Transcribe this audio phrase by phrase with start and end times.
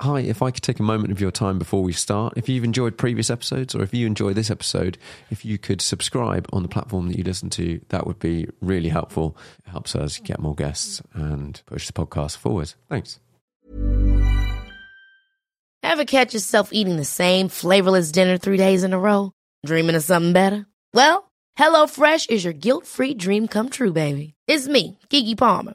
[0.00, 2.64] hi, if I could take a moment of your time before we start, if you've
[2.64, 4.98] enjoyed previous episodes or if you enjoy this episode,
[5.30, 8.88] if you could subscribe on the platform that you listen to, that would be really
[8.88, 9.36] helpful.
[9.66, 12.74] It helps us get more guests and push the podcast forward.
[12.88, 13.18] Thanks.
[15.82, 19.32] Ever catch yourself eating the same flavorless dinner three days in a row?
[19.64, 20.66] Dreaming of something better?
[20.92, 24.34] Well, HelloFresh is your guilt free dream come true, baby.
[24.46, 25.74] It's me, Keke Palmer.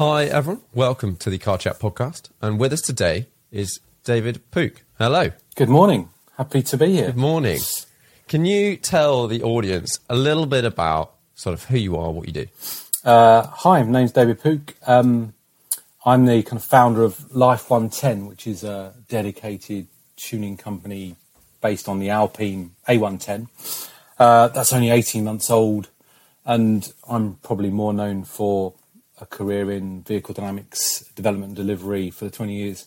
[0.00, 0.62] Hi, everyone.
[0.72, 2.30] Welcome to the Car Chat podcast.
[2.40, 4.82] And with us today is David Pook.
[4.96, 5.32] Hello.
[5.56, 6.08] Good morning.
[6.38, 7.08] Happy to be here.
[7.08, 7.60] Good morning.
[8.26, 12.26] Can you tell the audience a little bit about sort of who you are, what
[12.26, 12.46] you do?
[13.04, 14.74] Uh, hi, my name's David Pook.
[14.86, 15.34] Um,
[16.06, 19.86] I'm the kind of founder of Life 110, which is a dedicated
[20.16, 21.16] tuning company
[21.60, 23.48] based on the Alpine A110.
[24.18, 25.90] Uh, that's only 18 months old,
[26.46, 28.72] and I'm probably more known for
[29.20, 32.86] a career in vehicle dynamics development and delivery for the 20 years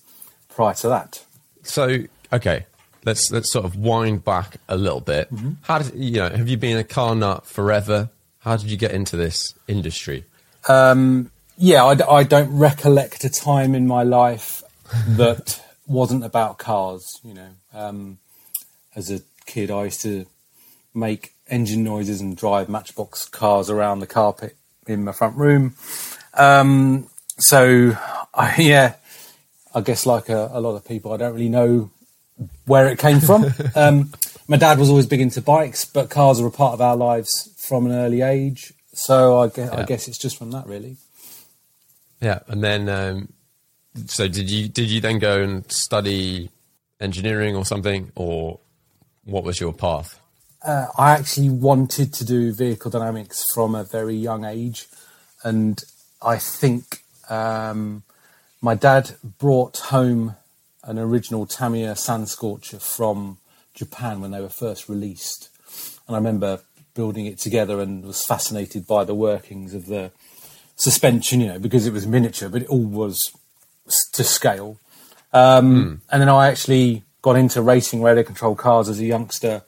[0.50, 1.24] prior to that.
[1.64, 2.00] So,
[2.32, 2.66] okay,
[3.06, 5.30] let's let's sort of wind back a little bit.
[5.62, 6.30] How did you know?
[6.30, 8.10] Have you been a car nut forever?
[8.40, 10.26] How did you get into this industry?
[10.68, 14.64] Um, yeah, I don't recollect a time in my life
[15.08, 17.20] that wasn't about cars.
[17.24, 18.20] You know, um,
[18.96, 20.26] as a kid, I used to
[20.94, 24.56] make engine noises and drive Matchbox cars around the carpet
[24.88, 25.76] in my front room.
[26.34, 27.98] Um, so,
[28.34, 28.96] I, yeah,
[29.74, 31.92] I guess like a, a lot of people, I don't really know
[32.66, 33.46] where it came from.
[33.76, 34.12] um,
[34.48, 37.54] my dad was always big into bikes, but cars are a part of our lives
[37.68, 38.74] from an early age.
[38.94, 40.98] So I guess, I guess it's just from that, really.
[42.22, 43.34] Yeah, and then um,
[44.06, 46.50] so did you did you then go and study
[47.00, 48.60] engineering or something, or
[49.26, 50.20] what was your path?
[50.66, 54.88] Uh, I actually wanted to do vehicle dynamics from a very young age,
[55.44, 55.84] and
[56.24, 58.04] I think um,
[58.62, 60.36] my dad brought home
[60.84, 63.38] an original Tamiya Sand Scorcher from
[63.74, 65.50] Japan when they were first released,
[66.08, 66.62] and I remember
[66.94, 70.12] building it together and was fascinated by the workings of the
[70.76, 73.32] suspension, you know, because it was miniature, but it all was
[74.14, 74.78] to scale.
[75.34, 79.64] Um, And then I actually got into racing radio control cars as a youngster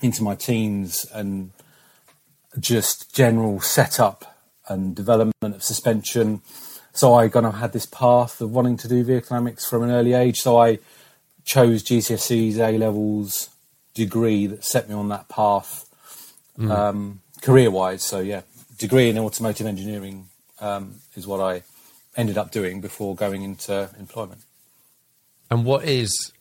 [0.00, 1.50] into my teens and
[2.60, 4.37] just general setup
[4.68, 6.42] and development of suspension.
[6.92, 9.90] So I kind of had this path of wanting to do vehicle dynamics from an
[9.90, 10.38] early age.
[10.38, 10.78] So I
[11.44, 13.50] chose GCSEs, A levels,
[13.94, 15.88] degree that set me on that path
[16.60, 18.02] um, career wise.
[18.02, 18.42] So yeah,
[18.78, 20.28] degree in automotive engineering
[20.60, 21.62] um, is what I
[22.16, 24.42] ended up doing before going into employment.
[25.50, 26.32] And what is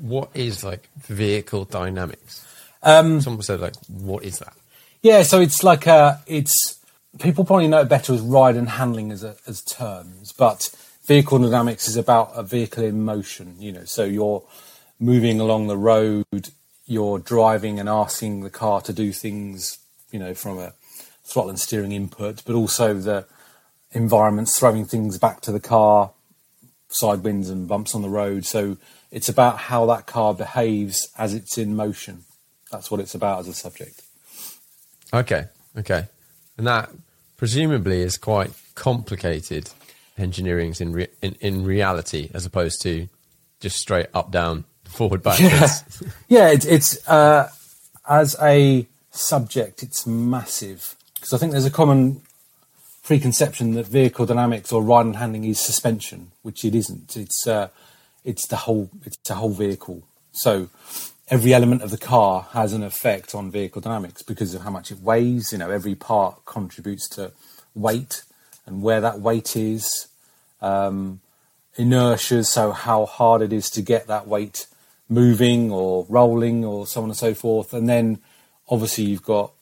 [0.00, 2.46] what is like vehicle dynamics?
[2.82, 4.54] Um, Someone said like, what is that?
[5.02, 6.77] Yeah, so it's like a, it's
[7.18, 10.70] people probably know it better as ride and handling as a, as terms, but
[11.06, 13.56] vehicle dynamics is about a vehicle in motion.
[13.58, 14.44] You know, so you're
[15.00, 16.50] moving along the road,
[16.86, 19.78] you're driving and asking the car to do things.
[20.10, 20.72] You know, from a
[21.24, 23.26] throttle and steering input, but also the
[23.92, 26.12] environment's throwing things back to the car,
[26.88, 28.46] side winds and bumps on the road.
[28.46, 28.78] So
[29.10, 32.24] it's about how that car behaves as it's in motion.
[32.70, 34.02] That's what it's about as a subject.
[35.12, 35.46] Okay,
[35.76, 36.06] okay,
[36.58, 36.90] and that
[37.36, 39.70] presumably is quite complicated
[40.18, 43.08] engineering in, re- in in reality, as opposed to
[43.60, 46.02] just straight up down forward backwards.
[46.28, 47.50] Yeah, it's, it's uh,
[48.08, 52.22] as a subject, it's massive because I think there's a common
[53.02, 57.16] preconception that vehicle dynamics or ride and handling is suspension, which it isn't.
[57.16, 57.68] It's uh,
[58.24, 60.02] it's the whole it's the whole vehicle.
[60.32, 60.68] So
[61.30, 64.90] every element of the car has an effect on vehicle dynamics because of how much
[64.90, 65.52] it weighs.
[65.52, 67.32] You know, every part contributes to
[67.74, 68.22] weight
[68.66, 70.08] and where that weight is.
[70.60, 71.20] Um,
[71.76, 74.66] inertia, so how hard it is to get that weight
[75.08, 77.72] moving or rolling or so on and so forth.
[77.72, 78.18] And then
[78.68, 79.52] obviously you've got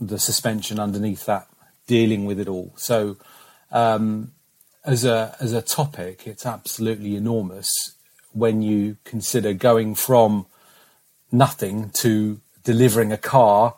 [0.00, 1.48] the suspension underneath that
[1.86, 2.72] dealing with it all.
[2.76, 3.16] So
[3.70, 4.32] um,
[4.84, 7.96] as a as a topic, it's absolutely enormous
[8.32, 10.46] when you consider going from
[11.32, 13.74] nothing to delivering a car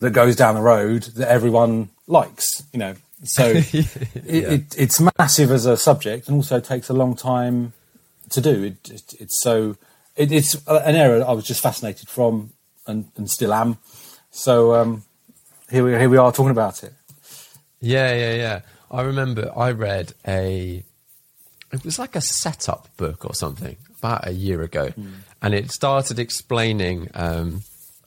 [0.00, 2.62] that goes down the road that everyone likes.
[2.72, 7.16] You know, so it, it, it's massive as a subject, and also takes a long
[7.16, 7.72] time
[8.30, 8.64] to do.
[8.64, 9.76] It, it, it's so
[10.16, 12.52] it's an area I was just fascinated from,
[12.86, 13.78] and, and still am.
[14.30, 15.04] So um,
[15.70, 16.92] here we here we are talking about it.
[17.80, 18.60] Yeah, yeah, yeah.
[18.90, 20.84] I remember I read a.
[21.72, 25.12] It was like a setup book or something about a year ago, mm.
[25.44, 27.10] And it started explaining.
[27.12, 27.62] Um,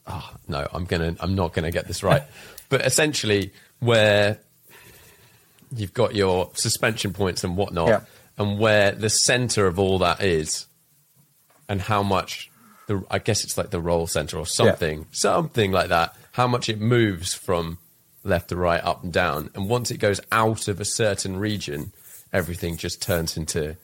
[0.08, 1.14] oh, no, I'm gonna.
[1.20, 2.24] I'm not gonna get this right,
[2.68, 4.40] but essentially where
[5.74, 8.00] you've got your suspension points and whatnot, yeah.
[8.38, 10.66] and where the center of all that is,
[11.68, 12.50] and how much
[12.88, 15.04] the I guess it's like the roll center or something, yeah.
[15.12, 16.16] something like that.
[16.32, 17.78] How much it moves from
[18.24, 21.92] left to right, up and down, and once it goes out of a certain region,
[22.32, 23.76] everything just turns into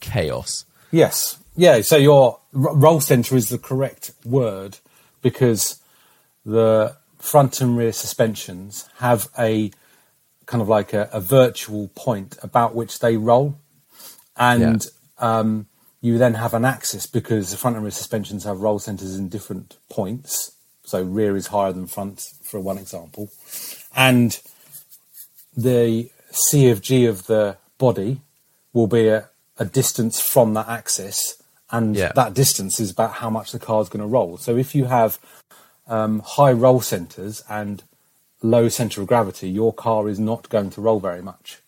[0.00, 0.66] chaos.
[0.90, 1.80] Yes, yeah.
[1.82, 4.78] So your roll center is the correct word
[5.20, 5.82] because
[6.46, 9.70] the front and rear suspensions have a
[10.46, 13.58] kind of like a, a virtual point about which they roll,
[14.36, 14.86] and
[15.20, 15.38] yeah.
[15.38, 15.66] um,
[16.00, 19.28] you then have an axis because the front and rear suspensions have roll centers in
[19.28, 20.52] different points.
[20.84, 23.30] So rear is higher than front, for one example,
[23.94, 24.40] and
[25.54, 28.20] the C of G of the body
[28.72, 29.28] will be a,
[29.58, 31.37] a distance from that axis,
[31.70, 32.12] and yeah.
[32.14, 34.36] that distance is about how much the car is going to roll.
[34.38, 35.18] So if you have
[35.86, 37.82] um, high roll centers and
[38.42, 41.58] low center of gravity, your car is not going to roll very much.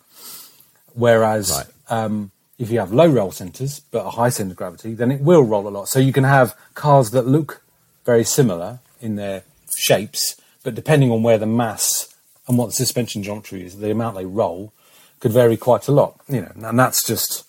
[0.95, 1.67] Whereas right.
[2.05, 5.21] um, if you have low roll centers but a high center of gravity, then it
[5.21, 5.89] will roll a lot.
[5.89, 7.63] So you can have cars that look
[8.05, 9.43] very similar in their
[9.77, 12.15] shapes, but depending on where the mass
[12.49, 14.73] and what the suspension geometry is, the amount they roll
[15.21, 16.21] could vary quite a lot.
[16.29, 17.45] You know, and that's just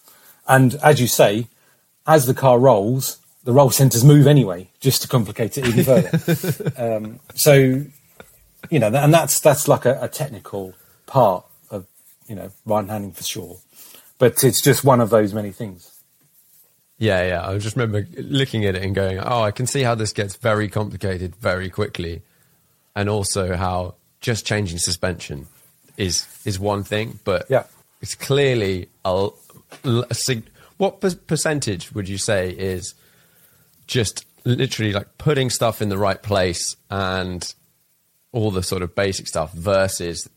[0.47, 1.47] and as you say,
[2.11, 6.73] as the car rolls, the roll centers move anyway, just to complicate it even further.
[6.77, 7.83] um, so
[8.69, 10.73] you know, and that's that's like a, a technical
[11.05, 11.87] part of
[12.27, 13.57] you know ride handling for sure,
[14.17, 15.91] but it's just one of those many things.
[16.97, 17.49] Yeah, yeah.
[17.49, 20.35] I just remember looking at it and going, "Oh, I can see how this gets
[20.35, 22.21] very complicated very quickly,"
[22.95, 25.47] and also how just changing suspension
[25.97, 27.63] is is one thing, but yeah,
[28.01, 29.29] it's clearly a,
[29.83, 30.13] a
[30.81, 32.95] what percentage would you say is
[33.85, 37.53] just literally like putting stuff in the right place and
[38.31, 40.27] all the sort of basic stuff versus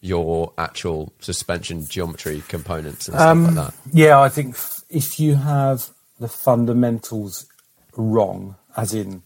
[0.00, 3.74] your actual suspension geometry components and stuff um, like that?
[3.92, 4.56] Yeah, I think
[4.88, 7.44] if you have the fundamentals
[7.98, 9.22] wrong, as in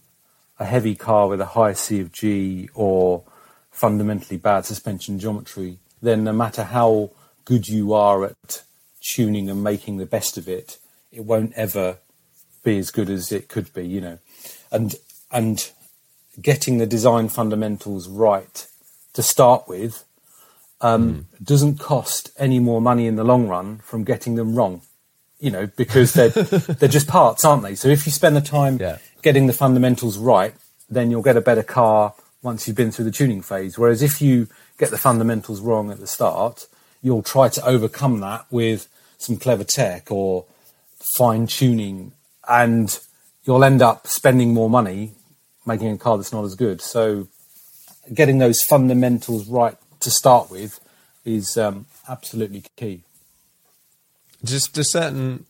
[0.59, 3.23] a heavy car with a high C of G or
[3.71, 7.11] fundamentally bad suspension geometry, then no matter how
[7.45, 8.65] good you are at
[9.05, 10.77] tuning and making the best of it,
[11.11, 11.97] it won't ever
[12.63, 14.17] be as good as it could be, you know.
[14.71, 14.95] And
[15.31, 15.71] and
[16.41, 18.67] getting the design fundamentals right
[19.13, 20.03] to start with
[20.81, 21.45] um, mm.
[21.45, 24.81] doesn't cost any more money in the long run from getting them wrong.
[25.39, 27.75] You know, because they're they're just parts, aren't they?
[27.75, 28.97] So if you spend the time yeah.
[29.21, 30.55] getting the fundamentals right,
[30.89, 33.77] then you'll get a better car once you've been through the tuning phase.
[33.77, 34.47] Whereas if you
[34.77, 36.67] get the fundamentals wrong at the start,
[37.01, 38.87] you'll try to overcome that with
[39.25, 40.45] some clever tech or
[41.17, 42.13] fine tuning,
[42.47, 42.99] and
[43.43, 45.13] you'll end up spending more money
[45.65, 46.81] making a car that's not as good.
[46.81, 47.27] So
[48.13, 50.79] getting those fundamentals right to start with
[51.23, 53.01] is um, absolutely key.
[54.43, 55.45] Just do certain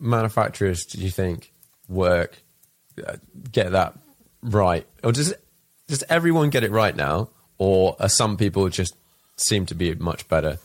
[0.00, 1.52] manufacturers, do you think,
[1.88, 2.42] work
[3.06, 3.16] uh,
[3.52, 3.94] get that
[4.42, 5.34] right, or does
[5.86, 8.94] does everyone get it right now, or are some people just
[9.36, 10.58] seem to be much better?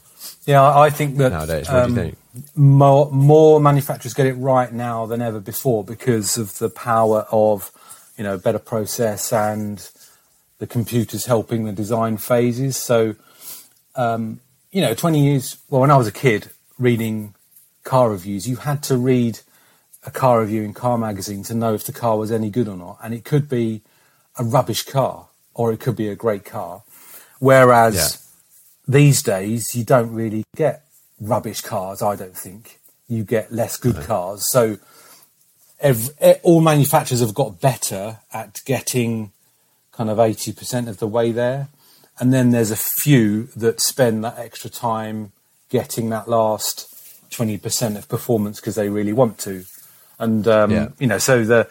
[0.46, 1.68] Yeah, I think that nowadays.
[1.68, 2.18] What um, do you um, think?
[2.56, 7.72] More more manufacturers get it right now than ever before because of the power of
[8.18, 9.90] you know, better process and
[10.60, 12.78] the computers helping the design phases.
[12.78, 13.16] So,
[13.96, 14.40] um,
[14.72, 16.50] you know, 20 years, well, when I was a kid
[16.80, 17.34] reading
[17.84, 19.40] car reviews, you had to read
[20.06, 22.78] a car review in Car Magazine to know if the car was any good or
[22.78, 23.82] not, and it could be
[24.38, 26.84] a rubbish car or it could be a great car.
[27.40, 28.94] Whereas Yeah.
[28.94, 30.85] these days, you don't really get
[31.28, 32.02] rubbish cars.
[32.02, 34.46] I don't think you get less good cars.
[34.52, 34.78] So
[35.80, 39.32] ev eh, all manufacturers have got better at getting
[39.92, 41.70] kind of 80% of the way there.
[42.20, 45.32] And then there's a few that spend that extra time
[45.70, 46.88] getting that last
[47.32, 49.66] 20% of performance because they really want to.
[50.18, 50.88] And, um, Yeah.
[51.00, 51.68] you know, so the,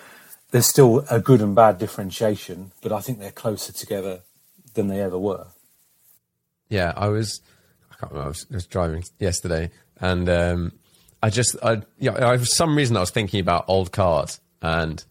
[0.51, 4.21] there's still a good and bad differentiation, but I think they're closer together
[4.75, 5.47] than they ever were.
[6.69, 7.41] Yeah, I was.
[8.05, 8.25] I can't remember.
[8.27, 9.71] I was, I was driving yesterday,
[10.01, 10.73] and um,
[11.23, 15.03] I just, I, yeah, I, for some reason, I was thinking about old cars and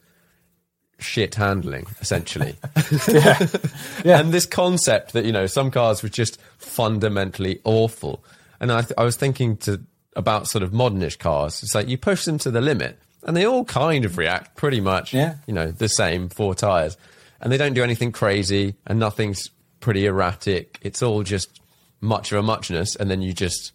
[1.00, 2.56] shit handling, essentially.
[4.06, 4.20] Yeah.
[4.20, 8.24] And this concept that you know some cars were just fundamentally awful,
[8.60, 9.82] and I, th- I was thinking to
[10.16, 11.64] about sort of modernish cars.
[11.64, 14.82] It's like you push them to the limit, and they all kind of react pretty
[14.82, 15.36] much, Yeah.
[15.48, 16.98] you know, the same four tires,
[17.42, 20.80] and they don't do anything crazy, and nothing's pretty erratic.
[20.82, 21.60] It's all just
[22.04, 23.72] much of a muchness, and then you just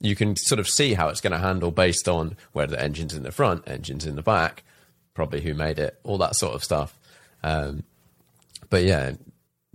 [0.00, 3.14] you can sort of see how it's going to handle based on whether the engine's
[3.14, 4.62] in the front, engine's in the back,
[5.14, 6.98] probably who made it, all that sort of stuff.
[7.42, 7.82] Um,
[8.70, 9.12] but yeah,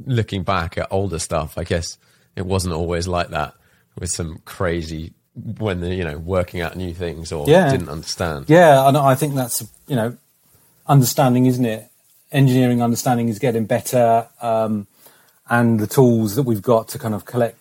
[0.03, 1.97] looking back at older stuff, I guess
[2.35, 3.53] it wasn't always like that
[3.99, 5.13] with some crazy
[5.59, 7.69] when they're, you know, working out new things or Yeah.
[7.69, 8.45] didn't understand.
[8.47, 10.17] Yeah, and I think that's you know,
[10.87, 11.87] understanding, isn't it?
[12.31, 14.87] Engineering understanding is getting better, um,
[15.49, 17.57] and the tools that we've got to kind of collect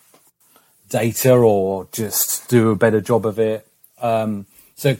[0.89, 3.67] data or just do a better job of it.
[4.01, 4.97] Um, so,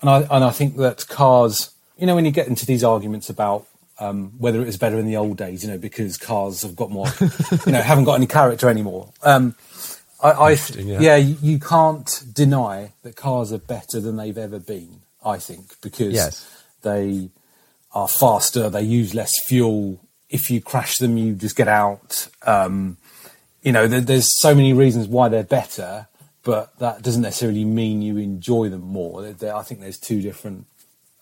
[0.00, 3.28] and I and I think that cars, you know, when you get into these arguments
[3.30, 3.66] about
[3.98, 6.90] um, whether it was better in the old days, you know, because cars have got
[6.90, 7.06] more,
[7.66, 9.12] you know, haven't got any character anymore.
[9.22, 9.54] Um,
[10.22, 11.00] I, I yeah.
[11.00, 15.00] yeah, you, you can't deny that cars are better than they've ever been.
[15.24, 16.64] I think because Yes.
[16.82, 17.30] they
[17.92, 20.00] are faster, they use less fuel.
[20.32, 22.28] If you crash them, you just get out.
[22.44, 22.96] Um,
[23.62, 26.08] you know, there, there's so many reasons why they're better,
[26.42, 29.22] but that doesn't necessarily mean you enjoy them more.
[29.22, 30.66] There- there- I think there's two different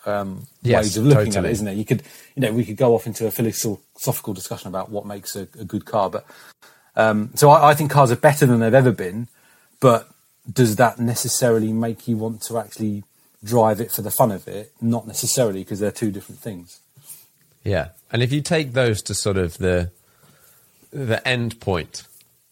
[0.07, 1.49] um, Yes, ways of looking at totally.
[1.51, 1.75] it, isn't there?
[1.75, 2.03] You could,
[2.35, 5.65] you know, we could go off into a philosophical discussion about what makes a, a
[5.65, 6.25] good car, but
[6.97, 9.29] um, so I, I think cars are better than they've ever been.
[9.81, 10.09] But
[10.51, 13.05] does that necessarily make you want to actually
[13.45, 14.73] drive it for the fun of it?
[14.81, 16.81] Not necessarily, because they're two different things.
[17.65, 19.91] Yeah, and if you take those to sort of the
[20.93, 22.03] the end point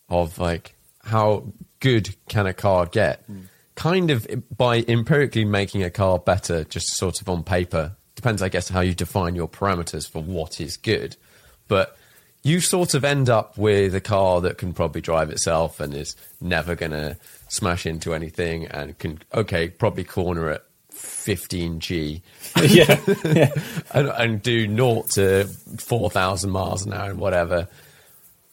[0.09, 1.45] of like how
[1.81, 3.43] good can a car get, hmm.
[3.75, 7.93] kind of by empirically making a car better, just sort of on paper.
[8.15, 11.17] Depends, I guess, how you define your parameters for what is good,
[11.69, 11.97] but
[12.43, 16.17] you sort of end up with a car that can probably drive itself and is
[16.41, 17.17] never going to
[17.49, 20.65] smash into anything and can okay probably corner at
[20.99, 22.23] 15g
[22.69, 23.01] yeah,
[23.33, 23.53] yeah,
[23.93, 25.45] and, and do naught to
[25.79, 27.69] 4,000 miles an hour and whatever,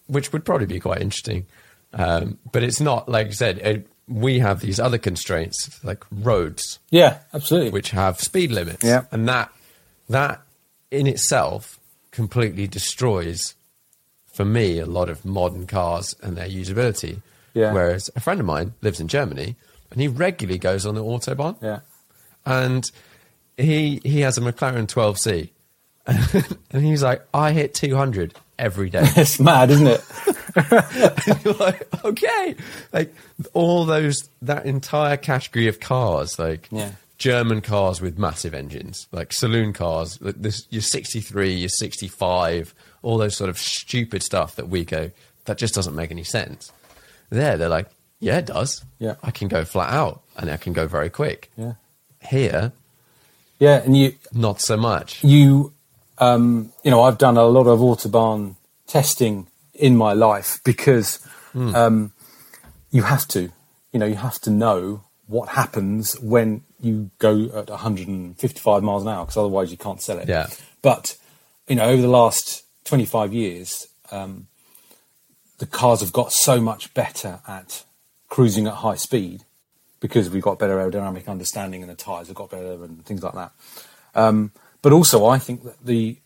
[0.08, 1.46] which would probably be quite interesting.
[1.94, 6.80] Um, but it's not, like I said, it, we have these other constraints like roads,
[6.92, 7.72] yeah, absolutely.
[7.72, 8.84] which have speed limits.
[8.84, 9.06] Yeah.
[9.12, 9.52] And that,
[10.10, 10.42] that
[10.92, 11.80] in itself
[12.12, 13.56] completely destroys,
[14.34, 17.22] for me, a lot of modern cars and their usability.
[17.54, 17.74] Yeah.
[17.74, 19.56] Whereas a friend of mine lives in Germany
[19.92, 21.80] and he regularly goes on the Autobahn yeah,
[22.46, 22.90] and
[23.58, 25.50] he he has a McLaren 12C,
[26.72, 29.02] and he's like, I hit 200 every day.
[29.16, 30.02] it's mad, isn't it?
[31.46, 32.56] You're like, okay,
[32.94, 33.14] like
[33.54, 36.92] all those that entire category of cars, like Yeah.
[37.18, 42.74] German cars with massive engines, like saloon cars, like this your 63, your 65,
[43.04, 45.12] all those sort of stupid stuff that we go
[45.46, 46.72] that just doesn't make any sense.
[47.30, 47.88] There, they're like,
[48.20, 48.84] yeah, it does.
[49.00, 49.16] Yeah.
[49.24, 51.52] I can go flat out and I can go very quick.
[51.58, 51.74] Yeah,
[52.30, 52.72] Here,
[53.60, 55.24] yeah, and you not so much.
[55.24, 55.74] you
[56.18, 58.56] um, you know I've done a lot of autobahn
[58.88, 62.12] testing in my life because um,
[62.92, 63.52] you have to
[63.92, 69.10] you know you have to know what happens when you go at 155 miles an
[69.10, 70.28] hour because otherwise you can't sell it.
[70.28, 70.48] Yeah.
[70.82, 71.18] But
[71.68, 74.48] you know over the last 25 years, um,
[75.58, 77.84] the cars have got so much better at
[78.30, 79.44] cruising at high speed
[80.08, 83.34] because we've got better aerodynamic understanding and the tyres have got better and things like
[83.34, 83.52] that.
[84.14, 84.52] Um,
[84.84, 86.18] but also, I think that the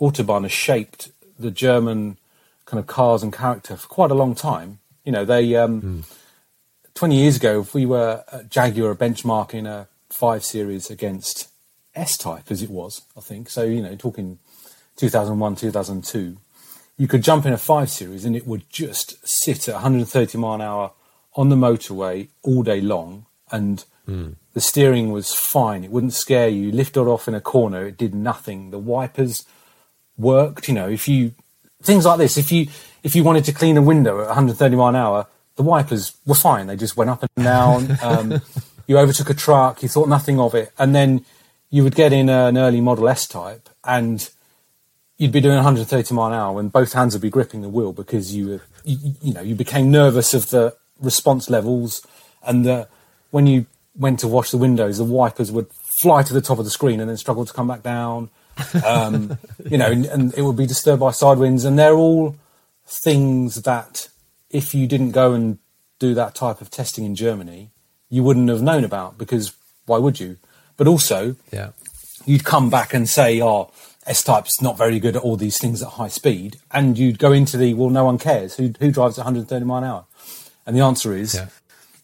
[0.00, 2.18] autobahn has shaped the German
[2.64, 4.80] kind of cars and character for quite a long time.
[5.04, 6.04] You know, they um,
[6.94, 11.48] 20 years ago, if we were at Jaguar benchmarking a five series against
[11.94, 13.48] S Type as it was, I think.
[13.50, 14.40] So you know, talking
[14.96, 16.36] 2001, 2002,
[16.96, 20.54] you could jump in a five series and it would just sit at 130 mile
[20.54, 20.92] an hour
[21.36, 23.84] on the motorway all day long and
[24.54, 25.84] the steering was fine.
[25.84, 26.66] It wouldn't scare you.
[26.66, 28.70] You lifted off in a corner, it did nothing.
[28.70, 29.44] The wipers
[30.16, 30.68] worked.
[30.68, 31.32] You know, if you
[31.82, 32.68] things like this, if you
[33.02, 35.26] if you wanted to clean a window at 130 mile an hour,
[35.56, 36.66] the wipers were fine.
[36.66, 37.98] They just went up and down.
[38.02, 38.40] Um,
[38.86, 41.26] you overtook a truck, you thought nothing of it, and then
[41.68, 44.30] you would get in an early Model S type, and
[45.18, 47.92] you'd be doing 130 mile an hour and both hands would be gripping the wheel
[47.92, 52.06] because you, were, you, you know, you became nervous of the response levels,
[52.42, 52.88] and the
[53.30, 53.66] when you
[53.96, 55.66] went to wash the windows, the wipers would
[56.02, 58.30] fly to the top of the screen and then struggle to come back down.
[58.84, 59.38] Um,
[59.70, 62.36] you know, and, and it would be disturbed by side winds, and they're all
[62.86, 64.08] things that
[64.50, 65.58] if you didn't go and
[65.98, 67.70] do that type of testing in Germany,
[68.08, 69.52] you wouldn't have known about because
[69.86, 70.36] why would you?
[70.76, 71.70] But also, Yeah.
[72.24, 73.70] you'd come back and say, "Oh,
[74.06, 77.32] S Type's not very good at all these things at high speed," and you'd go
[77.32, 78.54] into the, "Well, no one cares.
[78.54, 80.04] Who who drives at 130 mile an hour?"
[80.66, 81.46] And the answer is, Yeah.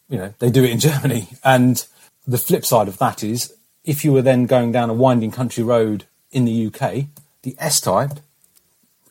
[0.09, 1.29] You know, they do it in Germany.
[1.43, 1.85] And
[2.27, 5.63] the flip side of that is, if you were then going down a winding country
[5.63, 7.07] road in the UK,
[7.43, 8.13] the S Type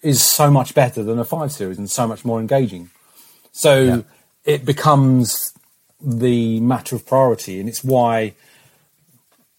[0.01, 2.89] is so much better than a five series and so much more engaging.
[3.51, 4.01] So Yeah.
[4.45, 5.53] it becomes
[6.01, 8.33] the matter of priority, and it's why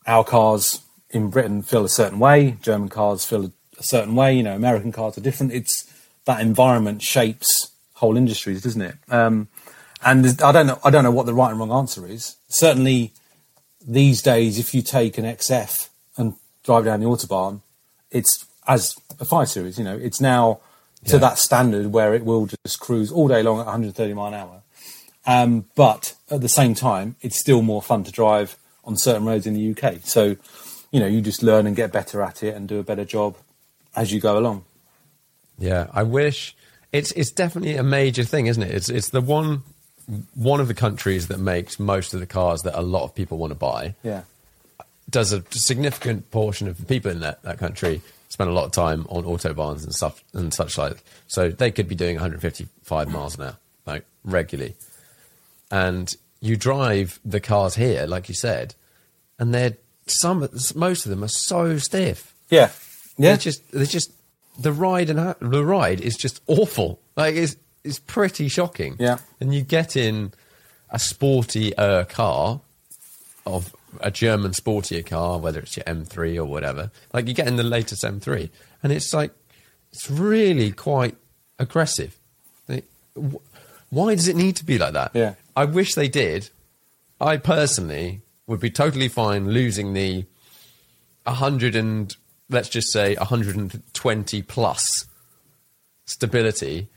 [0.07, 4.43] our cars in Britain feel a certain way, German cars feel a certain way, you
[4.43, 5.53] know, American cars are different.
[5.53, 5.85] It's
[6.27, 8.97] that environment shapes whole industries, doesn't it?
[9.09, 9.49] Um,
[10.05, 12.37] and I don't know, I don't know what the right and wrong answer is.
[12.49, 13.13] Certainly,
[13.87, 17.61] these days, if you take an XF and drive down the autobahn,
[18.11, 19.79] it's as a five series.
[19.79, 20.61] You know, it's now
[21.07, 21.19] to Yeah.
[21.19, 24.63] that standard where it will just cruise all day long at 130 mile an hour.
[25.27, 29.47] Um, but at the same time, it's still more fun to drive on certain roads
[29.47, 30.01] in the UK.
[30.05, 30.37] So,
[30.91, 33.37] you know, you just learn and get better at it and do a better job
[33.97, 34.65] as you go along.
[35.59, 36.55] Yeah, I wish
[36.93, 38.71] it's it's definitely a major thing, isn't it?
[38.71, 39.63] It's it's the one
[40.35, 43.39] one of the countries that makes most of the cars that a lot of people
[43.39, 43.95] want to buy.
[44.03, 44.23] Yeah.
[45.09, 48.73] Does a significant portion of the people in that, that country spend a lot of
[48.73, 51.03] time on autobahns and stuff and such like.
[51.29, 54.75] So they could be doing 155 miles an hour like regularly,
[55.71, 58.75] and you drive the cars here, like you said,
[59.39, 59.77] and they're
[60.07, 62.35] some most of them are so stiff.
[62.51, 62.71] Yeah.
[63.17, 63.31] Yeah.
[63.31, 64.13] They're just they're just
[64.59, 67.01] the ride and ha- the ride is just awful.
[67.17, 68.97] Like it's it's pretty shocking.
[68.99, 69.19] Yeah.
[69.41, 70.33] And you get in
[70.91, 72.61] a sporty uh, car
[73.47, 76.91] of a German sportier car, whether it's your M3 or whatever.
[77.13, 78.51] Like you get in the latest M3,
[78.83, 79.33] and it's like
[79.93, 81.17] it's really quite
[81.59, 82.19] aggressive.
[82.69, 82.85] Like,
[83.91, 85.13] why does it need to be like that?
[85.15, 85.35] Yeah.
[85.55, 86.51] I wish they did.
[87.21, 90.27] I personally would be totally fine losing the
[91.25, 92.15] 100 and
[92.51, 95.07] let's just say 120 plus
[96.05, 96.89] stability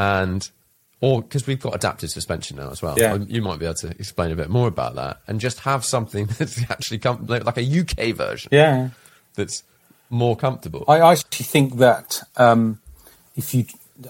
[0.00, 0.50] and
[1.02, 3.12] or because we've got adaptive suspension now as well Yeah.
[3.12, 5.84] Um, you might be able to explain a bit more about that and just have
[5.84, 8.90] something that's actually com- like a uk version Yeah.
[9.34, 9.62] that's
[10.08, 12.80] more comfortable I actually think that um,
[13.36, 13.64] if you,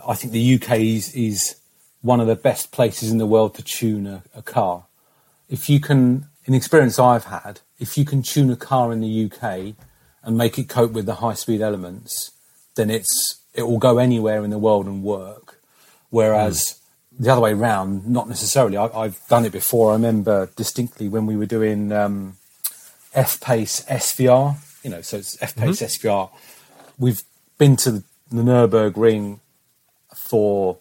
[0.06, 1.56] I think the UK is, is
[2.02, 4.86] one of the best places in the world to tune a, a car.
[5.50, 9.00] If you can, in the experience I've had, if you can tune a car in
[9.02, 9.74] the UK
[10.24, 12.30] and make it cope with the high speed elements,
[12.76, 13.12] then it's
[13.52, 15.49] it will go anywhere in the world and work.
[16.10, 16.80] Whereas
[17.18, 18.76] the other way round, not necessarily.
[18.76, 19.90] I, I've done it before.
[19.90, 22.36] I remember distinctly when we were doing um,
[23.14, 24.56] F Pace SVR.
[24.82, 26.30] You know, so it's F Pace SVR.
[26.98, 27.22] We've
[27.58, 29.40] been to the Nurburgring
[30.14, 30.78] for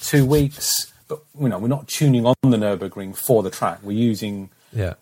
[0.00, 3.80] two weeks, but you know, we're not tuning on the Nurburgring for the track.
[3.82, 4.94] We're using yeah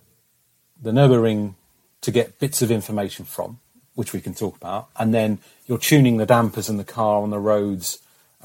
[0.81, 1.55] the Nurburgring
[2.01, 3.59] to get bits of information from,
[3.95, 7.31] which we can talk about, and then you're tuning the dampers in the car on
[7.31, 7.99] the roads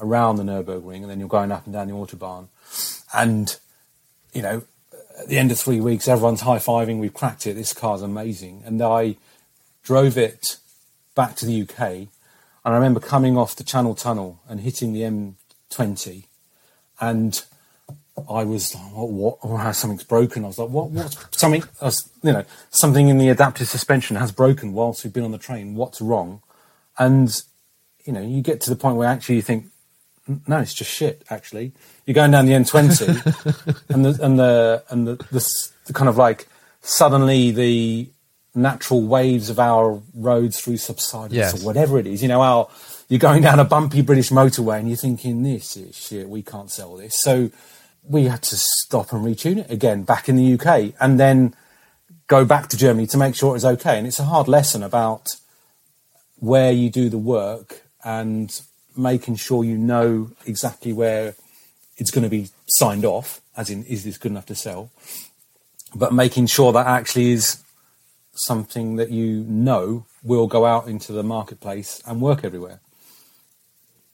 [0.04, 2.48] around the Nurburgring, and then you're going up and down the autobahn,
[3.14, 3.56] and
[4.32, 4.62] you know,
[5.18, 6.98] at the end of three weeks, everyone's high fiving.
[6.98, 7.54] We've cracked it.
[7.54, 9.16] This car's amazing, and I
[9.82, 10.56] drove it
[11.14, 12.08] back to the UK, and
[12.64, 16.24] I remember coming off the Channel Tunnel and hitting the M20,
[17.00, 17.42] and
[18.28, 20.44] I was like, what, what, oh, something's broken.
[20.44, 24.30] I was like, what, what's something, was, you know, something in the adaptive suspension has
[24.30, 25.74] broken whilst we've been on the train.
[25.74, 26.40] What's wrong?
[26.96, 27.42] And,
[28.04, 29.70] you know, you get to the point where actually you think, "N-
[30.46, 31.72] no, it's just shit, actually.
[32.06, 36.16] You're going down the M20, and the, and the, and the, the, the kind of
[36.16, 36.48] like
[36.80, 38.08] suddenly the
[38.54, 41.62] natural waves of our roads through subsidence Yes.
[41.62, 42.68] or whatever it is, you know, our,
[43.08, 46.70] you're going down a bumpy British motorway and you're thinking, this is shit, we can't
[46.70, 47.14] sell this.
[47.20, 47.50] So
[48.04, 51.54] we had to stop and retune it again back in the UK and then
[52.28, 53.98] go back to Germany to make sure it was okay.
[53.98, 55.36] And it's a hard lesson about
[56.36, 58.60] where you do the work and
[58.96, 61.34] making sure you know exactly where
[61.96, 64.90] it's going to be signed off, as in, is this good enough to sell?
[65.94, 67.62] but making sure that actually is
[68.32, 72.80] something that you know will go out into the marketplace and work everywhere.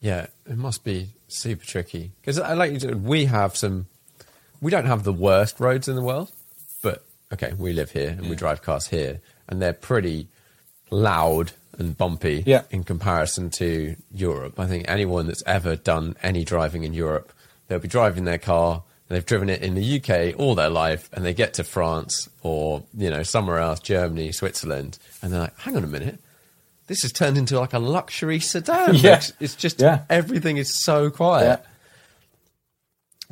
[0.01, 3.87] Yeah, it must be super tricky because, I uh, like you said, we have some.
[4.61, 6.33] We don't have the worst roads in the world,
[6.83, 10.29] but okay, we live here and we drive cars here, and they're pretty
[10.91, 12.63] loud and bumpy Yeah.
[12.71, 14.59] in comparison to Europe.
[14.59, 17.33] I think anyone that's ever done any driving in Europe,
[17.69, 18.83] they'll be driving their car.
[19.09, 22.29] and They've driven it in the UK all their life, and they get to France
[22.43, 26.21] or you know somewhere else, Germany, Switzerland, and they're like, "Hang on a minute,
[26.87, 28.95] this has turned into like a luxury sedan.
[28.97, 29.17] Yeah.
[29.17, 30.03] It's, it's just Yeah.
[30.11, 31.67] everything is so quiet." Yeah.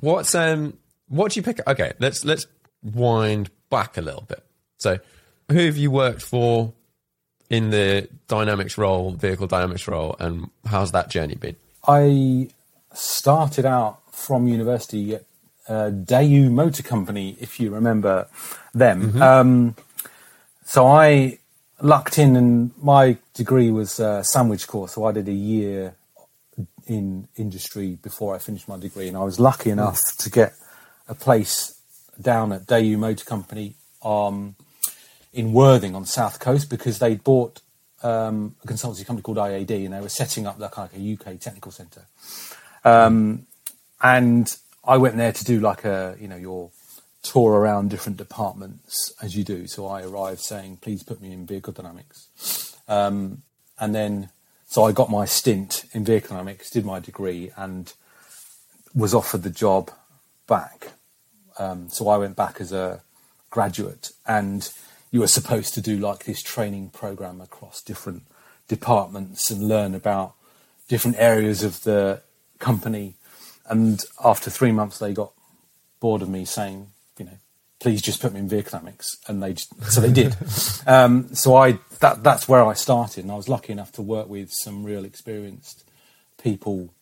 [0.00, 0.74] What's um
[1.08, 1.60] what do you pick?
[1.66, 2.46] Okay, let's let's
[2.82, 4.42] wind back a little bit.
[4.78, 4.98] So,
[5.50, 6.72] who have you worked for
[7.50, 11.56] in the dynamics role, vehicle dynamics role, and how's that journey been?
[11.86, 12.48] I
[12.92, 15.24] started out from university at
[15.68, 18.26] uh, Daewoo Motor Company, if you remember
[18.74, 19.20] them.
[19.22, 19.76] Um,
[20.64, 21.38] so I
[21.80, 24.92] lucked in, and my degree was a sandwich course.
[24.92, 25.94] So I did a year
[26.86, 30.54] in industry before I finished my degree, and I was lucky enough to get
[31.08, 31.80] a place
[32.20, 34.56] down at Daewoo Motor Company um,
[35.32, 37.60] in Worthing on the south coast because they bought
[38.02, 41.72] um, a consultancy company called IAD, and they were setting up like, a UK technical
[41.72, 42.06] centre.
[42.84, 43.46] Um,
[44.00, 46.70] and I went there to do like a you know your
[47.22, 49.66] tour around different departments as you do.
[49.66, 53.42] So I arrived saying, "Please put me in vehicle dynamics," um,
[53.78, 54.30] and then
[54.66, 57.92] so I got my stint in vehicle dynamics, did my degree, and
[58.94, 59.90] was offered the job
[60.46, 60.92] back.
[61.58, 63.02] Um, so I went back as a
[63.50, 64.70] graduate, and
[65.10, 68.24] you were supposed to do like this training program across different
[68.66, 70.34] departments and learn about
[70.88, 72.20] different areas of the
[72.58, 73.14] company.
[73.66, 75.32] And after three months, they got
[76.00, 77.38] bored of me saying, you know,
[77.80, 80.36] please just put me in vehicle dynamics, and they just, so they did.
[80.86, 84.28] um, so I that that's where I started, and I was lucky enough to work
[84.28, 85.84] with some real experienced
[86.42, 86.92] people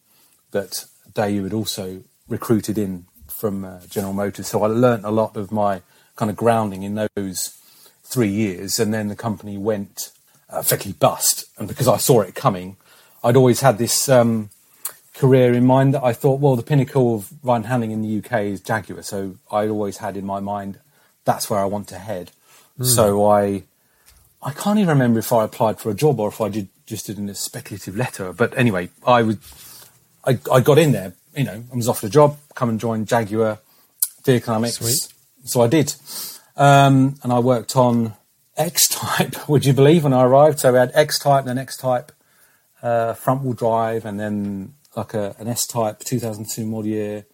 [0.51, 4.49] that Daewoo had also recruited in from uh, General Motors.
[4.49, 5.83] So I learnt a lot of my
[6.17, 7.59] kind of grounding in those
[8.07, 10.13] three years, and then the company went
[10.53, 11.47] uh, effectively bust.
[11.59, 12.77] And because I saw it coming,
[13.23, 14.51] I'd always had this um,
[15.15, 18.43] career in mind that I thought, well, the pinnacle of and handling in the UK
[18.45, 19.03] is Jaguar.
[19.03, 20.79] So I always had in my mind
[21.25, 22.31] that's where I want to head.
[22.83, 23.65] So I
[24.43, 27.07] I can't even remember if I applied for a job or if I did just
[27.07, 28.33] did in a speculative letter.
[28.33, 29.39] But anyway, I would
[30.25, 31.15] I, I got in there.
[31.35, 33.59] You know, I was offered a job, come and join Jaguar
[34.25, 34.77] Vehicle Dynamics.
[34.77, 35.13] Sweet.
[35.45, 35.95] So I did,
[36.57, 38.15] um, and I worked on
[38.57, 39.49] X Type.
[39.49, 40.61] Would you believe when I arrived?
[40.61, 42.13] So we had X Type, and then X Type
[42.83, 47.27] uh, front wheel drive, and then like a, an S Type 2002 model year,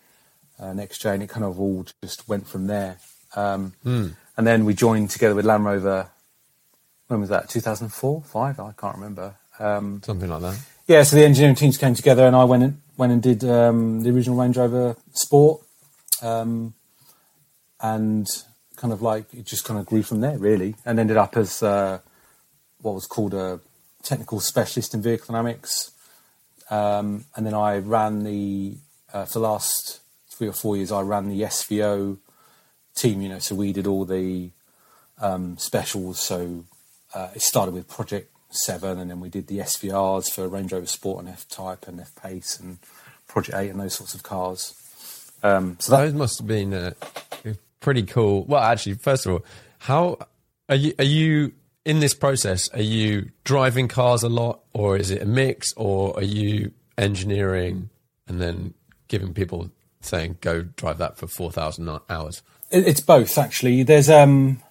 [0.59, 1.23] uh, next gen.
[1.23, 2.99] It kind of all just went from there.
[3.37, 3.73] Um,
[4.37, 6.09] And then we joined together with Land Rover.
[7.09, 7.51] When was that?
[7.51, 8.59] 2004, five?
[8.59, 9.35] I can't remember.
[9.59, 10.59] Um, Something like that.
[10.89, 14.03] yeah, so the engineering teams came together, and I went and went and did um,
[14.03, 15.61] the original Range Rover Sport,
[16.23, 16.73] um,
[17.81, 18.27] and
[18.83, 21.63] kind of like it just kind of grew from there, really, and ended up as
[21.63, 22.01] uh,
[22.81, 23.61] what was called a
[24.03, 25.93] technical specialist in vehicle dynamics,
[26.69, 28.75] um, and then I ran the
[29.13, 30.91] uh, for the last three or four years.
[30.91, 32.19] I ran the SVO
[32.97, 34.51] team, you know, so we did all the
[35.21, 36.19] um, specials.
[36.19, 36.65] So
[37.15, 40.87] uh, it started with Project Seven, and then we did the SVRs for Range Rover
[40.87, 42.79] Sport and F Type and F Pace and
[43.29, 44.75] Project Eight and those sorts of cars.
[45.45, 46.93] Um, so that Those must have been uh,
[47.83, 48.45] pretty cool.
[48.45, 49.45] Well, actually, first of all,
[49.81, 50.17] how
[50.69, 50.95] are you?
[50.99, 51.53] Are you
[51.85, 52.71] in this process?
[52.71, 57.91] Are you driving cars a lot, or is it a mix, or are you engineering
[58.27, 58.73] and then
[59.09, 62.43] giving people saying go drive that for four thousand hours?
[62.71, 63.83] It's both actually.
[63.83, 64.63] There's um,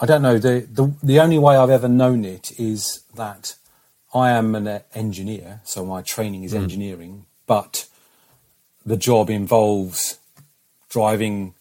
[0.00, 0.38] I don't know.
[0.38, 3.54] The, the the only way I've ever known it is that
[4.12, 7.86] I am an engineer, so my training is engineering, but
[8.86, 10.18] the job involves
[10.88, 11.54] driving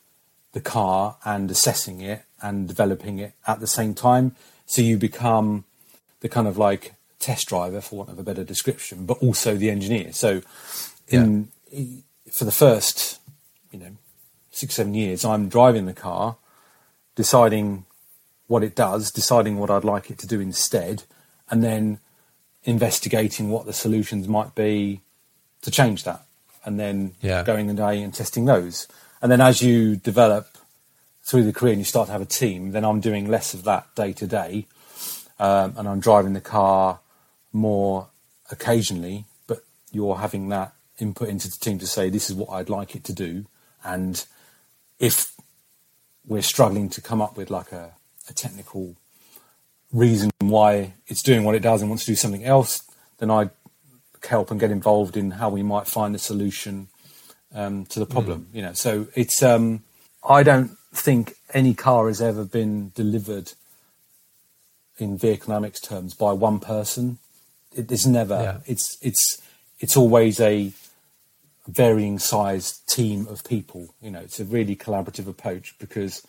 [0.53, 4.35] the car and assessing it and developing it at the same time.
[4.65, 5.65] So you become
[6.21, 9.69] the kind of like test driver, for want of a better description, but also the
[9.69, 10.13] engineer.
[10.13, 10.41] So
[11.07, 11.49] in
[12.31, 13.19] for the first,
[13.71, 13.91] you know,
[14.51, 16.37] six seven years, I'm driving the car,
[17.15, 17.85] deciding
[18.47, 21.03] what it does, deciding what I'd like it to do instead,
[21.49, 21.99] and then
[22.63, 25.01] investigating what the solutions might be
[25.61, 26.25] to change that,
[26.65, 27.43] and then Yeah.
[27.43, 28.87] going and day and testing those.
[29.23, 30.49] And then as you develop
[31.23, 33.63] through the career and you start to have a team, then I'm doing less of
[33.63, 34.67] that day to day,
[35.39, 36.99] um, and I'm driving the car
[37.53, 38.09] more
[38.51, 39.23] occasionally.
[39.47, 42.97] But you're having that input into the team to say this is what I'd like
[42.97, 43.45] it to do,
[43.81, 44.25] and
[44.99, 45.33] if
[46.27, 47.93] we're struggling to come up with like a,
[48.29, 48.97] a technical
[49.93, 52.83] reason why it's doing what it does and wants to do something else,
[53.19, 53.51] then I
[54.27, 56.89] help and get involved in how we might find a solution
[57.53, 58.47] um, to the problem.
[58.51, 58.55] Mm.
[58.55, 59.83] You know, so it's um,
[60.27, 63.53] I don't think any car has ever been delivered
[64.97, 67.17] in vehicle terms by one person.
[67.75, 68.35] It is never.
[68.35, 68.57] Yeah.
[68.65, 69.41] It's it's
[69.79, 70.71] it's always a
[71.67, 73.93] varying sized team of people.
[74.01, 76.25] You know, it's a really collaborative approach because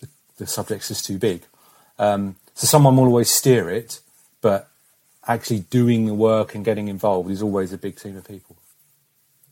[0.00, 1.42] the, the subject's just too big.
[1.98, 4.00] Um, so someone will always steer it,
[4.40, 4.68] but
[5.26, 8.56] actually doing the work and getting involved is always a big team of people.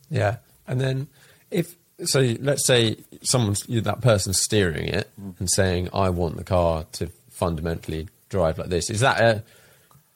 [0.09, 0.37] Yeah,
[0.67, 1.07] and then
[1.51, 1.75] if
[2.05, 5.39] so, let's say someone's that person's steering it mm.
[5.39, 9.43] and saying, "I want the car to fundamentally drive like this." Is that a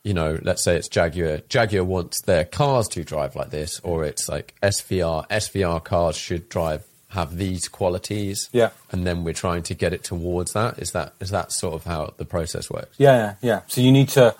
[0.03, 1.41] you know, let's say it's Jaguar.
[1.47, 5.27] Jaguar wants their cars to drive like this, or it's like SVR.
[5.29, 8.49] SVR cars should drive have these qualities.
[8.51, 8.69] Yeah.
[8.91, 10.79] And then we're trying to get it towards that.
[10.79, 12.95] Is that is that sort of how the process works?
[12.97, 13.61] Yeah, yeah.
[13.67, 14.35] So you need to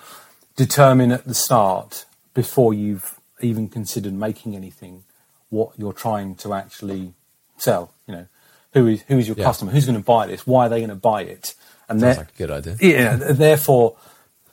[0.55, 5.03] determine at the start before you've even considered making anything
[5.51, 7.13] what you're trying to actually
[7.57, 7.93] sell.
[8.07, 8.27] You know,
[8.73, 9.43] who is who is your yeah.
[9.43, 9.71] customer?
[9.71, 10.47] Who's going to buy this?
[10.47, 11.53] Why are they going to buy it?
[11.87, 12.77] And Sounds like a good idea.
[12.79, 13.15] Yeah.
[13.15, 13.97] therefore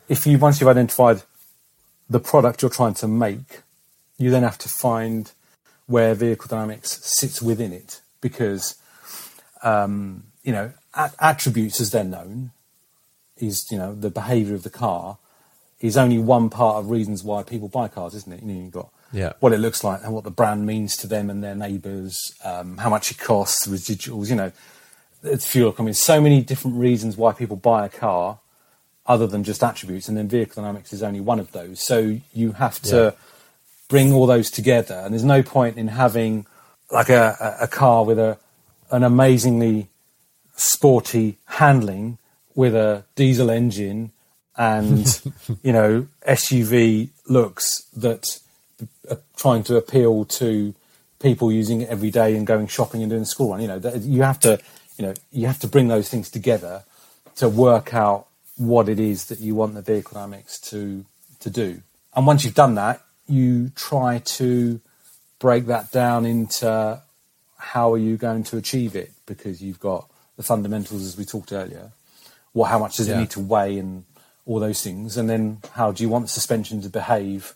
[0.09, 1.21] if you once you've identified
[2.09, 3.61] the product you're trying to make,
[4.17, 5.31] you then have to find
[5.85, 8.75] where vehicle dynamics sits within it because
[9.63, 12.51] um, you know a- attributes as they're known
[13.37, 15.17] is you know the behaviour of the car
[15.79, 18.41] is only one part of reasons why people buy cars, isn't it?
[18.41, 19.33] You know, you've got yeah.
[19.39, 22.77] what it looks like and what the brand means to them and their neighbours, um,
[22.77, 24.51] how much it costs, residuals, you know,
[25.23, 25.75] it's fuel.
[25.77, 28.39] I mean, so many different reasons why people buy a car
[29.05, 31.81] other than just attributes, and then vehicle dynamics is only one of those.
[31.81, 33.11] So you have to yeah.
[33.89, 36.45] bring all those together, and there's no point in having
[36.91, 38.37] like a, a car with a
[38.91, 39.87] an amazingly
[40.55, 42.17] sporty handling
[42.55, 44.11] with a diesel engine
[44.57, 45.21] and
[45.63, 48.39] you know SUV looks that
[49.09, 50.73] Uh, trying to appeal to
[51.19, 53.61] people using it every day and going shopping and doing school run.
[53.61, 54.59] You know, you have to,
[54.97, 56.83] you know, you have to bring those things together
[57.35, 61.05] to work out what it is that you want the vehicle dynamics to
[61.39, 61.81] to do.
[62.15, 64.79] And once you've done that, you try to
[65.39, 67.01] break that down into
[67.57, 71.51] how are you going to achieve it because you've got the fundamentals as we talked
[71.51, 71.91] earlier.
[72.53, 73.15] What how much does yeah.
[73.15, 74.05] it need to weigh and
[74.45, 77.55] all those things, and then how do you want the suspension to behave?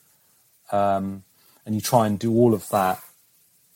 [0.74, 1.24] Um,
[1.66, 3.02] and you try and do all of that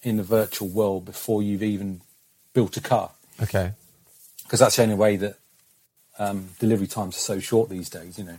[0.03, 2.01] in the virtual world before you've even
[2.53, 3.11] built a car.
[3.41, 3.71] Okay.
[4.43, 5.37] Because that's the only way that
[6.17, 8.17] um, delivery times are so short these days.
[8.17, 8.37] You know,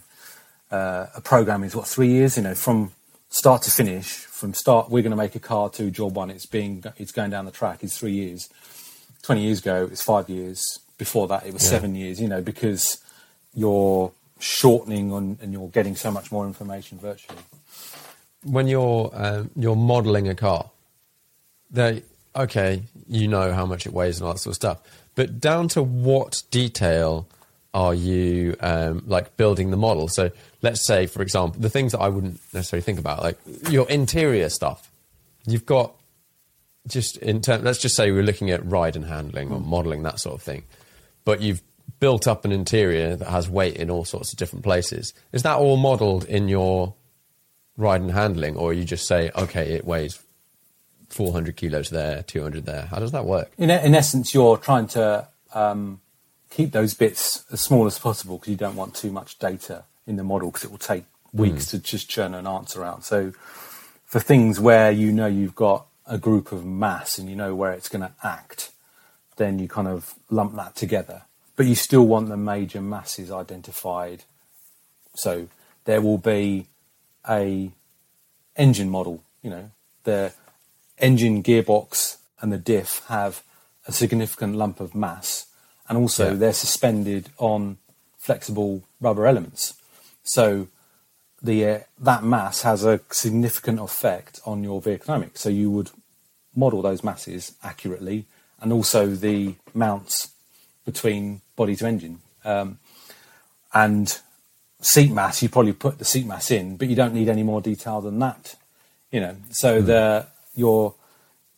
[0.71, 2.37] uh, a program is what three years.
[2.37, 2.93] You know, from
[3.29, 6.31] start to finish, from start we're going to make a car to job one.
[6.31, 7.83] It's being it's going down the track.
[7.83, 8.49] It's three years.
[9.23, 10.81] Twenty years ago, it's five years.
[10.97, 11.71] Before that, it was yeah.
[11.71, 12.21] seven years.
[12.21, 12.99] You know, because
[13.55, 17.39] you're shortening on, and you're getting so much more information virtually.
[18.45, 20.71] When you're um, you're modelling a car,
[21.71, 22.03] they
[22.35, 24.79] okay, you know how much it weighs and all that sort of stuff,
[25.15, 27.27] but down to what detail
[27.75, 30.09] are you um, like building the model?
[30.09, 30.31] So
[30.63, 34.49] let's say, for example, the things that I wouldn't necessarily think about, like your interior
[34.49, 34.91] stuff.
[35.47, 35.95] You've got
[36.87, 37.65] just in terms.
[37.65, 40.65] Let's just say we're looking at ride and handling or modelling that sort of thing,
[41.25, 41.63] but you've
[42.01, 45.15] built up an interior that has weight in all sorts of different places.
[45.33, 46.95] Is that all modelled in your
[47.79, 50.21] ride and handling, or you just say, okay, it weighs
[51.09, 52.83] 400 kilos there, 200 there?
[52.83, 53.51] How does that work?
[53.57, 56.01] In, in essence, you're trying to um,
[56.51, 60.17] keep those bits as small as possible because you don't want too much data in
[60.17, 61.71] the model because it will take weeks mm.
[61.71, 63.05] to just churn an answer out.
[63.05, 63.33] So
[64.05, 67.73] for things where you know you've got a group of mass and you know where
[67.73, 68.73] it's going to act,
[69.37, 71.23] then you kind of lump that together.
[71.55, 74.25] But you still want the major masses identified.
[75.15, 75.49] So
[75.85, 76.67] there will be
[77.29, 77.71] a
[78.57, 79.71] engine model, you know,
[80.05, 80.33] the
[80.99, 83.43] engine gearbox and the diff have
[83.87, 85.47] a significant lump of mass
[85.89, 86.37] and also yeah.
[86.37, 87.79] they're suspended on
[88.17, 89.75] flexible rubber elements.
[90.23, 90.69] So
[91.41, 95.41] the uh, that mass has a significant effect on your vehicle dynamics.
[95.41, 95.91] So you would
[96.55, 98.27] model those masses accurately,
[98.61, 100.33] and also the mounts
[100.85, 102.21] between body to engine.
[102.45, 102.79] Um,
[103.73, 104.19] and
[104.81, 107.61] seat mass, you probably put the seat mass in, but you don't need any more
[107.61, 108.57] detail than that.
[109.11, 109.87] You know, so mm.
[109.87, 110.95] the you're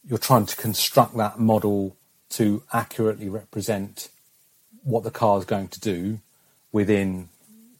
[0.05, 1.97] you're trying to construct that model
[2.31, 4.09] to accurately represent
[4.83, 6.21] what the car is going to do
[6.73, 7.29] within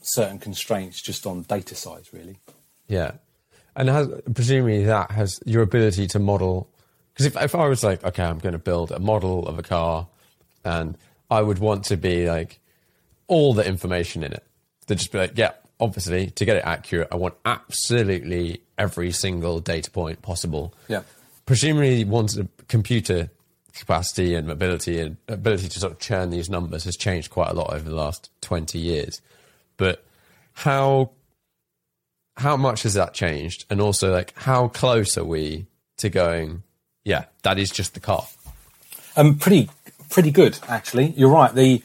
[0.03, 2.39] certain constraints just on data size, really.
[2.89, 3.13] Yeah.
[3.77, 6.69] And has, presumably that has your ability to model.
[7.13, 9.63] Because if, if I was like, okay, I'm going to build a model of a
[9.63, 10.09] car
[10.65, 10.99] and
[11.31, 12.59] I would want to be like
[13.29, 14.45] all the information in it.
[14.91, 19.61] To just be like, yeah, obviously to get it accurate, I want absolutely every single
[19.61, 20.75] data point possible.
[20.89, 21.03] Yeah.
[21.47, 23.31] Presumably, once the computer
[23.73, 27.55] capacity and ability and ability to sort of churn these numbers has changed quite a
[27.55, 29.23] lot over the last twenty years.
[29.77, 30.05] But
[30.55, 31.13] how
[32.37, 33.65] how much has that changed?
[33.71, 35.67] And also, like, how close are we
[35.99, 36.65] to going?
[37.05, 38.27] Yeah, that is just the car.
[39.17, 39.71] Um, pretty
[40.09, 41.15] pretty good actually.
[41.17, 41.55] You're right.
[41.55, 41.81] The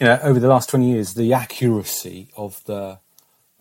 [0.00, 2.98] you know over the last twenty years, the accuracy of the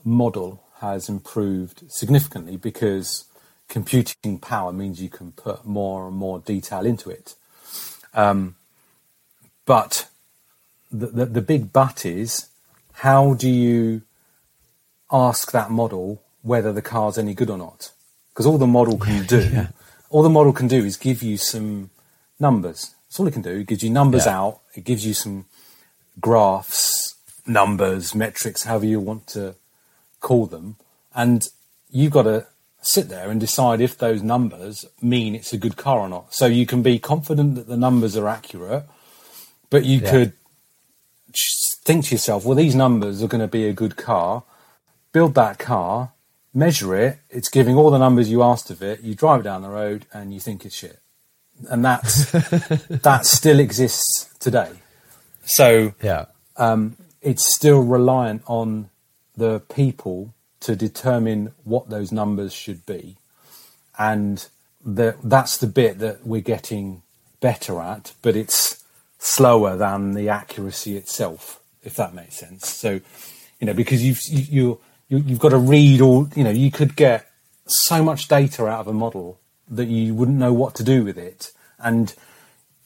[0.03, 3.25] model has improved significantly because
[3.67, 7.35] computing power means you can put more and more detail into it.
[8.13, 8.55] Um,
[9.65, 10.07] but
[10.91, 12.47] the, the, the big but is
[12.93, 14.01] how do you
[15.11, 17.91] ask that model whether the car's any good or not?
[18.29, 19.67] Because all the model can do, yeah.
[20.09, 21.89] all the model can do is give you some
[22.39, 22.95] numbers.
[23.07, 23.57] That's all it can do.
[23.57, 24.39] It gives you numbers yeah.
[24.39, 24.61] out.
[24.73, 25.45] It gives you some
[26.19, 29.55] graphs, numbers, metrics, however you want to
[30.19, 30.75] call them,
[31.15, 31.47] and
[31.89, 32.47] you've got to
[32.81, 36.33] sit there and decide if those numbers mean it's a good car or not.
[36.33, 38.85] So you can be confident that the numbers are accurate,
[39.69, 40.11] but you yeah.
[40.11, 40.33] could
[41.83, 44.43] think to yourself, well, these numbers are going to be a good car.
[45.11, 46.11] Build that car,
[46.53, 47.19] measure it.
[47.29, 49.01] It's giving all the numbers you asked of it.
[49.01, 50.99] You drive down the road and you think it's shit,
[51.69, 54.71] and that's that still exists today.
[55.47, 56.25] So yeah,
[56.57, 58.89] um, it's still reliant on
[59.35, 63.17] the people to determine what those numbers should be.
[63.97, 64.45] And
[64.83, 67.01] the, that's the bit that we're getting
[67.39, 68.83] better at, but it's
[69.19, 72.67] slower than the accuracy itself, if that makes sense.
[72.69, 72.99] So,
[73.59, 74.79] you know, because you've, you,
[75.09, 77.29] you, you've got to read all, you know, you could get
[77.65, 81.17] so much data out of a model that you wouldn't know what to do with
[81.17, 81.51] it.
[81.79, 82.13] And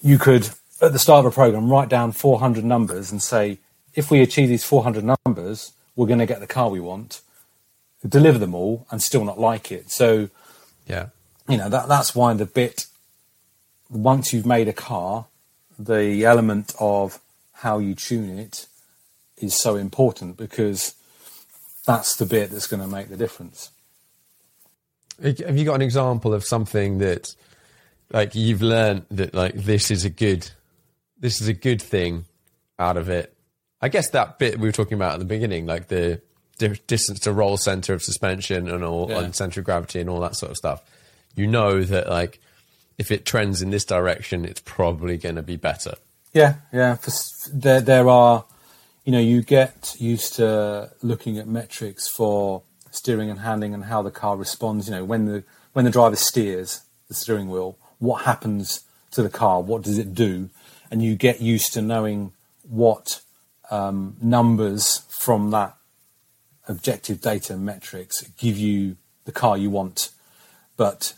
[0.02, 0.50] you could,
[0.82, 3.60] at the start of a program, write down 400 numbers and say,
[3.94, 7.22] if we achieve these 400 numbers, we're going to get the car we want,
[8.08, 9.92] deliver them all, and still not like it.
[9.92, 10.30] So,
[10.88, 11.08] yeah,
[11.48, 12.88] you know that that's why the bit
[13.90, 15.26] once you've made a car,
[15.78, 17.20] the element of
[17.54, 18.68] how you tune it
[19.38, 20.96] is so important because
[21.86, 23.72] that's the bit that's going to make the difference.
[25.22, 27.36] Have you got an example of something that,
[28.12, 30.50] like, you've learned that like this is a good,
[31.22, 32.26] this is a good thing
[32.78, 33.34] out of it,
[33.82, 36.22] I guess that bit we were talking about at the beginning, like the
[36.88, 39.22] distance to roll center of suspension and all yeah.
[39.22, 40.84] and center of gravity and all that sort of stuff.
[41.36, 42.40] You know that like
[42.98, 45.96] if it trends in this direction, it's probably going to be better.
[46.34, 46.98] Yeah, yeah.
[47.52, 48.46] there, there are,
[49.04, 54.02] you know, you get used to looking at metrics for steering and handling and how
[54.02, 54.88] the car responds.
[54.88, 59.30] You know, when the when the driver steers the steering wheel, what happens to the
[59.30, 59.62] car?
[59.62, 60.50] What does it do?
[60.92, 63.22] And you get used to knowing what
[63.72, 65.76] um, numbers from that
[66.68, 70.12] objective data metrics give you the car you want,
[70.78, 71.14] but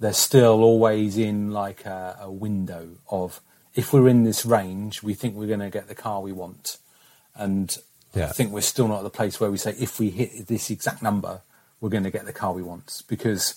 [0.00, 3.40] they're still always in like a, a window of
[3.74, 6.78] if we're in this range, we think we're going to get the car we want,
[7.34, 7.76] and
[8.14, 8.26] yeah.
[8.28, 10.70] I think we're still not at the place where we say if we hit this
[10.70, 11.42] exact number,
[11.80, 13.02] we're going to get the car we want.
[13.08, 13.56] Because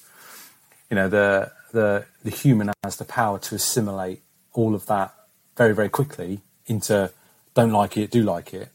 [0.89, 5.13] you know the the the human has the power to assimilate all of that
[5.57, 7.11] very very quickly into
[7.53, 8.69] don't like it, do like it,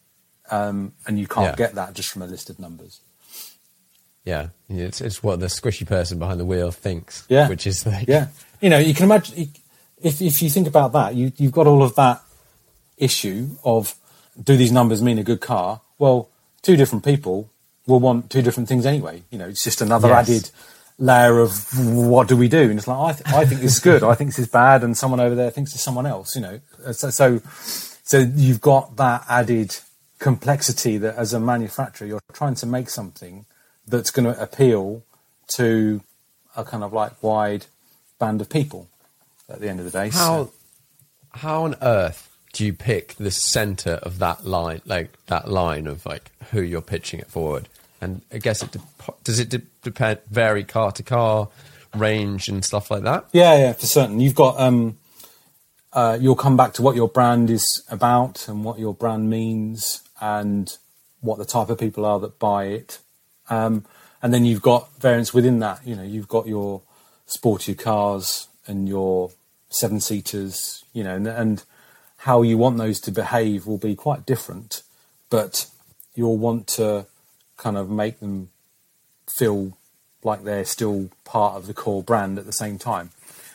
[0.50, 1.56] um, and you can't yeah.
[1.56, 3.00] get that just from a list of numbers.
[4.24, 7.24] Yeah, it's it's what the squishy person behind the wheel thinks.
[7.28, 8.28] Yeah, which is like yeah,
[8.60, 9.48] you know, you can imagine
[10.02, 12.22] if if you think about that, you you've got all of that
[12.96, 13.94] issue of
[14.42, 15.80] do these numbers mean a good car?
[15.98, 16.28] Well,
[16.62, 17.50] two different people
[17.86, 19.22] will want two different things anyway.
[19.30, 20.28] You know, it's just another yes.
[20.28, 20.50] added
[20.98, 22.70] layer of what do we do?
[22.70, 24.84] And it's like I, th- I think this is good, I think this is bad,
[24.84, 26.34] and someone over there thinks it's someone else.
[26.36, 27.40] You know, uh, so, so
[28.02, 29.76] so you've got that added
[30.18, 33.44] complexity that as a manufacturer, you're trying to make something
[33.86, 35.02] that's going to appeal
[35.48, 36.00] to
[36.56, 37.66] a kind of like wide
[38.18, 38.88] band of people
[39.48, 40.10] at the end of the day.
[40.10, 40.52] How, so.
[41.32, 46.06] how on earth do you pick the center of that line, like that line of
[46.06, 47.68] like who you're pitching it forward?
[48.02, 48.80] And I guess it de-
[49.22, 51.48] does it de- depend vary car to car,
[51.94, 53.26] range and stuff like that.
[53.32, 54.20] Yeah, yeah, for certain.
[54.20, 54.98] You've got um,
[55.92, 60.02] uh, you'll come back to what your brand is about and what your brand means
[60.20, 60.76] and
[61.20, 62.98] what the type of people are that buy it.
[63.48, 63.84] Um,
[64.22, 65.86] and then you've got variants within that.
[65.86, 66.82] You know, you've got your
[67.26, 69.30] sporty cars and your
[69.68, 70.84] seven seaters.
[70.92, 71.64] You know, and, and
[72.18, 74.82] how you want those to behave will be quite different.
[75.30, 75.66] But
[76.14, 77.06] you'll want to
[77.62, 78.50] kind of make them
[79.30, 79.72] feel
[80.24, 83.10] like they're still part of the core brand at the same time.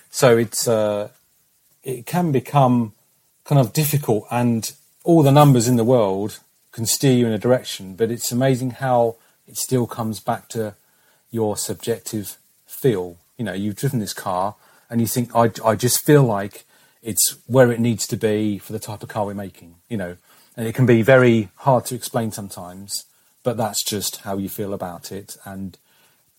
[0.09, 1.09] So it's uh,
[1.83, 2.93] it can become
[3.43, 4.71] kind of difficult, and
[5.03, 6.39] all the numbers in the world
[6.71, 7.95] can steer you in a direction.
[7.95, 10.75] But it's amazing how it still comes back to
[11.29, 13.17] your subjective feel.
[13.37, 14.55] You know, you've driven this car,
[14.89, 16.65] and you think, I, I just feel like
[17.03, 19.75] it's where it needs to be for the type of car we're making.
[19.89, 20.17] You know,
[20.55, 23.05] and it can be very hard to explain sometimes,
[23.47, 25.77] but that's just how you feel about it, and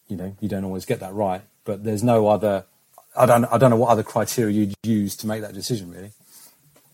[0.09, 1.41] you know, you don't always get that right.
[1.65, 2.67] But there's no other.
[3.17, 3.47] I don't.
[3.47, 5.91] I don't know what other criteria you'd use to make that decision.
[5.91, 6.13] Really.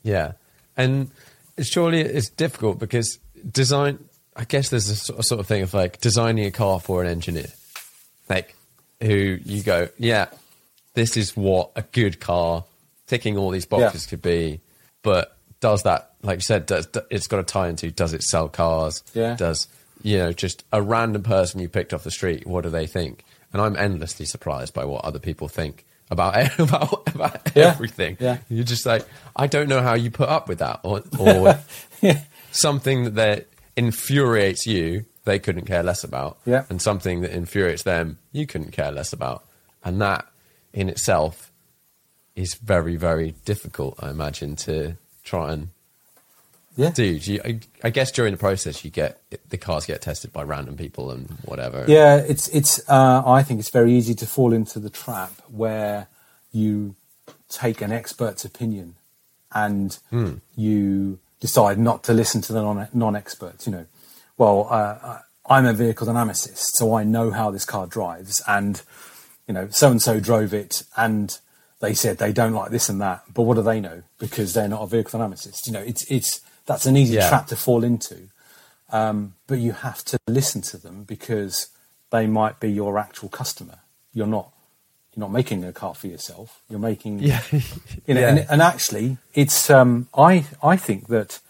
[0.05, 0.35] Yeah,
[0.77, 1.11] and
[1.57, 3.19] it's surely it's difficult because
[3.51, 3.99] design.
[4.37, 7.49] I guess there's a sort of thing of like designing a car for an engineer,
[8.29, 8.55] like
[9.01, 10.27] who you go, yeah,
[10.95, 12.65] this is what a good car
[13.09, 14.11] ticking all these boxes Yeah.
[14.11, 14.61] could be,
[15.03, 18.49] but does that, like you said, does it's got to tie into does it sell
[18.49, 19.03] cars?
[19.13, 19.35] Yeah.
[19.35, 19.67] Does
[20.05, 22.47] you know just a random person you picked off the street?
[22.47, 23.25] What do they think?
[23.53, 27.69] And I'm endlessly surprised by what other people think about about about Yeah.
[27.71, 28.17] everything.
[28.21, 28.39] Yeah.
[28.49, 31.59] You're just like, I don't know how you put up with that, or, or
[32.53, 33.47] something that that
[33.77, 36.65] infuriates you, they couldn't care less about, Yeah.
[36.69, 39.45] and something that infuriates them, you couldn't care less about,
[39.83, 40.27] and that
[40.73, 41.51] in itself
[42.37, 43.97] is very, very difficult.
[44.03, 45.69] I imagine to try and
[46.77, 46.91] Yeah.
[46.91, 47.05] do.
[47.05, 50.77] You, I, I guess during the process, you get the cars get tested by random
[50.77, 51.85] people and whatever.
[51.87, 52.81] Yeah, it's it's.
[52.89, 56.09] Uh, I think it's very easy to fall into the trap where
[56.51, 56.97] you
[57.49, 58.97] take an expert's opinion
[59.53, 59.99] and
[60.57, 63.67] you decide not to listen to the non non-experts.
[63.67, 63.87] You know,
[64.37, 68.83] well, uh, I'm a vehicle dynamicist, so I know how this car drives, and
[69.47, 71.39] you know, so and so drove it, and
[71.81, 73.23] they said they don't like this and that.
[73.33, 74.03] But what do they know?
[74.19, 75.67] Because they're not a vehicle dynamicist.
[75.67, 77.29] You know, it's it's that's an easy Yeah.
[77.29, 78.29] trap to fall into
[79.47, 81.69] but you have to listen to them because
[82.11, 83.79] they might be your actual customer.
[84.13, 84.51] You're not
[85.15, 86.61] you're not making a car for yourself.
[86.69, 87.43] You're making Yeah.
[88.07, 88.29] you know, Yeah.
[88.29, 91.41] and, and actually, it's um, I I think that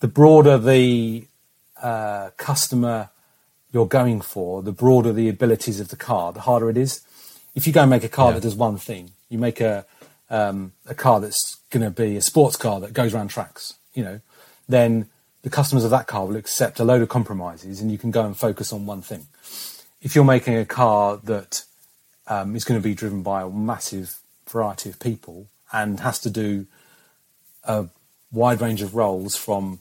[0.00, 1.26] the broader the
[1.82, 3.08] uh, customer
[3.72, 7.00] you're going for, the broader the abilities of the car, the harder it is.
[7.54, 8.34] If you go and make a car Yeah.
[8.34, 9.86] that does one thing, you make a
[10.30, 14.02] um, a car that's going to be a sports car that goes around tracks, you
[14.04, 14.20] know,
[14.68, 15.08] then
[15.42, 18.24] the customers of that car will accept a load of compromises, and you can go
[18.24, 19.26] and focus on one thing.
[20.00, 21.64] If you're making a car that
[22.26, 26.30] um, is going to be driven by a massive variety of people and has to
[26.30, 26.66] do
[27.64, 27.86] a
[28.32, 29.80] wide range of roles from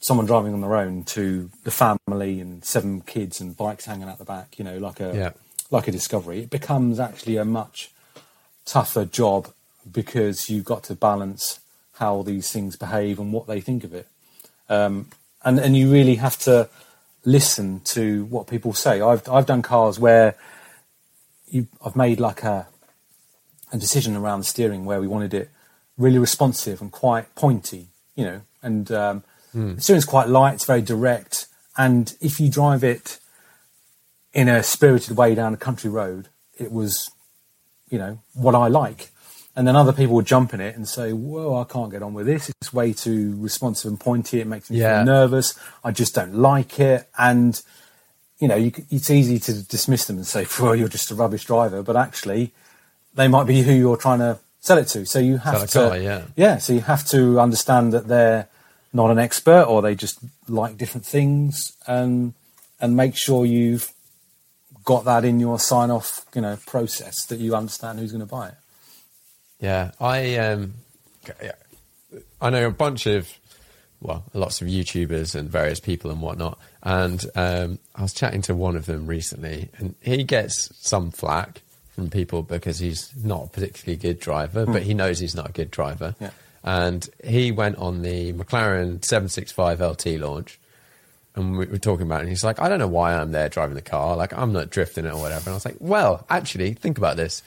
[0.00, 4.18] someone driving on their own to the family and seven kids and bikes hanging out
[4.18, 5.30] the back, you know, like a Yeah.
[5.70, 7.90] like a discovery, it becomes actually a much
[8.64, 9.52] tougher job
[9.90, 11.59] because you've got to balance
[12.00, 14.08] how these things behave and what they think of it.
[14.68, 15.08] Um,
[15.44, 16.68] and and you really have to
[17.24, 19.00] listen to what people say.
[19.00, 20.34] I've I've done cars where
[21.46, 22.66] you I've made like a
[23.72, 25.50] a decision around the steering where we wanted it
[25.96, 29.22] really responsive and quite pointy, you know, and um,
[29.76, 31.46] the steering's quite light, it's very direct,
[31.76, 33.18] and if you drive it
[34.32, 36.28] in a spirited way down a country road,
[36.58, 37.10] it was,
[37.90, 39.10] you know, what I like.
[39.60, 42.14] And then other people would jump in it and say, "Whoa, I can't get on
[42.14, 42.48] with this.
[42.48, 44.40] It's way too responsive and pointy.
[44.40, 45.00] It makes me Yeah.
[45.00, 45.52] feel nervous.
[45.84, 47.60] I just don't like it." And
[48.38, 51.44] you know, you, it's easy to dismiss them and say, "Well, you're just a rubbish
[51.44, 52.54] driver," but actually,
[53.14, 55.04] they might be who you're trying to sell it to.
[55.04, 56.22] So you have to, car, yeah.
[56.36, 56.56] yeah.
[56.56, 58.48] So you have to understand that they're
[58.94, 62.32] not an expert or they just like different things, and
[62.80, 63.92] and make sure you've
[64.86, 68.34] got that in your sign off, you know, process that you understand who's going to
[68.40, 68.54] buy it.
[69.60, 70.74] Yeah, I um,
[72.40, 73.28] I know a bunch of
[74.00, 76.58] well, lots of YouTubers and various people and whatnot.
[76.82, 81.60] And um, I was chatting to one of them recently, and he gets some flack
[81.90, 85.52] from people because he's not a particularly good driver, but he knows he's not a
[85.52, 86.14] good driver.
[86.18, 86.30] Yeah.
[86.62, 90.58] And he went on the McLaren 765 LT launch,
[91.34, 93.50] and we were talking about it, and he's like, I don't know why I'm there
[93.50, 94.16] driving the car.
[94.16, 95.42] Like, I'm not drifting it or whatever.
[95.44, 97.42] And I was like, well, actually, think about this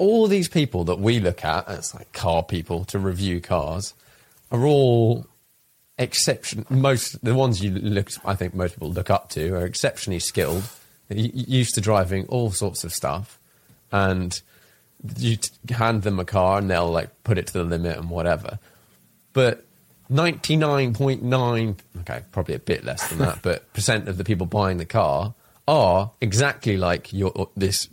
[0.00, 3.92] all these people that we look at as like car people to review cars
[4.50, 5.26] are all
[5.98, 10.18] exception most the ones you look I think most people look up to are exceptionally
[10.18, 10.64] skilled
[11.10, 13.38] used to driving all sorts of stuff
[13.92, 14.40] and
[15.18, 15.36] you
[15.68, 18.58] hand them a car and they'll like put it to the limit and whatever.
[19.34, 19.66] But
[20.10, 24.86] 99.9 okay probably a bit less than that but percent of the people buying the
[24.86, 25.34] car
[25.68, 27.88] are exactly like your this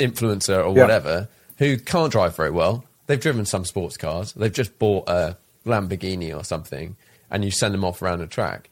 [0.00, 0.82] influencer or Yeah.
[0.82, 1.28] whatever
[1.58, 2.84] who can't drive very well.
[3.06, 4.32] They've driven some sports cars.
[4.32, 5.36] They've just bought a
[5.66, 6.96] Lamborghini or something,
[7.30, 8.70] and you send them off around a track.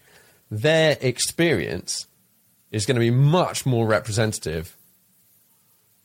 [0.51, 2.07] Their experience
[2.73, 4.75] is going to be much more representative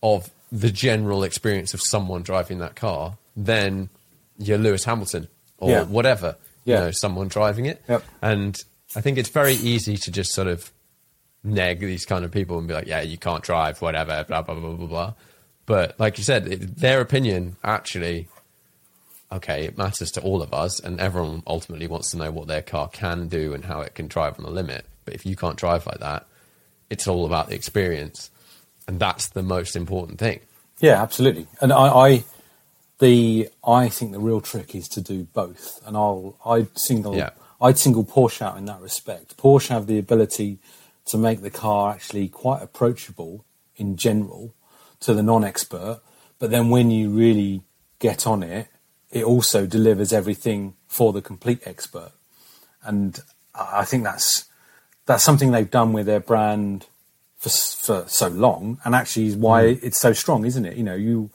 [0.01, 3.89] of the general experience of someone driving that car than
[4.37, 5.83] you're Lewis Hamilton or Yeah.
[5.83, 6.79] whatever, Yeah.
[6.79, 7.81] you know, someone driving it.
[7.87, 8.03] Yep.
[8.21, 8.61] And
[8.95, 10.71] I think it's very easy to just sort of
[11.43, 14.55] neg these kind of people and be like, yeah, you can't drive, whatever, blah, blah,
[14.55, 15.13] blah, blah, blah.
[15.65, 18.27] But like you said, it, their opinion actually,
[19.31, 22.61] okay, it matters to all of us, and everyone ultimately wants to know what their
[22.61, 24.85] car can do and how it can drive on the limit.
[25.05, 26.25] But if you can't drive like that,
[26.89, 28.29] it's all about the experience.
[28.87, 30.41] And that's the most important thing.
[30.79, 31.47] Yeah, absolutely.
[31.61, 32.23] And I, I,
[32.99, 35.81] the I think the real trick is to do both.
[35.85, 37.29] And I'll I'd single Yeah.
[37.61, 39.37] I'd single Porsche out in that respect.
[39.37, 40.59] Porsche have the ability
[41.05, 43.45] to make the car actually quite approachable
[43.75, 44.53] in general
[45.01, 46.01] to the non-expert,
[46.39, 47.63] but then when you really
[47.99, 48.67] get on it,
[49.11, 52.11] it also delivers everything for the complete expert.
[52.83, 53.19] And
[53.53, 54.45] I think that's
[55.05, 56.87] that's something they've done with their brand
[57.37, 59.79] for for so long, and actually is why mm.
[59.83, 60.77] it's so strong, isn't it?
[60.77, 61.29] You know, you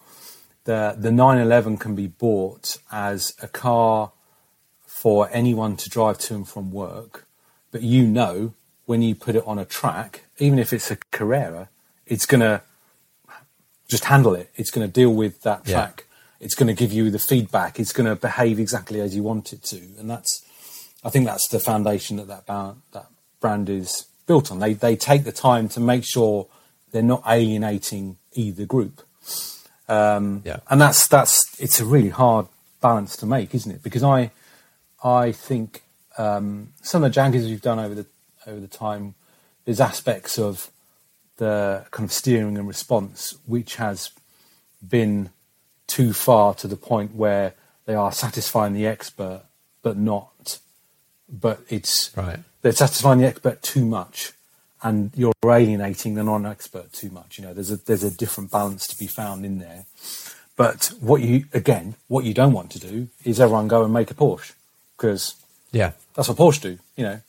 [0.65, 4.13] the the 911 can be bought as a car
[4.87, 7.27] for anyone to drive to and from work,
[7.71, 8.55] but you know
[8.89, 11.69] when you put it on a track, even if it's a Carrera,
[12.07, 12.63] it's going to
[13.87, 14.51] just handle it.
[14.57, 15.75] It's going to deal with that Yeah.
[15.75, 16.07] track.
[16.41, 17.79] It's going to give you the feedback.
[17.79, 20.43] It's going to behave exactly as you want it to, and that's
[21.05, 23.07] I think that's the foundation that that, ba- that
[23.41, 24.59] brand is built on.
[24.59, 26.47] They they take the time to make sure
[26.93, 29.03] they're not alienating either group.
[29.89, 30.61] Um, Yeah.
[30.71, 32.47] and that's that's it's a really hard
[32.81, 33.83] balance to make, isn't it?
[33.83, 34.31] Because I
[35.05, 35.83] I think
[36.19, 38.07] um, some of the Jaguars we've done over the
[38.49, 39.15] over the time,
[39.65, 40.71] there's aspects of
[41.37, 44.11] the kind of steering and response which has
[44.87, 45.31] been
[45.87, 49.43] too far to the point where they are satisfying the expert,
[49.83, 50.59] but not.
[51.31, 52.41] But it's Right.
[52.63, 54.33] they're satisfying the expert too much,
[54.83, 57.39] and you're alienating the non-expert too much.
[57.39, 59.85] You know, there's a there's a different balance to be found in there.
[60.57, 64.11] But what you again, what you don't want to do is everyone go and make
[64.11, 64.53] a Porsche
[64.97, 65.35] because
[65.71, 65.93] Yeah.
[66.15, 66.79] that's what Porsche do.
[66.97, 67.21] You know,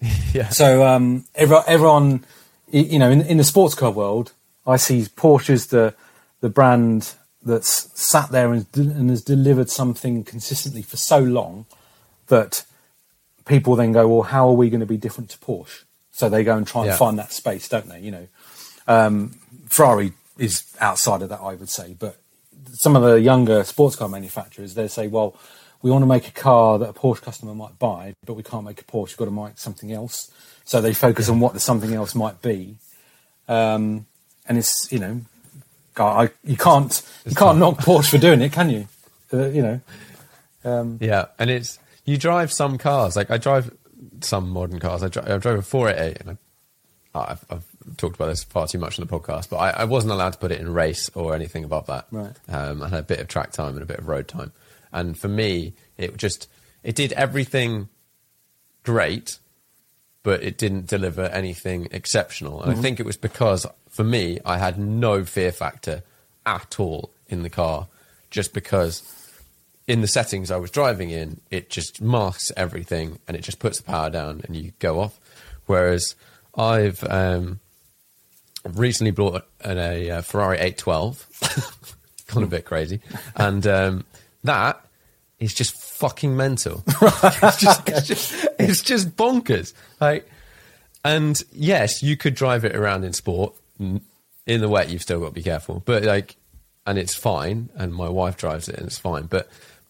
[0.32, 0.48] Yeah.
[0.50, 2.24] so um, everyone, everyone,
[2.70, 4.32] you know, in, in the sports car world,
[4.66, 5.94] I see Porsche as the
[6.40, 11.64] the brand that's sat there and, and has delivered something consistently for so long
[12.26, 12.64] that
[13.46, 15.84] people then go, well, how are we going to be different to Porsche?
[16.12, 16.96] So they go and try and Yeah.
[16.96, 18.00] find that space, don't they?
[18.00, 18.26] You know,
[18.88, 19.38] um,
[19.68, 22.16] Ferrari is outside of that, I would say, but
[22.74, 25.34] some of the younger sports car manufacturers, they say, well,
[25.82, 28.64] we want to make a car that a Porsche customer might buy, but we can't
[28.64, 29.10] make a Porsche.
[29.10, 30.30] We've got to make something else.
[30.64, 32.76] So they focus on what the something else might be.
[33.48, 34.06] Um,
[34.48, 35.20] and it's, you know,
[35.96, 38.88] I, you can't, you can't knock Porsche for doing it, can you?
[39.32, 39.80] Uh, you know,
[41.00, 43.16] Yeah, and it's you drive some cars.
[43.16, 43.70] Like I drive
[44.20, 45.02] some modern cars.
[45.02, 46.38] I, dri- I drove a 488, and
[47.14, 49.84] I, I've, I've talked about this far too much on the podcast, but I, I
[49.84, 52.06] wasn't allowed to put it in race or anything above that.
[52.10, 52.32] Right.
[52.48, 54.52] Um, I had a bit of track time and a bit of road time,
[54.96, 56.48] and for me, it just
[56.82, 57.88] it did everything
[58.82, 59.38] great,
[60.22, 62.62] but it didn't deliver anything exceptional.
[62.62, 66.02] And I think it was because for me, I had no fear factor
[66.46, 67.88] at all in the car,
[68.30, 69.02] just because
[69.86, 73.78] in the settings I was driving in, it just masks everything and it just puts
[73.78, 75.20] the power down and you go off.
[75.66, 76.14] Whereas
[76.54, 77.60] I've um,
[78.64, 83.00] recently bought an, a, uh Ferrari 812, gone a bit crazy,
[83.34, 84.04] and um,
[84.44, 84.85] that
[85.38, 86.82] is just fucking mental.
[87.02, 89.72] it's, just, it's, just, it's just bonkers.
[90.00, 90.28] Like,
[91.04, 93.54] and yes, you could drive it around in sport.
[93.78, 94.00] In
[94.60, 95.82] the wet, you've still got to be careful.
[95.84, 96.36] But like,
[96.86, 97.68] and it's fine.
[97.74, 99.24] And my wife drives it, and it's fine.
[99.26, 99.48] But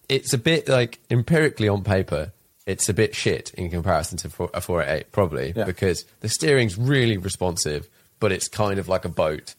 [0.09, 2.33] it's a bit like empirically on paper,
[2.67, 5.65] it's a bit shit in comparison to four- a 488, probably Yeah.
[5.65, 7.89] because the steering's really responsive,
[8.19, 9.55] but it's kind of like a boat,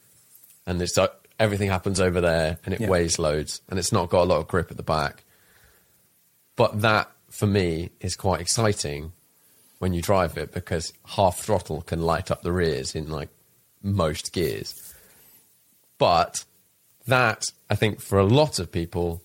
[0.66, 2.90] and it's like, uh, everything happens over there, and it Yeah.
[2.90, 5.24] weighs loads, and it's not got a lot of grip at the back.
[6.58, 9.14] But that, for me, is quite exciting
[9.80, 13.30] when you drive it because half throttle can light up the rears in like
[13.82, 14.94] most gears.
[15.98, 16.44] But
[17.08, 19.22] that, I think, for a lot of people,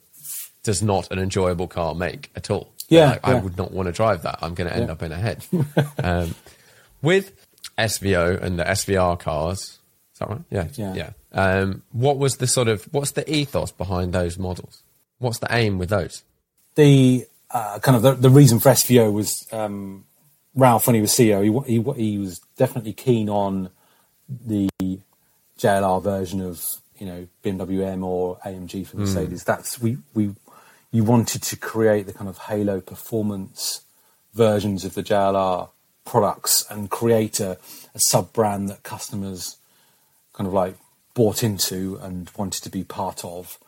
[0.62, 2.72] does not an enjoyable car make at all.
[2.88, 4.38] Yeah, Like, I would not want to drive that.
[4.42, 4.92] I'm going to end Yeah.
[4.92, 5.44] up in a head.
[6.04, 6.34] um,
[7.00, 7.32] with
[7.78, 9.60] SVO and the SVR cars,
[10.12, 10.40] is that right?
[10.50, 10.94] Yeah, Yeah.
[10.94, 11.10] yeah.
[11.32, 14.82] Um, what was the sort of what's the ethos behind those models?
[15.18, 16.22] What's the aim with those?
[16.74, 20.04] The uh, kind of the, the reason for SVO was um,
[20.54, 21.64] Ralf when he was CEO.
[21.66, 23.70] He, he he was definitely keen on
[24.28, 24.68] the
[25.58, 26.64] JLR version of
[26.98, 29.44] you know BMW M or AMG for Mercedes.
[29.44, 30.34] That's we we
[30.90, 33.82] you wanted to create the kind of halo performance
[34.34, 35.70] versions of the JLR
[36.04, 37.58] products and create a,
[37.94, 39.56] a sub brand that customers
[40.32, 40.76] kind of like
[41.14, 43.58] bought into and wanted to be part of.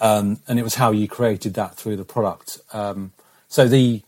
[0.00, 2.58] Um, and it was how you created that through the product.
[2.72, 3.12] Um,
[3.48, 4.02] so the you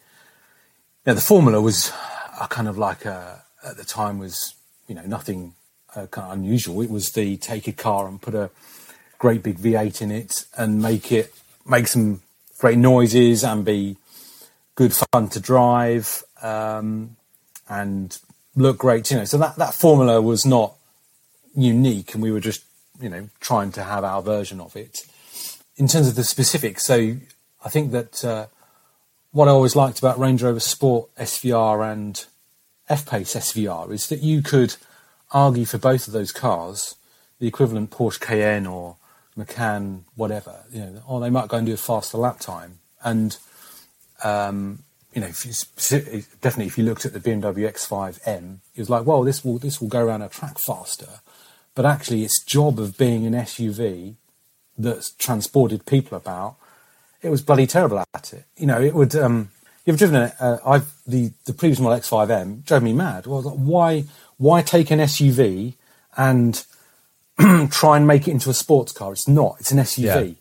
[1.06, 1.92] know, the formula was
[2.40, 4.54] a kind of like a, at the time was
[4.88, 5.54] you know nothing
[5.94, 6.82] uh, kind of unusual.
[6.82, 8.50] It was the take a car and put a
[9.18, 11.32] great big V8 in it and make it
[11.64, 12.22] make some
[12.58, 13.96] great noises and be
[14.74, 17.16] good fun to drive um,
[17.68, 18.18] and
[18.54, 19.10] look great.
[19.10, 20.74] You know, so that that formula was not
[21.54, 22.64] unique, and we were just
[23.00, 25.06] you know trying to have our version of it.
[25.76, 27.16] In terms of the specifics, so
[27.64, 28.46] I think that uh,
[29.32, 32.24] what I always liked about Range Rover Sport SVR and
[32.88, 34.76] F Pace SVR is that you could
[35.32, 36.94] argue for both of those cars,
[37.38, 38.96] the equivalent Porsche Cayenne or
[39.36, 42.78] Macan, whatever, you know, or they might go and do a faster lap time.
[43.04, 43.36] And,
[44.24, 45.52] um, you know, if you,
[46.40, 49.80] definitely if you looked at the BMW X5M, it was like, well, this will, this
[49.80, 51.20] will go around a track faster.
[51.74, 54.14] But actually, its job of being an SUV
[54.78, 56.56] that's transported people about,
[57.22, 58.44] it was bloody terrible at it.
[58.56, 59.50] You know, it would, um,
[59.84, 63.26] you've driven it, uh, I've, the, the previous model X5M drove me mad.
[63.26, 64.04] Well, like, why,
[64.36, 65.74] why take an SUV
[66.16, 66.64] and
[67.70, 69.12] try and make it into a sports car?
[69.12, 69.56] It's not.
[69.60, 70.04] It's an SUV.
[70.06, 70.34] Yeah.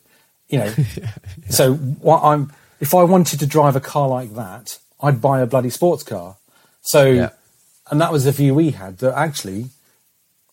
[0.48, 0.74] You know.
[0.96, 1.12] yeah.
[1.50, 5.46] So what I'm if I wanted to drive a car like that, I'd buy a
[5.46, 6.36] bloody sports car.
[6.82, 7.30] So, yeah.
[7.90, 9.66] and that was the view we had that actually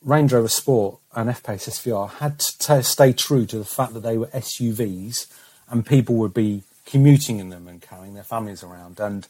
[0.03, 4.01] Range Rover Sport and F Pace SVR had to stay true to the fact that
[4.01, 5.27] they were SUVs
[5.69, 8.99] and people would be commuting in them and carrying their families around.
[8.99, 9.27] And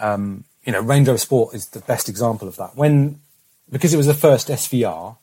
[0.00, 2.76] um, you know, Range Rover Sport is the best example of that.
[2.76, 3.20] When
[3.70, 5.16] because it was the first SVR,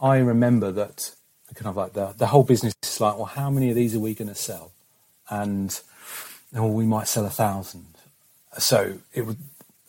[0.00, 1.14] I remember that
[1.54, 4.00] kind of like the the whole business is like, well, how many of these are
[4.00, 4.72] we going to sell?
[5.28, 5.78] And
[6.52, 7.86] well, we might sell a thousand.
[8.58, 9.36] So it was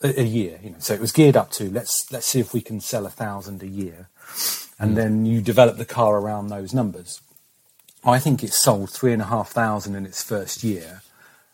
[0.02, 0.76] a, a year, you know.
[0.80, 3.62] So it was geared up to let's let's see if we can sell a thousand
[3.62, 4.08] a year,
[4.78, 4.94] and mm.
[4.94, 7.20] then you develop the car around those numbers.
[8.04, 11.02] I think it sold three and a half thousand in its first year,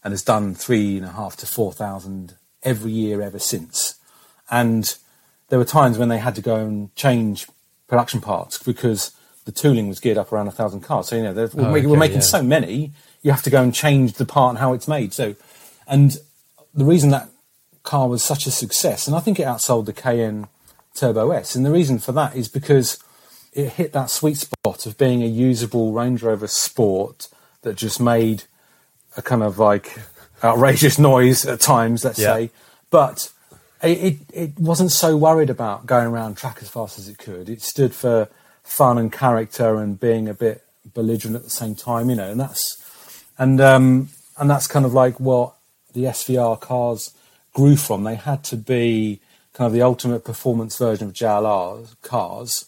[0.04, 3.94] and has done three and a half to four thousand every year ever since.
[4.50, 4.94] And
[5.48, 7.46] there were times when they had to go and change
[7.88, 9.12] production parts because
[9.44, 11.08] the tooling was geared up around a thousand cars.
[11.08, 12.22] So you know, we're, oh, okay, we're, making yeah.
[12.22, 12.92] so many,
[13.22, 15.12] you have to go and change the part and how it's made.
[15.12, 15.34] So,
[15.86, 16.16] and
[16.74, 17.28] the reason that
[17.82, 20.46] car was such a success, and I think it outsold the Cayenne
[20.94, 22.98] Turbo S, and the reason for that is because
[23.52, 27.28] it hit that sweet spot of being a usable Range Rover Sport
[27.62, 28.44] that just made
[29.16, 29.98] a kind of like
[30.44, 32.34] outrageous noise at times, let's yeah.
[32.34, 32.50] say,
[32.90, 33.32] but
[33.82, 37.48] it, it, it wasn't so worried about going around track as fast as it could.
[37.48, 38.28] It stood for
[38.62, 40.62] fun and character and being a bit
[40.94, 42.78] belligerent at the same time, you know, and that's
[43.38, 45.54] and um, and that's kind of like what
[45.92, 47.12] the SVR cars
[47.54, 48.04] grew from.
[48.04, 49.20] They had to be
[49.52, 52.66] kind of the ultimate performance version of JLR cars,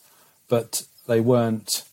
[0.48, 1.84] but they weren't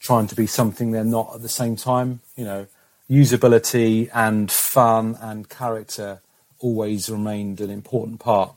[0.00, 2.20] trying to be something they're not at the same time.
[2.36, 2.66] You know,
[3.10, 6.20] usability and fun and character
[6.58, 8.52] always remained an important part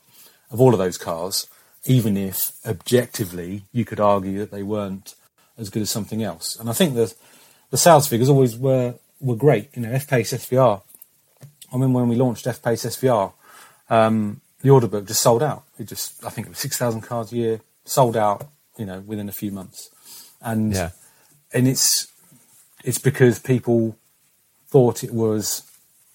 [0.52, 1.48] of all of those cars,
[1.86, 5.16] even if objectively you could argue that they weren't
[5.58, 6.56] as good as something else.
[6.60, 7.14] And I think the
[7.72, 9.70] the sales figures always were were great.
[9.76, 10.82] You know, F Pace SVR.
[11.72, 13.34] I mean, when we launched F Pace SVR,
[13.90, 15.64] um, the order book just sold out.
[15.78, 18.48] It just, I think it was six thousand cars a year, sold out.
[18.78, 19.90] You know, within a few months,
[20.42, 20.92] and yeah.
[21.54, 22.08] and it's
[22.84, 23.98] it's because people
[24.70, 25.64] thought it was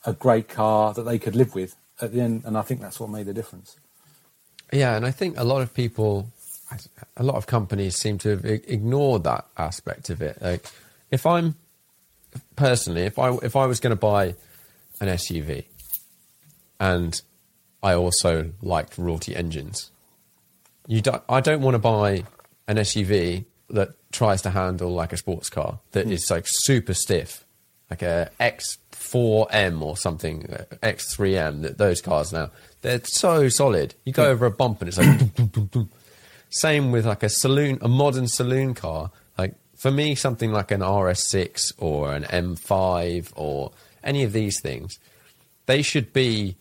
[0.06, 2.98] a great car that they could live with at the end, and I think that's
[2.98, 3.76] what made the difference.
[4.72, 6.28] Yeah, and I think a lot of people,
[7.16, 10.40] a lot of companies seem to have ignored that aspect of it.
[10.40, 10.66] Like,
[11.10, 11.54] if I'm
[12.56, 14.34] personally, if I if I was going to buy
[15.00, 15.64] an SUV,
[16.80, 17.20] and
[17.84, 19.90] I also liked Rorty engines,
[20.86, 22.24] you don't, I don't want to buy
[22.66, 26.12] an SUV that tries to handle like a sports car that mm.
[26.12, 27.44] is like super stiff,
[27.90, 30.42] like a X4M or something,
[30.82, 31.76] X3M.
[31.76, 33.94] Those cars now they're so solid.
[34.04, 35.86] You go over a bump and it's like.
[36.50, 40.82] Same with like a saloon, a modern saloon car Like for me, something like an
[40.82, 43.72] RS6 or an M5 or
[44.04, 45.00] any of these things,
[45.66, 46.56] they should be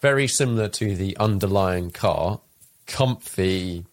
[0.00, 2.40] very similar to the underlying car,
[2.86, 3.84] comfy,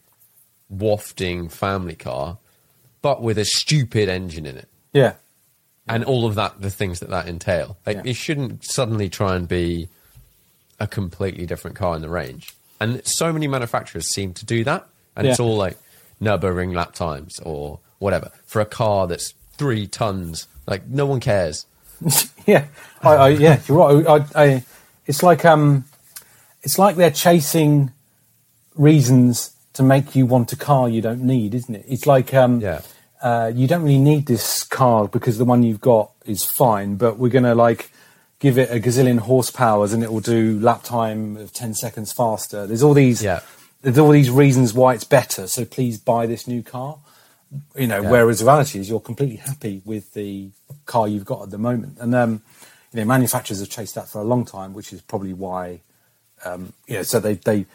[0.69, 2.37] wafting family car,
[3.01, 4.69] but with a stupid engine in it.
[4.93, 5.13] Yeah.
[5.87, 7.77] And all of that, the things that that entail.
[7.85, 8.11] Like, yeah.
[8.11, 9.89] it shouldn't suddenly try and be
[10.79, 12.53] a completely different car in the range.
[12.79, 14.87] And so many manufacturers seem to do that.
[15.15, 15.31] And yeah.
[15.31, 15.77] it's all like
[16.21, 20.47] Nürburgring lap times or whatever for a car that's three tons.
[20.67, 21.65] Like no one cares.
[22.45, 22.65] yeah,
[23.01, 24.27] I, I, yeah, you're right.
[24.35, 24.63] I,
[25.05, 25.85] it's like um,
[26.65, 27.91] it's like they're chasing
[28.75, 31.85] reasons to make you want a car you don't need, isn't it?
[31.87, 32.81] It's like um, yeah.
[33.21, 37.17] uh, you don't really need this car because the one you've got is fine, but
[37.19, 37.91] we're going to like
[38.39, 42.65] give it a gazillion horsepowers and it will do lap time of 10 seconds faster.
[42.65, 43.41] There's all these, Yeah.
[43.81, 45.47] there's all these reasons why it's better.
[45.47, 46.97] So please buy this new car.
[47.75, 48.09] You know, Yeah.
[48.09, 50.49] whereas the reality is you're completely happy with the
[50.87, 51.97] car you've got at the moment.
[51.99, 52.41] And, um,
[52.91, 55.81] you know, manufacturers have chased that for a long time, which is probably why,
[56.45, 57.65] um, you know, so they, they,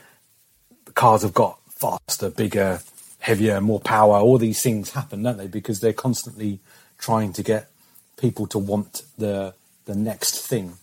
[0.85, 2.81] the cars have got faster, bigger,
[3.19, 4.17] heavier, more power.
[4.19, 5.49] All these things happen, don't they?
[5.49, 6.61] Because they're constantly
[6.99, 7.71] trying to get
[8.17, 9.55] people to want the
[9.87, 10.75] the next thing.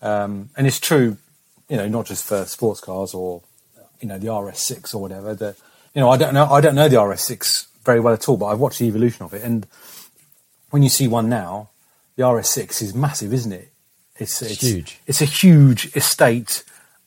[0.00, 1.18] Um, and it's true,
[1.68, 3.42] you know, not just for sports cars or
[4.00, 5.34] you know the RS6 or whatever.
[5.34, 5.56] The
[5.94, 8.46] you know I don't know I don't know the RS6 very well at all, but
[8.46, 9.66] I've watched the evolution of it, and
[10.70, 11.70] when you see one now,
[12.16, 13.72] the RS6 is massive, isn't it?
[14.16, 15.00] It's, it's huge.
[15.06, 16.62] It's a huge estate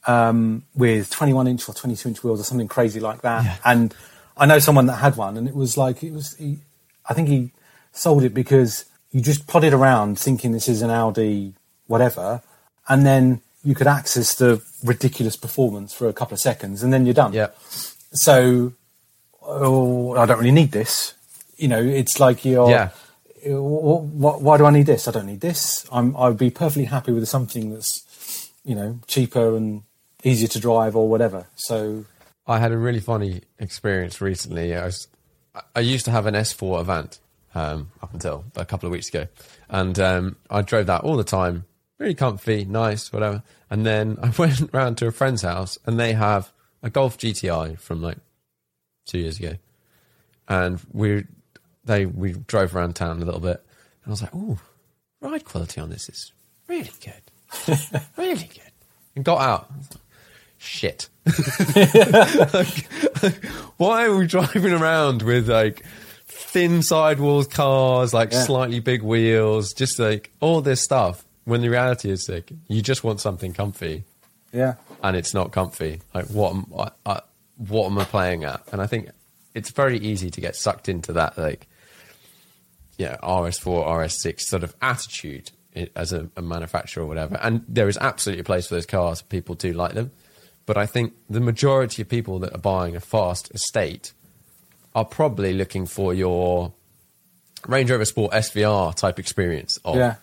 [0.07, 3.59] um, with 21 inch or 22 inch wheels or something crazy like that.
[3.63, 3.93] And
[4.37, 6.35] I know someone that had one, and it was like it was.
[6.37, 6.59] He,
[7.07, 7.51] I think he
[7.91, 11.53] sold it because you just plodded around thinking this is an Audi
[11.87, 12.41] whatever,
[12.87, 17.05] and then you could access the ridiculous performance for a couple of seconds, and then
[17.05, 17.31] you're done.
[17.33, 17.47] Yeah.
[18.11, 18.73] So,
[19.41, 21.13] oh, I don't really need this.
[21.57, 22.69] You know, it's like you're.
[22.69, 22.89] Yeah.
[23.45, 25.07] "Wh- wh- Why do I need this?
[25.07, 25.85] I don't need this.
[25.91, 26.15] I'm.
[26.17, 29.83] I'd be perfectly happy with something that's, you know, cheaper and
[30.23, 31.47] easier to drive or whatever.
[31.55, 32.05] So,
[32.45, 34.75] I had a really funny experience recently.
[34.75, 35.07] I was,
[35.75, 37.19] I used to have an S4 Avant
[37.55, 39.27] um, up until a couple of weeks ago,
[39.69, 41.65] and um, I drove that all the time,
[41.99, 43.43] really comfy, nice, whatever.
[43.69, 46.51] And then I went round to a friend's house, and they have
[46.81, 48.17] a Golf GTI from like
[49.05, 49.55] two years ago,
[50.47, 51.25] and we
[51.85, 53.63] they we drove around town a little bit,
[54.03, 54.59] and I was like, oh,
[55.21, 56.33] ride quality on this is
[56.67, 57.79] really good,
[58.17, 58.71] really good,
[59.15, 59.71] and got out.
[61.25, 62.83] I was like, Shit.
[63.23, 63.43] like,
[63.77, 65.83] why are we driving around with like
[66.25, 68.43] thin sidewalls cars, like Yeah.
[68.43, 71.23] slightly big wheels, just like all this stuff?
[71.45, 74.05] When the reality is, like, you just want something comfy,
[74.53, 75.99] yeah, and it's not comfy.
[76.13, 77.19] Like, what am I, I,
[77.57, 78.63] what am I playing at?
[78.71, 79.09] And I think
[79.53, 81.67] it's very easy to get sucked into that, like,
[82.97, 85.51] yeah, RS4, RS6 sort of attitude
[85.97, 87.37] as a, a manufacturer or whatever.
[87.41, 89.21] And there is absolutely a place for those cars.
[89.21, 90.11] People do like them.
[90.65, 94.13] But I think the majority of people that are buying a fast estate
[94.95, 96.71] are probably looking for your
[97.67, 99.77] Range Rover Sport SVR type experience.
[99.83, 100.15] Of Yeah.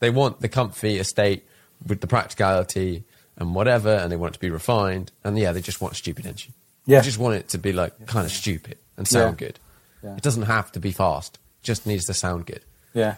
[0.00, 1.46] They want the comfy estate
[1.86, 3.04] with the practicality
[3.36, 5.12] and whatever, and they want it to be refined.
[5.22, 6.54] And yeah, they just want a stupid engine.
[6.86, 7.00] Yeah.
[7.00, 9.46] They just want it to be like kind of stupid and sound Yeah.
[9.46, 9.58] good.
[10.02, 10.16] Yeah.
[10.16, 11.36] It doesn't have to be fast.
[11.62, 12.60] It just needs to sound good.
[12.92, 13.16] yeah,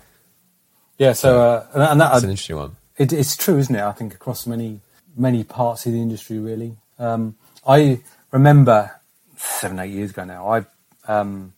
[0.98, 1.12] yeah.
[1.12, 2.76] So, uh, and, and that, That's an interesting one.
[2.96, 3.82] It, it's true, isn't it?
[3.82, 4.80] I think across many
[5.16, 6.76] many parts of the industry, really.
[6.98, 7.36] Um,
[7.66, 8.00] I
[8.30, 9.00] remember
[9.36, 10.48] seven, eight years ago now.
[10.48, 10.64] I
[11.08, 11.54] um,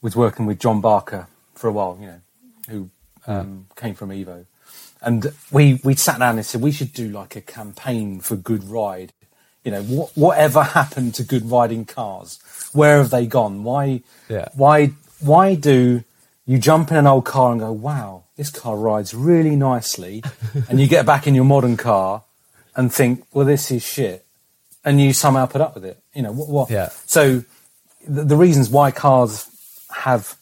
[0.00, 2.20] was working with John Barker for a while, you know,
[2.68, 2.90] who
[3.26, 4.46] um, came from Evo,
[5.00, 8.64] and we we sat down and said we should do like a campaign for good
[8.64, 9.12] ride.
[9.64, 12.38] You know, what, whatever happened to good riding cars?
[12.72, 13.64] Where have they gone?
[13.64, 14.02] Why?
[14.28, 14.48] Yeah.
[14.54, 14.92] Why?
[15.20, 16.04] Why do
[16.46, 20.22] you jump in an old car and go, "Wow, this car rides really nicely,"
[20.68, 22.24] and you get back in your modern car
[22.78, 24.24] and think, "Well, this is shit,"
[24.84, 26.02] and you somehow put up with it.
[26.14, 26.48] You know what?
[26.48, 26.70] what?
[26.70, 26.88] Yeah.
[27.04, 27.44] So
[28.06, 29.46] the, the reasons why cars
[29.90, 30.36] have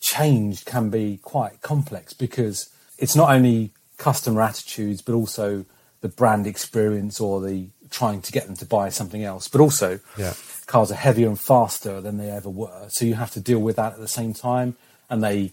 [0.00, 2.68] changed can be quite complex because
[2.98, 5.64] it's not only customer attitudes but also
[6.02, 10.00] the brand experience or the trying to get them to buy something else but also
[10.18, 10.34] Yeah.
[10.66, 13.76] cars are heavier and faster than they ever were so you have to deal with
[13.76, 14.76] that at the same time
[15.08, 15.52] and they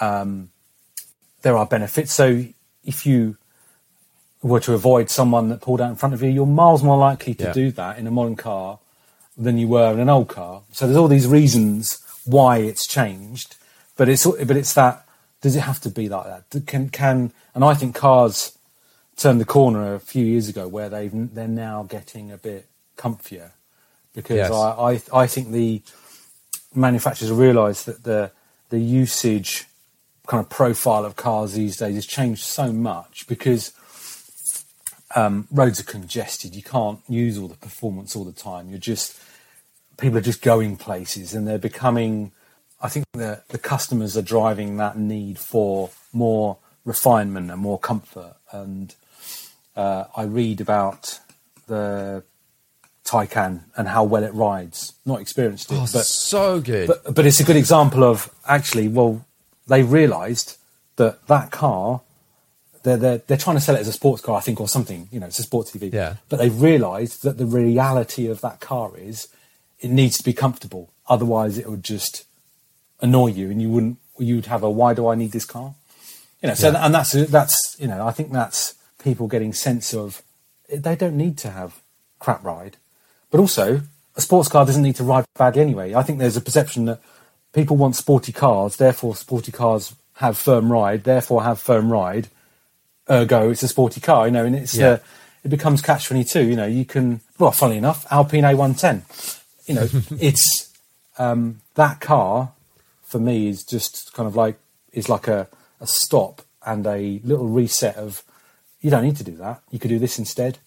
[0.00, 0.50] um,
[1.42, 2.44] there are benefits so
[2.84, 3.38] if you
[4.42, 7.34] were to avoid someone that pulled out in front of you you're miles more likely
[7.34, 7.52] to Yeah.
[7.52, 8.78] do that in a modern car
[9.36, 10.62] than you were in an old car.
[10.72, 13.56] So there's all these reasons why it's changed,
[13.96, 15.04] but it's but it's that
[15.42, 16.66] does it have to be like that?
[16.66, 18.52] Can can and I think cars
[19.16, 22.66] turned the corner a few years ago where they they're now getting a bit
[22.98, 23.50] comfier
[24.14, 24.50] because Yes.
[24.52, 25.82] I, I I think the
[26.74, 28.30] manufacturers realise that the
[28.70, 29.66] the usage
[30.26, 33.72] kind of profile of cars these days has changed so much because
[35.16, 36.54] um, roads are congested.
[36.54, 38.68] You can't use all the performance all the time.
[38.70, 39.18] You're just
[39.98, 42.32] people are just going places, and they're becoming.
[42.80, 48.34] I think the the customers are driving that need for more refinement and more comfort.
[48.52, 48.94] And
[49.74, 51.18] uh, I read about
[51.66, 52.22] the
[53.04, 54.92] Taycan and how well it rides.
[55.04, 56.88] Not experienced it, Oh, but so good.
[56.88, 59.24] but but it's a good example of actually, well,
[59.66, 60.56] they realised
[60.96, 62.02] that that car,
[62.86, 65.08] they're, they're they're trying to sell it as a sports car, I think, or something.
[65.10, 65.92] You know, it's a sports TV.
[65.92, 66.14] Yeah.
[66.28, 69.28] But they've realised that the reality of that car is
[69.80, 70.90] it needs to be comfortable.
[71.08, 72.24] Otherwise, it would just
[73.00, 75.74] annoy you, and you wouldn't you'd have a why do I need this car?
[76.40, 76.84] You know, so Yeah.
[76.86, 80.22] and that's that's you know I think that's people getting sense of
[80.72, 81.80] they don't need to have
[82.18, 82.76] crap ride,
[83.30, 83.82] but also
[84.16, 85.94] a sports car doesn't need to ride badly anyway.
[85.94, 87.00] I think there's a perception that
[87.52, 92.28] people want sporty cars, therefore sporty cars have firm ride, therefore have firm ride.
[93.10, 94.88] Ergo, it's a sporty car, you know, and it's Yeah.
[94.88, 94.98] uh,
[95.44, 96.44] it becomes catch twenty two.
[96.44, 99.04] You know, you can well, funnily enough, Alpine A one ten.
[99.66, 99.88] You know,
[100.18, 100.72] it's
[101.18, 102.52] um, that car
[103.04, 104.58] for me is just kind of like
[104.92, 105.46] is like a,
[105.80, 108.22] a stop and a little reset of
[108.80, 109.62] you don't need to do that.
[109.70, 110.58] You could do this instead,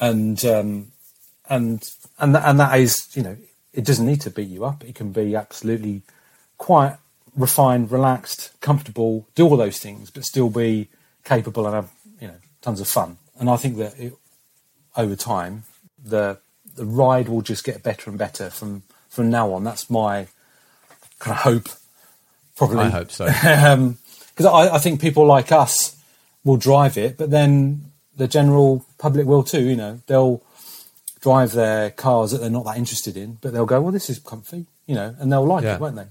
[0.00, 0.92] and um,
[1.50, 3.36] and and that, and that is you know
[3.74, 4.82] it doesn't need to beat you up.
[4.82, 6.00] It can be absolutely
[6.56, 6.96] quiet,
[7.36, 10.88] refined, relaxed, comfortable, do all those things, but still be
[11.26, 13.18] capable and have you know tons of fun.
[13.38, 14.14] And I think that it,
[14.96, 15.64] over time
[16.02, 16.38] the
[16.76, 19.64] the ride will just get better and better from from now on.
[19.64, 20.28] That's my
[21.18, 21.68] kind of hope.
[22.56, 23.26] Probably, I hope so.
[23.44, 23.98] Um,
[24.30, 25.96] because I, I think people like us
[26.44, 29.62] will drive it, but then the general public will too.
[29.62, 30.42] You know, they'll
[31.20, 34.18] drive their cars that they're not that interested in, but they'll go, "Well, this is
[34.18, 35.74] comfy," you know, and they'll like Yeah.
[35.76, 36.06] it, won't they?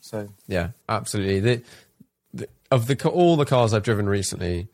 [0.00, 1.40] So Yeah, absolutely.
[1.40, 1.62] The,
[2.72, 4.66] of the all the cars I've driven recently,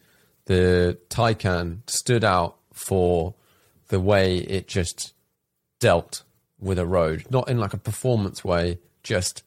[0.45, 3.35] the Taycan stood out for
[3.89, 5.15] the way it just
[5.81, 6.23] dealt
[6.61, 9.43] with a road, not in like a performance way, just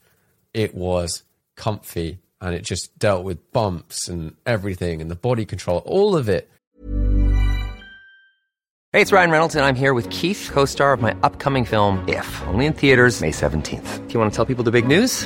[0.53, 1.23] it was
[1.55, 6.27] comfy and it just dealt with bumps and everything and the body control, all of
[6.27, 6.49] it.
[8.91, 12.03] Hey, it's Ryan Reynolds, and I'm here with Keith, co star of my upcoming film,
[12.09, 14.07] If, only in theaters, May 17th.
[14.07, 15.25] Do you want to tell people the big news?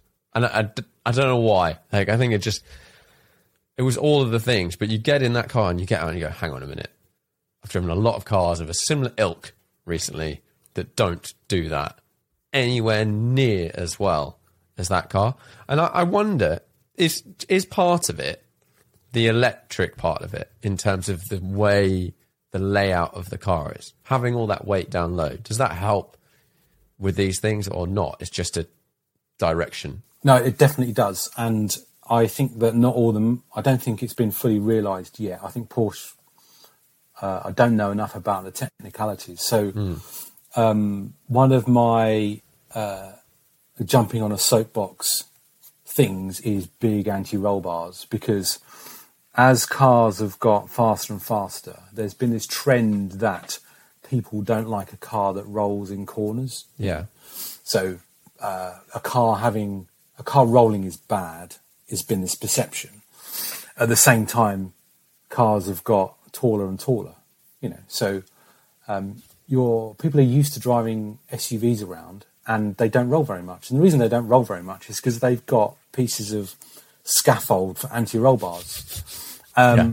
[0.33, 0.69] and I, I,
[1.05, 1.77] I don't know why.
[1.91, 2.63] Like I think it just
[3.77, 4.75] it was all of the things.
[4.75, 6.63] But you get in that car and you get out and you go, hang on
[6.63, 6.91] a minute.
[7.63, 9.53] I've driven a lot of cars of a similar ilk
[9.85, 10.41] recently
[10.73, 11.99] that don't do that
[12.53, 14.39] anywhere near as well
[14.77, 15.35] as that car.
[15.67, 16.59] And I, I wonder
[16.95, 18.43] is is part of it
[19.13, 22.13] the electric part of it in terms of the way
[22.51, 25.35] the layout of the car is having all that weight down low.
[25.37, 26.17] Does that help?
[27.01, 28.17] with these things or not?
[28.21, 28.67] It's just a
[29.37, 30.03] direction.
[30.23, 31.75] No, it definitely does, and
[32.09, 33.43] I think that not all of them.
[33.55, 35.39] I don't think it's been fully realised yet.
[35.43, 36.13] I think Porsche.
[37.21, 39.41] Uh, I don't know enough about the technicalities.
[39.41, 39.71] So,
[40.55, 42.41] um, one of my
[42.73, 43.13] uh,
[43.83, 45.25] jumping on a soapbox
[45.85, 48.59] things is big anti-roll bars because
[49.35, 53.59] as cars have got faster and faster, there's been this trend that
[54.09, 56.65] people don't like a car that rolls in corners.
[56.77, 57.05] Yeah.
[57.63, 57.99] So
[58.41, 59.87] uh, a car having
[60.17, 61.55] a car rolling is bad
[61.89, 63.01] has been this perception.
[63.77, 64.73] At the same time,
[65.29, 67.15] cars have got taller and taller.
[67.61, 68.23] You know, so
[68.87, 73.69] um, your people are used to driving SUVs around, and they don't roll very much.
[73.69, 76.55] And the reason they don't roll very much is because they've got pieces of
[77.03, 79.39] scaffold for anti-roll bars.
[79.55, 79.91] Um, Yeah.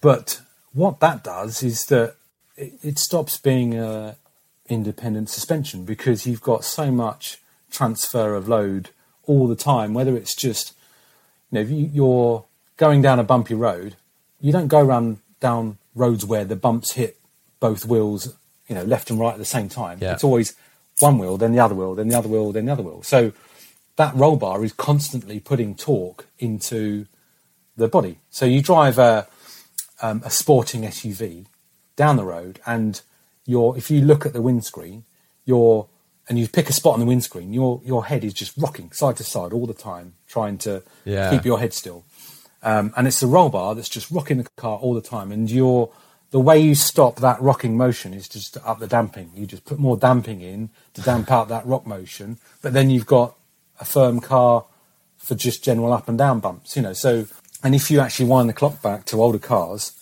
[0.00, 0.40] But
[0.72, 2.16] what that does is that
[2.56, 4.16] it, it stops being a
[4.68, 7.38] independent suspension because you've got so much
[7.70, 8.90] transfer of load
[9.26, 9.94] all the time.
[9.94, 10.74] Whether it's just
[11.50, 12.44] you know if you, you're
[12.76, 13.96] going down a bumpy road,
[14.40, 17.18] you don't go around down roads where the bumps hit
[17.60, 18.34] both wheels,
[18.68, 19.98] you know, left and right at the same time.
[20.00, 20.12] Yeah.
[20.12, 20.54] It's always
[20.98, 23.02] one wheel, then the other wheel, then the other wheel, then the other wheel.
[23.02, 23.32] So
[23.96, 27.06] that roll bar is constantly putting torque into
[27.76, 28.18] the body.
[28.30, 29.26] So you drive a
[30.02, 31.46] um, a sporting SUV
[31.96, 33.00] down the road, and
[33.46, 35.04] you're if you look at the windscreen,
[35.44, 35.88] you're
[36.28, 39.16] and you pick a spot on the windscreen, your your head is just rocking side
[39.18, 41.30] to side all the time, trying to Yeah.
[41.30, 42.04] keep your head still.
[42.62, 45.50] Um, and it's the roll bar that's just rocking the car all the time, and
[45.50, 45.88] you're
[46.32, 49.30] the way you stop that rocking motion is just up the damping.
[49.36, 53.06] You just put more damping in to damp out that rock motion, but then you've
[53.06, 53.36] got
[53.78, 54.64] a firm car
[55.16, 56.74] for just general up and down bumps.
[56.76, 57.26] You know, so
[57.62, 59.92] and if you actually wind the clock back to older cars,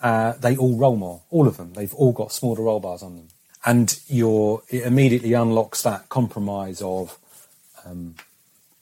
[0.00, 1.22] uh, they all roll more.
[1.30, 1.72] All of them.
[1.72, 3.28] They've all got smaller roll bars on them,
[3.66, 7.18] and you're it immediately unlocks that compromise of
[7.84, 8.14] um,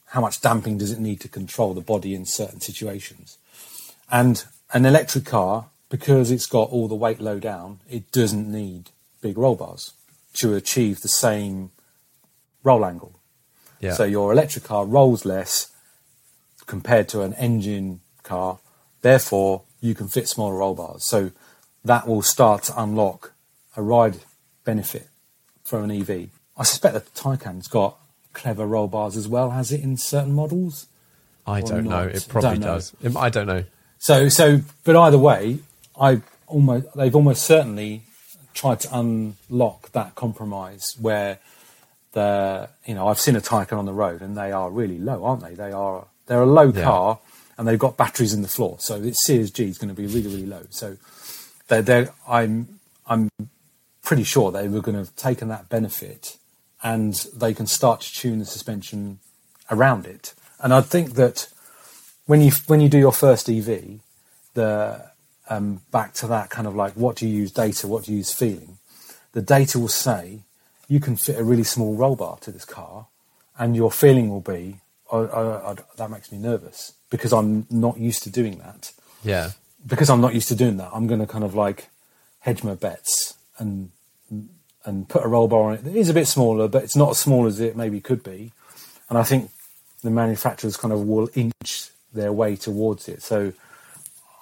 [0.08, 3.38] how much damping does it need to control the body in certain situations,
[4.12, 8.90] and an electric car because it's got all the weight low down, it doesn't need
[9.20, 9.92] big roll bars
[10.32, 11.70] to achieve the same
[12.64, 13.20] roll angle.
[13.80, 13.92] Yeah.
[13.92, 15.70] So your electric car rolls less
[16.66, 18.58] compared to an engine car.
[19.02, 21.04] Therefore, you can fit smaller roll bars.
[21.04, 21.30] So
[21.84, 23.32] that will start to unlock
[23.76, 24.16] a ride
[24.64, 25.08] benefit
[25.64, 26.28] from an EV.
[26.56, 27.98] I suspect that the Taycan's got
[28.32, 30.86] clever roll bars as well, has it in certain models?
[31.46, 32.06] I don't know.
[32.06, 32.14] not.
[32.14, 32.66] It probably Don't know.
[32.66, 32.92] does.
[33.16, 33.64] I don't know.
[33.98, 35.58] So, so, but either way,
[36.00, 38.02] I almost they've almost certainly
[38.54, 41.38] tried to unlock that compromise where
[42.12, 45.24] the you know I've seen a Taycan on the road and they are really low,
[45.24, 45.54] aren't they?
[45.54, 46.84] They are they're a low Yeah.
[46.84, 47.18] car
[47.58, 50.00] and they've got batteries in the floor, so its C of G is going to
[50.00, 50.62] be really really low.
[50.70, 50.96] So
[51.68, 53.28] they're, they're I'm I'm
[54.04, 56.36] pretty sure they were going to have taken that benefit
[56.82, 59.18] and they can start to tune the suspension
[59.70, 60.34] around it.
[60.60, 61.48] And I think that
[62.26, 64.00] when you when you do your first EV,
[64.52, 65.10] the
[65.48, 68.18] um, back to that kind of like what do you use data, what do you
[68.18, 68.78] use feeling,
[69.32, 70.40] the data will say
[70.88, 73.06] you can fit a really small roll bar to this car,
[73.58, 74.80] and your feeling will be
[75.10, 78.92] oh, oh, oh, that makes me nervous because I'm not used to doing that.
[79.22, 79.50] Yeah.
[79.86, 81.88] Because I'm not used to doing that, I'm going to kind of like
[82.40, 83.90] hedge my bets and
[84.84, 87.10] and put a roll bar on it that is a bit smaller, but it's not
[87.12, 88.52] as small as it maybe could be.
[89.08, 89.50] And I think
[90.02, 93.22] the manufacturers kind of will inch their way towards it.
[93.22, 93.52] So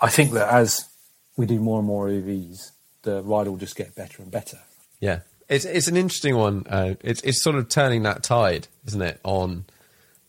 [0.01, 0.89] I think that as
[1.37, 4.59] we do more and more EVs, the ride will just get better and better.
[5.01, 6.67] Yeah, it's it's an interesting one.
[6.69, 9.65] Uh, it's it's sort of turning that tide, isn't it, on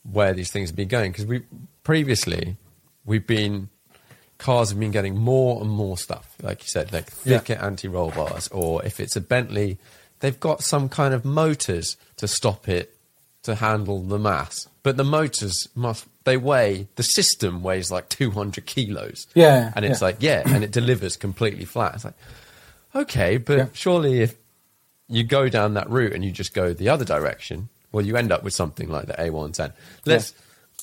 [0.03, 1.11] where these things have been going?
[1.11, 1.43] Because we
[1.83, 2.57] previously
[3.05, 3.69] we've been
[4.43, 7.39] cars have been getting more and more stuff, like you said, like Yeah.
[7.39, 9.77] thicker anti-roll bars, or if it's a Bentley,
[10.19, 12.95] they've got some kind of motors to stop it
[13.43, 14.67] to handle the mass.
[14.83, 19.27] But the motors must they weigh the system weighs like two hundred kilos.
[19.33, 20.07] Yeah, and it's yeah.
[20.07, 21.95] like yeah, and it delivers completely flat.
[21.95, 22.13] It's like
[22.95, 23.65] okay, but Yeah.
[23.73, 24.35] surely if
[25.09, 28.31] you go down that route and you just go the other direction, well, you end
[28.31, 29.73] up with something like the A110.
[30.05, 30.33] Let's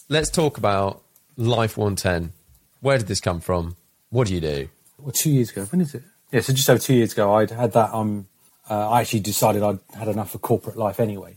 [0.09, 1.03] let's talk about
[1.37, 2.33] Life 110.
[2.81, 3.77] Where did this come from?
[4.11, 4.69] What do you do?
[4.99, 5.65] Well, two years ago.
[5.65, 6.03] When is it?
[6.33, 7.93] Yeah, so just over two years ago, I'd had that.
[7.93, 8.29] Um,
[8.69, 11.37] uh, I actually decided I'd had enough of corporate life anyway.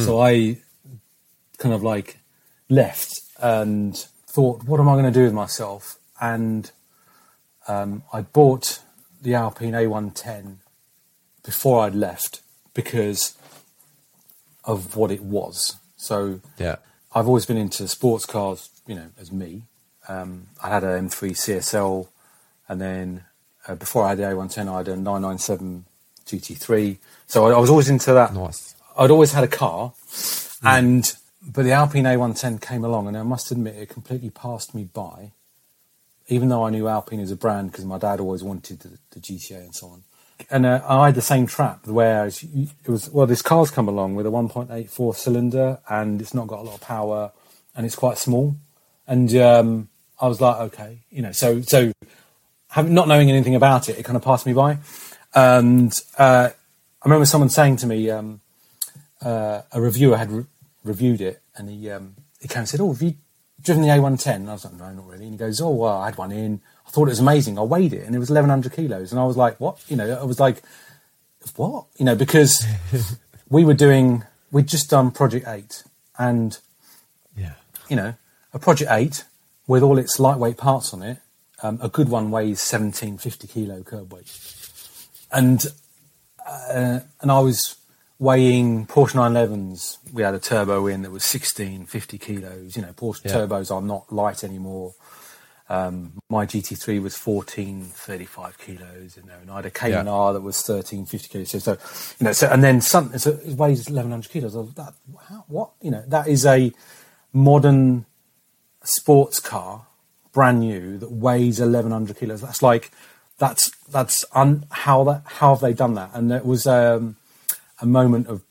[0.00, 0.58] So I
[1.58, 2.18] kind of like
[2.68, 5.96] left and thought, what am I going to do with myself?
[6.20, 6.70] And
[7.68, 8.80] um, I bought
[9.22, 10.56] the Alpine A110
[11.44, 12.40] before I'd left
[12.74, 13.34] because
[14.64, 15.76] of what it was.
[15.96, 16.76] So Yeah,
[17.14, 19.62] I've always been into sports cars, you know, as me.
[20.08, 22.08] Um, I had an M3 CSL,
[22.68, 23.24] and then
[23.66, 25.84] uh, before I had the A110, I had a 997
[26.26, 26.98] GT3.
[27.26, 28.34] So I, I was always into that.
[28.34, 28.74] nice.
[28.98, 29.92] I'd always had a car,
[30.62, 31.12] and
[31.46, 35.32] but the Alpine A110 came along, and I must admit it completely passed me by.
[36.28, 39.20] Even though I knew Alpine as a brand because my dad always wanted the, the
[39.20, 40.02] GTA and so on,
[40.50, 44.14] and uh, I had the same trap where it was well, this car's come along
[44.16, 47.32] with a 1.84 cylinder, and it's not got a lot of power,
[47.76, 48.56] and it's quite small,
[49.06, 49.88] and um,
[50.20, 51.92] I was like, okay, you know, so so
[52.70, 54.78] having not knowing anything about it, it kind of passed me by,
[55.34, 56.50] and uh,
[57.02, 58.10] I remember someone saying to me.
[58.10, 58.40] Um,
[59.22, 60.44] uh, a reviewer had re-
[60.84, 63.14] reviewed it, and he um, he came and said, "Oh, have you
[63.60, 65.98] driven the A110?" And I was like, "No, not really." And he goes, "Oh, well,
[65.98, 66.60] I had one in.
[66.86, 67.58] I thought it was amazing.
[67.58, 70.18] I weighed it, and it was 1,100 kilos." And I was like, "What?" You know,
[70.20, 70.62] I was like,
[71.56, 72.64] "What?" You know, because
[73.48, 75.82] we were doing, we'd just done Project Eight,
[76.18, 76.58] and
[77.36, 77.54] Yeah,
[77.88, 78.14] you know,
[78.52, 79.24] a Project 8
[79.66, 81.18] with all its lightweight parts on it,
[81.62, 84.30] um, a good one weighs 1750 kilo curb weight.
[85.32, 85.66] And,
[86.46, 87.76] uh, and I was
[88.18, 89.98] weighing Porsche 911s.
[90.12, 92.76] We had a turbo in that was 1650 kilos.
[92.76, 93.32] You know, Porsche Yeah.
[93.32, 94.94] turbos are not light anymore.
[95.68, 100.12] Um, my GT3 was 1435 kilos, you know, and I had a Cayman Yeah.
[100.12, 101.50] R that was 1350 kilos.
[101.50, 101.72] So, so,
[102.20, 104.54] you know, so, and then some, so it weighs 1100 kilos.
[104.54, 104.94] I was, that,
[105.28, 105.70] how, what?
[105.82, 106.72] You know, that is a
[107.32, 108.06] modern
[108.86, 109.86] sports car,
[110.32, 112.40] brand new, that weighs 1100 kilos.
[112.40, 112.90] That's like,
[113.38, 116.10] that's, that's un, how that, how have they done that?
[116.14, 117.16] And it was, um,
[117.80, 118.42] a moment of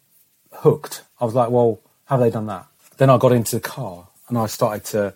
[0.52, 1.04] hooked.
[1.20, 2.68] I was like, well, how have they done that?
[2.98, 5.14] Then I got into the car and I started to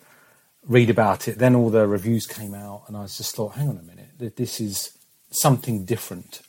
[0.68, 1.38] read about it.
[1.38, 4.36] Then all the reviews came out, and I just thought, hang on a minute, th-
[4.36, 4.92] this is
[5.32, 6.42] something different.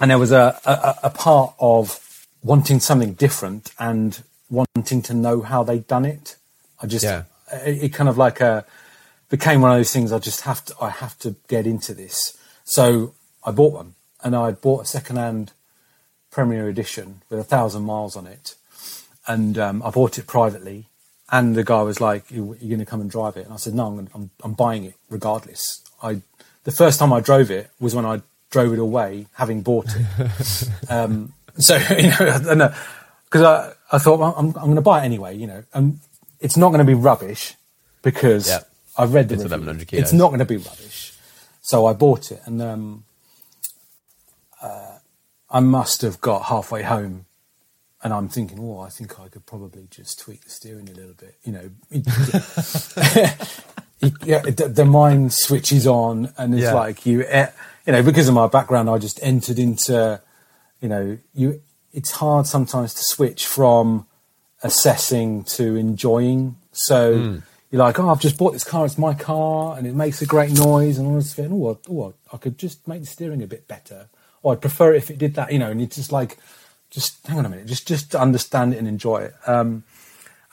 [0.00, 2.00] And there was a, a, a part of
[2.42, 6.36] wanting something different and wanting to know how they'd done it.
[6.82, 7.24] I just, Yeah.
[7.52, 8.64] It, it kind of like a,
[9.28, 10.12] became one of those things.
[10.12, 12.36] I just have to, I have to get into this.
[12.64, 15.52] So I bought one, and I bought a second-hand
[16.30, 18.54] Premier Edition with a thousand miles on it,
[19.26, 20.86] and um, I bought it privately.
[21.30, 23.56] And the guy was like, "You- "You're going to come and drive it?" And I
[23.56, 26.22] said, "No, I'm, gonna, I'm, I'm buying it regardless." I,
[26.64, 30.68] the first time I drove it was when I drove it away, having bought it.
[30.90, 32.72] um, so you know,
[33.24, 35.36] because I, I thought well, I'm, I'm going to buy it anyway.
[35.36, 36.00] You know, and
[36.40, 37.54] it's not going to be rubbish
[38.02, 38.60] because Yeah.
[38.96, 39.58] I've read the It's review.
[39.58, 41.12] 1100 It's not going to be rubbish.
[41.60, 43.04] So I bought it, and um,
[44.62, 44.98] uh,
[45.50, 47.26] I must have got halfway home,
[48.02, 51.14] and I'm thinking, oh, I think I could probably just tweak the steering a little
[51.14, 51.36] bit.
[51.44, 51.70] You know,
[54.24, 56.74] yeah, the, the mind switches on, and it's Yeah.
[56.74, 57.50] like you, eh,
[57.86, 60.20] you know, because of my background, I just entered into,
[60.80, 61.60] you know, you.
[61.92, 64.06] It's hard sometimes to switch from
[64.62, 66.56] assessing to enjoying.
[66.72, 67.40] So
[67.70, 70.26] you're like, oh, I've just bought this car; it's my car, and it makes a
[70.26, 71.50] great noise, and all this thing.
[71.52, 74.08] Oh, I- oh, I could just make the steering a bit better,
[74.42, 75.52] or I'd prefer it if it did that.
[75.52, 76.38] You know, and it's just like,
[76.90, 79.34] just hang on a minute, just just understand it and enjoy it.
[79.46, 79.84] Um,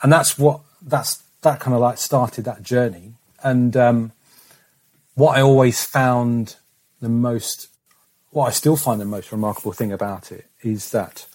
[0.02, 3.14] and that's what that's that kind of like started that journey.
[3.42, 4.12] And um,
[5.14, 6.56] what I always found
[7.00, 7.68] the most,
[8.30, 11.26] what I still find the most remarkable thing about it is that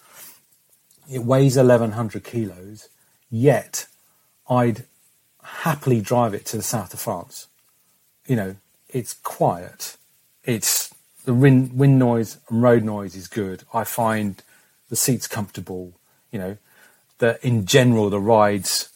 [1.10, 2.88] it weighs 1100 kilos,
[3.30, 3.86] yet
[4.48, 4.84] I'd
[5.42, 7.48] happily drive it to the south of France.
[8.26, 8.56] You know,
[8.88, 9.96] it's quiet.
[10.44, 10.94] It's
[11.24, 13.64] the wind, wind noise and road noise is good.
[13.72, 14.42] I find
[14.88, 15.94] the seats comfortable.
[16.30, 16.56] You know,
[17.18, 18.88] that in general the rides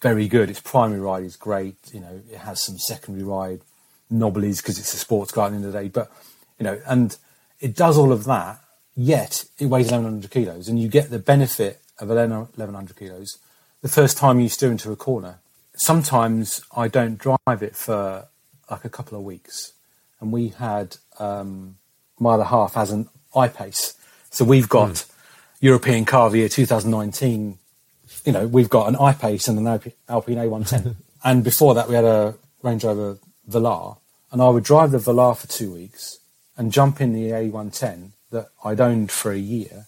[0.00, 0.50] very good.
[0.50, 1.76] Its primary ride is great.
[1.92, 3.60] You know, it has some secondary ride
[4.10, 5.88] knobblies because it's a sports car in the the day.
[5.88, 6.10] But
[6.58, 7.16] you know, and
[7.60, 8.60] it does all of that.
[9.02, 13.38] Yet it weighs 1100 kilos, and you get the benefit of 1100 kilos
[13.80, 15.38] the first time you steer into a corner.
[15.72, 18.26] Sometimes I don't drive it for
[18.70, 19.72] like a couple of weeks,
[20.20, 21.78] and we had um,
[22.18, 23.94] my other half has an I-Pace,
[24.28, 25.06] so we've got
[25.60, 27.56] European Car of the Year 2019
[28.26, 29.66] you know, we've got an I-Pace and an
[30.10, 30.96] Alpine A110.
[31.24, 33.96] and before that, we had a Range Rover Velar.
[34.30, 36.18] And I would drive the Velar for two weeks
[36.58, 39.86] and jump in the A110 that I'd owned for a year.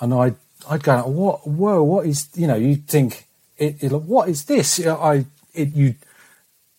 [0.00, 0.36] And I'd,
[0.68, 4.78] I'd go, what, whoa, what is, you know, you think, it, it, what is this?
[4.78, 5.94] You know, I, it, you,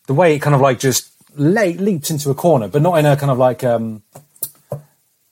[0.06, 3.06] the way it kind of like just le- leaps into a corner, but not in
[3.06, 4.02] a kind of like, um,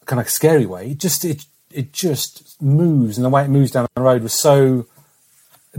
[0.05, 0.90] kind of scary way.
[0.90, 4.38] It just, it, it just moves and the way it moves down the road was
[4.38, 4.86] so,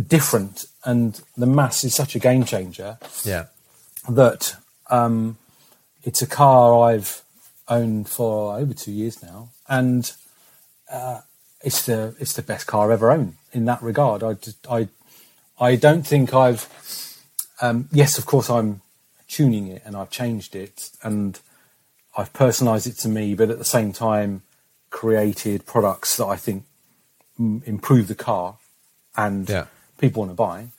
[0.07, 3.47] different and the mass is such a game changer Yeah.
[4.07, 4.55] that
[4.89, 5.37] um,
[6.03, 7.21] it's a car I've
[7.67, 10.11] owned for over two years now, and
[10.91, 11.21] uh,
[11.63, 14.23] it's the it's the best car I've ever owned in that regard.
[14.23, 14.89] I just, I
[15.59, 16.67] I don't think I've
[17.61, 18.81] um, yes, of course I'm
[19.27, 21.39] tuning it and I've changed it and
[22.17, 24.41] I've personalised it to me, but at the same time
[24.89, 26.63] created products that I think
[27.39, 28.57] mm, improve the car
[29.15, 29.65] and Yeah.
[29.99, 30.69] people want to buy.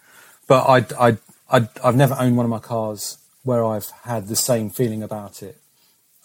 [0.48, 1.16] But I, I,
[1.50, 5.42] I, I've never owned one of my cars where I've had the same feeling about
[5.42, 5.58] it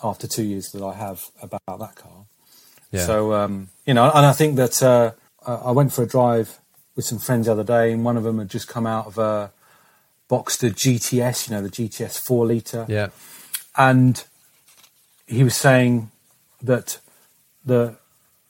[0.03, 2.25] after two years that I have about that car.
[2.95, 3.05] Yeah.
[3.05, 5.11] So, um, you know, and I think that uh,
[5.45, 6.59] I went for a drive
[6.95, 9.17] with some friends the other day, and one of them had just come out of
[9.17, 9.51] a
[10.29, 13.09] Boxster GTS, you know, the GTS 4 litre Yeah.
[13.77, 14.23] and
[15.27, 16.11] he was saying
[16.61, 16.99] that
[17.63, 17.95] the,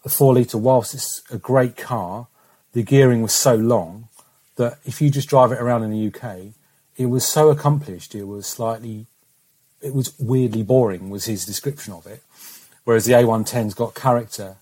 [0.04, 2.28] the four litre, whilst it's a great car,
[2.74, 4.10] the gearing was so long
[4.58, 6.54] that if you just drive it around in the UK,
[6.98, 8.14] it was so accomplished.
[8.16, 9.08] It was slightly,
[9.82, 11.10] it was weirdly boring.
[11.10, 12.24] Was his description of it.
[12.86, 14.58] Whereas the A110's got character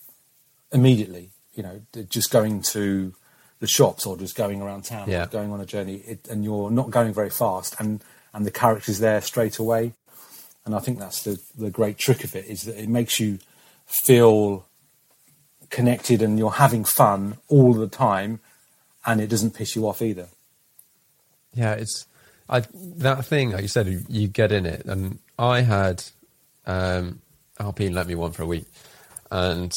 [0.71, 1.29] immediately.
[1.53, 3.13] You know, just going to
[3.59, 5.27] the shops or just going around town, Yeah.
[5.27, 8.97] going on a journey, it, and you're not going very fast, and and the character's
[8.99, 9.93] there straight away.
[10.65, 13.37] And I think that's the the great trick of it is that it makes you
[13.85, 14.65] feel
[15.69, 18.39] connected and you're having fun all the time,
[19.05, 20.27] and it doesn't piss you off either.
[21.53, 22.05] Yeah, it's
[22.49, 22.61] I
[22.97, 23.87] that thing like you said.
[23.87, 26.03] You, you get in it, and I had
[26.65, 27.21] um,
[27.63, 28.65] Alpine let me one for a week,
[29.31, 29.73] and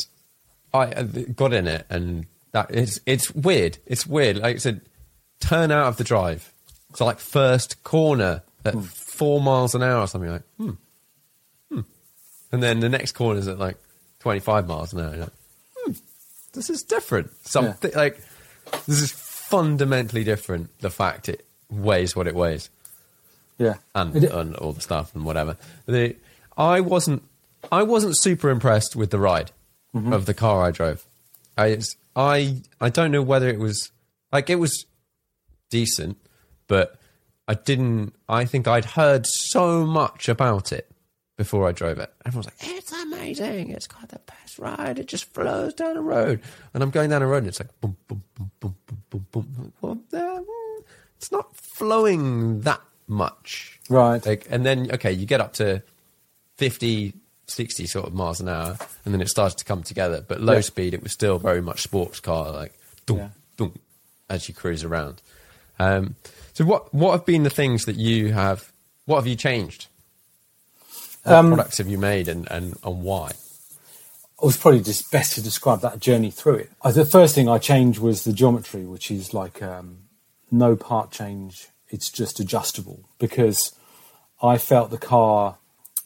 [0.74, 1.02] I uh,
[1.34, 3.78] got in it, and that it's it's weird.
[3.86, 4.38] It's weird.
[4.38, 4.82] Like I said,
[5.40, 6.52] turn out of the drive.
[6.94, 10.70] So like first corner at four miles an hour or something like hmm,
[11.70, 11.80] hmm,
[12.52, 13.76] and then the next corner is at like
[14.18, 15.10] twenty five miles an hour.
[15.10, 15.32] You're like,
[15.76, 15.92] hmm,
[16.54, 17.30] this is different.
[17.46, 18.20] Something like
[18.86, 20.76] this is fundamentally different.
[20.80, 22.70] The fact it weighs what it weighs
[23.58, 25.56] Yeah, and, and all the stuff and whatever.
[25.86, 26.16] The,
[26.56, 27.22] I wasn't
[27.70, 29.52] I wasn't super impressed with the ride
[29.94, 30.12] mm-hmm.
[30.12, 31.06] of the car I drove.
[31.56, 33.90] I it's, I I don't know whether it was
[34.32, 34.86] like it was
[35.70, 36.18] decent,
[36.66, 36.98] but
[37.48, 38.14] I didn't.
[38.28, 40.90] I think I'd heard so much about it
[41.36, 42.12] before I drove it.
[42.24, 43.70] Everyone's like, "It's amazing!
[43.70, 44.98] It's got the best ride.
[44.98, 46.40] It just flows down the road."
[46.74, 48.76] And I'm going down the road, and it's like boom, boom, boom, boom,
[49.10, 49.72] boom, boom, boom.
[49.80, 50.44] Well,
[51.16, 54.24] it's not flowing that much, Right.
[54.24, 55.82] Like, and then okay, you get up to
[56.56, 57.14] 50,
[57.46, 60.20] 60 sort of miles an hour, and then it started to come together.
[60.26, 60.60] But low Yeah.
[60.60, 62.72] speed, it was still very much sports car, like
[63.06, 63.28] dum, Yeah.
[63.56, 63.78] dum,
[64.28, 65.22] as you cruise around.
[65.78, 66.16] Um,
[66.54, 68.72] so, what what have been the things that you have?
[69.04, 69.86] What have you changed?
[71.22, 73.30] What Um, products have you made, and, and and why?
[73.30, 76.70] it was probably just best to describe that journey through it.
[76.82, 79.98] Uh, The first thing I changed was the geometry, which is like um,
[80.50, 81.68] no part change.
[81.88, 83.72] It's just adjustable because
[84.42, 85.56] I felt the car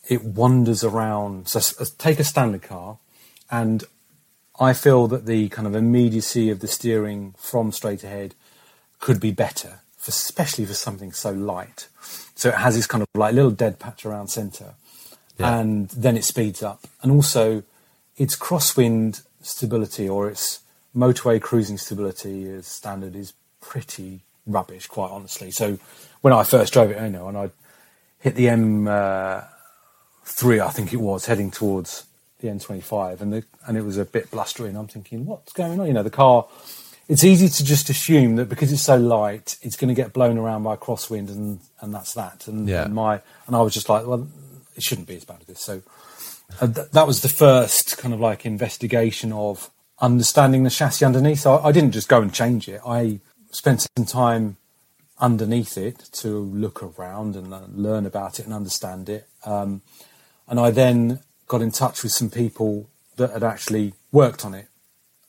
[0.08, 1.48] it wanders around.
[1.48, 2.98] So uh, take a standard car,
[3.50, 3.84] and
[4.58, 8.34] I feel that the kind of immediacy of the steering from straight ahead
[8.98, 11.88] could be better, for, especially for something so light.
[12.34, 14.74] So it has this kind of like little dead patch around centre,
[15.38, 15.58] Yeah.
[15.58, 16.86] and then it speeds up.
[17.02, 17.62] And also,
[18.16, 20.60] its crosswind stability or its
[20.94, 25.50] motorway cruising stability as standard is pretty rubbish, quite honestly.
[25.50, 25.78] So
[26.20, 27.50] when I first drove it, you know, and I
[28.18, 29.42] hit the M uh,
[30.24, 32.06] three, I think it was, heading towards
[32.40, 35.80] the M25, and the, and it was a bit blustery, and I'm thinking, what's going
[35.80, 35.86] on?
[35.86, 36.46] You know, the car.
[37.08, 40.38] It's easy to just assume that because it's so light, it's going to get blown
[40.38, 42.46] around by crosswind, and and that's that.
[42.46, 42.84] And, Yeah.
[42.84, 44.28] and my and I was just like, well,
[44.76, 45.60] it shouldn't be as bad as this.
[45.60, 45.82] So
[46.60, 49.70] uh, th- that was the first kind of like investigation of
[50.00, 51.40] understanding the chassis underneath.
[51.40, 52.80] So I, I didn't just go and change it.
[52.86, 53.18] I
[53.50, 54.56] spent some time
[55.18, 59.26] underneath it to look around and uh, learn about it and understand it.
[59.44, 59.82] Um,
[60.50, 64.66] and I then got in touch with some people that had actually worked on it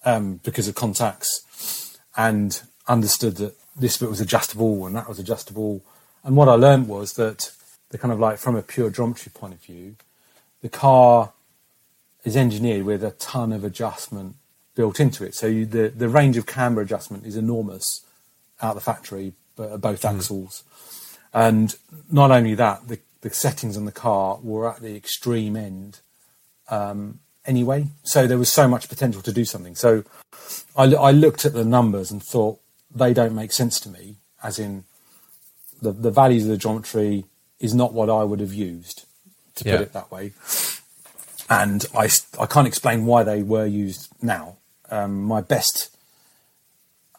[0.04, 5.84] um, because of contacts and understood that this bit was adjustable and that was adjustable.
[6.24, 7.52] And what I learned was that
[7.90, 9.96] the kind of like from a pure geometry point of view,
[10.62, 11.32] the car
[12.24, 14.36] is engineered with a ton of adjustment
[14.76, 15.36] built into it.
[15.36, 18.06] So you, the the range of camber adjustment is enormous
[18.62, 20.64] out the factory, but at both axles.
[21.34, 21.76] And
[22.12, 26.00] not only that, the, the settings on the car were at the extreme end
[26.70, 27.88] um, anyway.
[28.04, 29.76] So there was so much potential to do something.
[29.76, 30.04] So
[30.76, 32.60] I looked at the numbers and thought
[32.94, 34.86] they don't make sense to me, as in
[35.82, 37.26] the, the values of the geometry
[37.60, 39.06] is not what I would have used,
[39.56, 39.78] to Yeah.
[39.78, 40.34] put it that way.
[41.50, 44.58] And I, I can't explain why they were used now.
[44.90, 45.96] Um, my best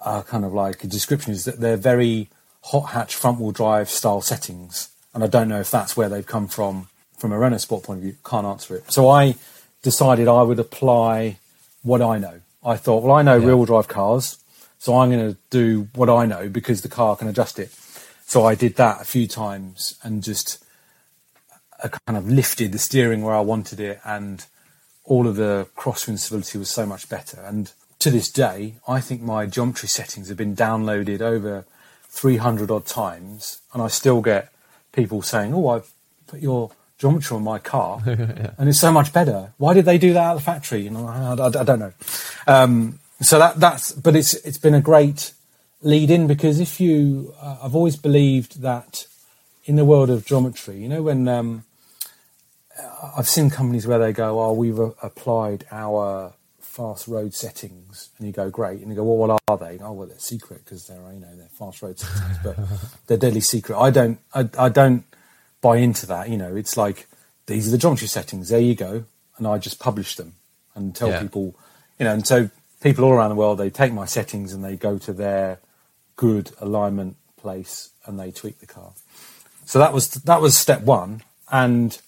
[0.04, 2.28] uh, kind of like description is that they're very
[2.64, 4.88] hot hatch front wheel drive style settings.
[5.14, 7.98] And I don't know if that's where they've come from from a Renault Sport point
[7.98, 8.16] of view.
[8.24, 8.90] Can't answer it.
[8.90, 9.36] So I
[9.82, 11.38] decided I would apply
[11.82, 12.40] what I know.
[12.64, 13.46] I thought, well, I know Yeah.
[13.48, 14.38] rear drive cars,
[14.78, 17.70] so I'm going to do what I know because the car can adjust it.
[18.26, 20.64] So I did that a few times and just
[21.82, 24.44] uh, kind of lifted the steering where I wanted it, and
[25.04, 27.40] all of the crosswind stability was so much better.
[27.40, 31.64] And to this day, I think my geometry settings have been downloaded over
[32.08, 34.51] 300 odd times, and I still get
[34.92, 35.90] people saying, "Oh, I've
[36.26, 39.52] put your geometry on my car, and it's so much better.
[39.58, 41.92] Why did they do that at the factory?" You know, I, I- I don't know.
[42.46, 45.32] Um, so that that's, but it's it's been a great
[45.82, 49.06] lead in because if you, uh, I've always believed that
[49.64, 51.64] in the world of geometry, you know, when um,
[53.16, 56.32] I've seen companies where they go, "Oh, we've uh, applied our
[56.72, 59.92] fast road settings," and you go, "Great," and you go, "Well, what are they?" Oh,
[59.92, 62.56] well, they're secret because they're you know they're fast road settings, but
[63.06, 63.76] they're deadly secret.
[63.78, 65.04] I don't, I, I don't
[65.60, 66.28] buy into that.
[66.30, 67.06] You know, it's like
[67.46, 68.48] these are the geometry settings.
[68.48, 69.04] There you go,
[69.36, 70.34] and I just publish them
[70.74, 71.20] and tell Yeah.
[71.20, 71.54] people,
[71.98, 72.48] you know, and so
[72.80, 75.58] people all around the world they take my settings and they go to their
[76.16, 78.92] good alignment place and they tweak the car.
[79.66, 82.00] So that was that was step one, and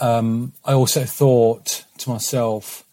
[0.00, 2.84] um, I also thought to myself,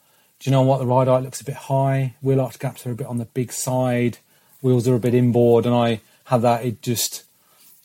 [0.46, 0.78] do you know what?
[0.78, 2.14] The ride height looks a bit high.
[2.22, 4.20] Wheel arch gaps are a bit on the big side.
[4.62, 6.64] Wheels are a bit inboard, and I had that.
[6.64, 7.24] It just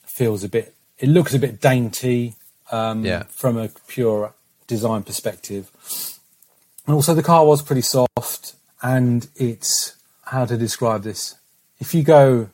[0.05, 0.74] feels a bit.
[0.99, 2.35] It looks a bit dainty
[2.70, 3.23] um, Yeah.
[3.31, 4.35] from a pure
[4.66, 5.70] design perspective.
[6.87, 9.97] And also, the car was pretty soft, and it's
[10.27, 11.37] how to describe this.
[11.78, 12.51] If you go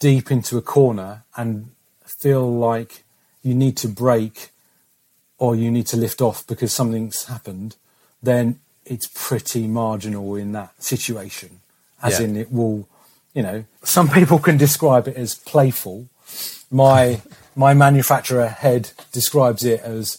[0.00, 1.70] deep into a corner and
[2.04, 3.04] feel like
[3.44, 4.50] you need to brake
[5.38, 7.76] or you need to lift off because something's happened,
[8.20, 8.58] then
[8.90, 11.60] it's pretty marginal in that situation.
[12.02, 12.26] As Yeah.
[12.26, 12.88] in, it will,
[13.34, 16.08] you know, some people can describe it as playful.
[16.70, 17.20] My
[17.56, 20.18] my manufacturer head describes it as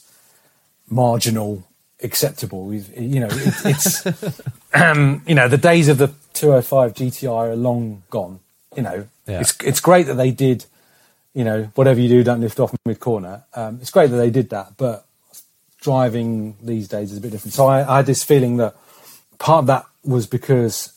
[0.89, 1.63] marginal,
[2.03, 2.73] acceptable.
[2.73, 4.05] You know, it, it's
[4.73, 8.39] um, you know the days of the 205 GTI are long gone.
[8.75, 9.41] You know, Yeah.
[9.41, 10.65] it's it's great that they did
[11.33, 13.43] you know, whatever you do, don't lift off mid corner.
[13.55, 15.05] Um, it's great that they did that, but
[15.81, 17.53] driving these days is a bit different.
[17.53, 18.75] So I, I had this feeling that
[19.39, 20.93] part of that was because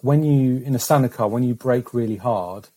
[0.00, 2.68] when you in a standard car, when you brake really hard,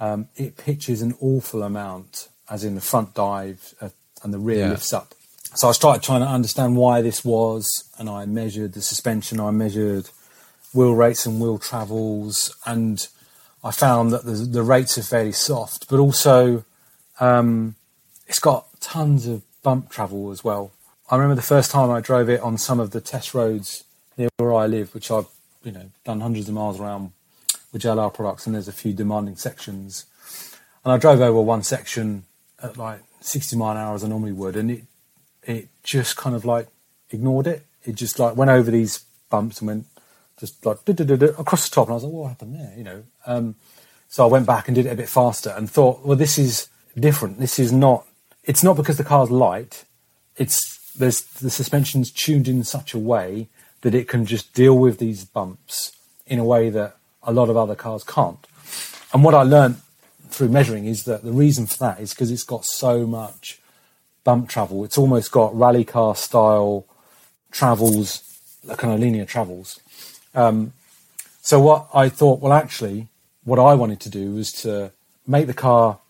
[0.00, 3.90] um, it pitches an awful amount, as in the front dive uh,
[4.22, 4.70] and the rear Yeah.
[4.70, 5.14] lifts up.
[5.54, 9.50] So I started trying to understand why this was, and I measured the suspension, I
[9.52, 10.10] measured
[10.74, 13.06] wheel rates and wheel travels, and
[13.64, 16.64] I found that the, the rates are fairly soft, but also
[17.20, 17.74] um,
[18.26, 20.72] it's got tons of bump travel as well.
[21.08, 23.84] I remember the first time I drove it on some of the test roads
[24.16, 25.26] near where I live, which I've
[25.62, 27.12] you know done hundreds of miles around
[27.72, 30.06] with JLR products, and there's a few demanding sections.
[30.84, 32.24] And I drove over one section
[32.62, 34.84] at like 60 mile an hour as I normally would, and it
[35.44, 36.66] it just kind of like
[37.10, 37.64] ignored it.
[37.84, 39.86] It just like went over these bumps and went
[40.40, 42.74] just like across the top, and I was like, what happened there?
[42.76, 43.02] You know.
[43.26, 43.54] Um,
[44.08, 46.68] so I went back and did it a bit faster and thought, well, this is
[46.98, 47.38] different.
[47.38, 48.06] This is not.
[48.42, 49.84] It's not because the car's light.
[50.36, 53.48] It's there's the suspension's tuned in such a way
[53.82, 55.92] that it can just deal with these bumps
[56.26, 58.46] in a way that a lot of other cars can't.
[59.12, 59.76] And what I learned
[60.28, 63.60] through measuring is that the reason for that is because it's got so much
[64.24, 64.84] bump travel.
[64.84, 66.86] It's almost got rally car style
[67.50, 68.22] travels,
[68.76, 69.80] kind of linear travels.
[70.34, 70.72] Um,
[71.40, 73.08] so what I thought, well, actually,
[73.44, 74.90] what I wanted to do was to
[75.26, 76.00] make the car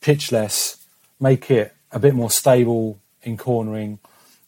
[0.00, 0.84] pitch less,
[1.20, 3.98] make it a bit more stable in cornering,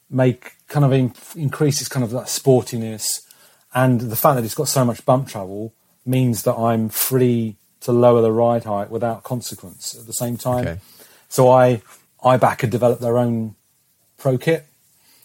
[0.09, 3.21] make kind of in, increase its kind of that sportiness,
[3.75, 5.75] and the fact that it's got so much bump travel
[6.07, 10.67] means that I'm free to lower the ride height without consequence at the same time.
[10.67, 10.81] Okay.
[11.29, 11.83] So I
[12.25, 13.55] Eibach had developed their own
[14.17, 14.67] pro kit.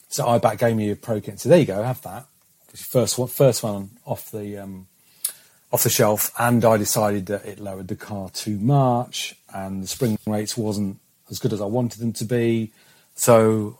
[0.09, 1.39] So Eibach gave me a pro kit.
[1.39, 2.27] So there you go, have that.
[2.75, 4.87] First one, first one off the um,
[5.71, 9.87] off the shelf, and I decided that it lowered the car too much, and the
[9.87, 10.99] spring rates wasn't
[11.29, 12.71] as good as I wanted them to be.
[13.15, 13.79] So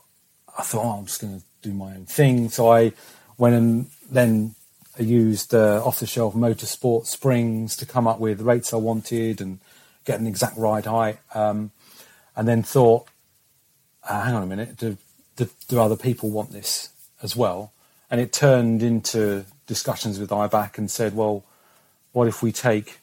[0.56, 2.48] I thought, oh, I'm just going to do my own thing.
[2.50, 2.92] So I
[3.38, 4.54] went and then
[4.98, 8.76] I used uh, off the shelf motorsport springs to come up with the rates I
[8.76, 9.58] wanted and
[10.04, 11.18] get an exact ride height.
[11.34, 11.72] Um,
[12.36, 13.08] and then thought,
[14.08, 14.96] uh, hang on a minute, do,
[15.36, 16.90] do, do other people want this
[17.22, 17.72] as well?
[18.10, 21.44] And it turned into discussions with Eibach and said, well,
[22.12, 23.00] what if we take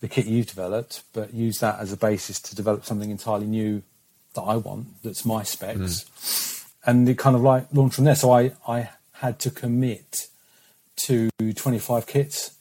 [0.00, 3.82] the kit you've developed, but use that as a basis to develop something entirely new
[4.36, 5.80] that I want, that's my specs?
[5.80, 6.64] Mm.
[6.86, 8.14] And it kind of like launched from there.
[8.14, 10.28] So I, I had to commit
[11.06, 12.52] to 25 kits.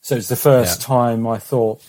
[0.00, 0.86] So it's the first Yeah.
[0.86, 1.82] time I thought,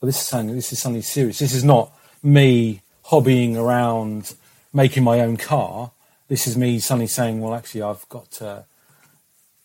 [0.00, 1.38] well, this is something, this is something serious.
[1.38, 1.92] This is not
[2.22, 4.34] me hobbying around
[4.72, 5.92] making my own car.
[6.28, 8.64] This is me suddenly saying, well, actually, I've got to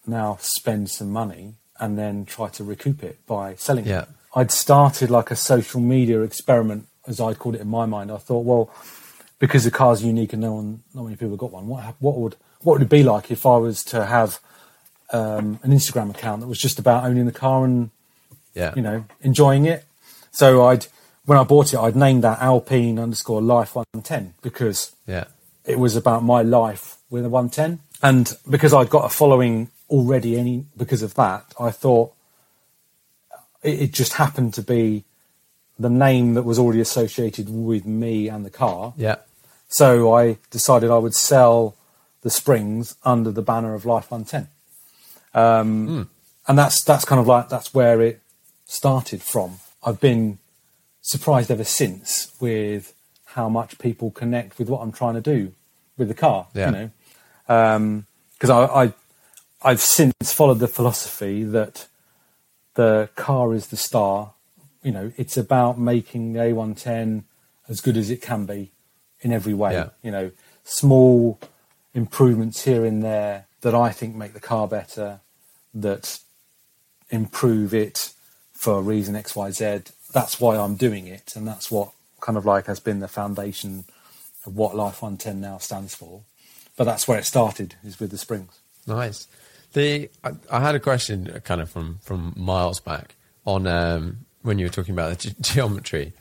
[0.07, 4.01] now spend some money and then try to recoup it by selling Yeah.
[4.03, 4.07] it.
[4.35, 8.11] I'd started like a social media experiment, as I'd called it in my mind.
[8.11, 8.69] I thought, well,
[9.39, 11.67] because the car's unique and no one, not many people have got one.
[11.67, 14.39] What what would what would it be like if I was to have
[15.11, 17.89] um, an Instagram account that was just about owning the car and
[18.53, 18.73] Yeah.
[18.75, 19.85] you know enjoying it?
[20.31, 20.87] So I'd
[21.25, 25.25] when I bought it, I'd named that Alpine underscore Life One Ten because Yeah.
[25.65, 30.37] it was about my life with a 110 and because i'd got a following already
[30.39, 32.13] any because of that i thought
[33.63, 35.03] it, it just happened to be
[35.79, 39.15] the name that was already associated with me and the car Yeah.
[39.69, 41.75] So i decided i would sell
[42.21, 44.47] the springs under the banner of life 110
[45.33, 46.09] um,
[46.47, 48.19] and that's that's kind of like that's where it
[48.65, 49.59] started from.
[49.83, 50.39] I've been
[51.01, 52.93] surprised ever since with
[53.35, 55.53] how much people connect with what i'm trying to do
[55.97, 56.65] with the car Yeah.
[56.65, 56.89] you know
[58.33, 58.93] because I, I
[59.61, 61.87] I've since followed the philosophy that
[62.75, 64.33] the car is the star.
[64.83, 67.23] You know, it's about making the A110
[67.67, 68.71] as good as it can be
[69.21, 69.73] in every way.
[69.73, 69.89] Yeah.
[70.01, 70.31] You know,
[70.63, 71.39] small
[71.93, 75.19] improvements here and there that I think make the car better,
[75.73, 76.19] that
[77.09, 78.13] improve it
[78.53, 79.81] for a reason X, Y, Z.
[80.11, 81.91] That's why I'm doing it, and that's what
[82.21, 83.85] kind of like has been the foundation
[84.45, 86.21] of what Life 110 now stands for.
[86.77, 88.59] But that's where it started, is with the springs.
[88.87, 89.27] Nice.
[89.73, 93.15] The I, I had a question, uh, kind of from from miles back
[93.45, 96.13] on um, when you were talking about the ge- geometry.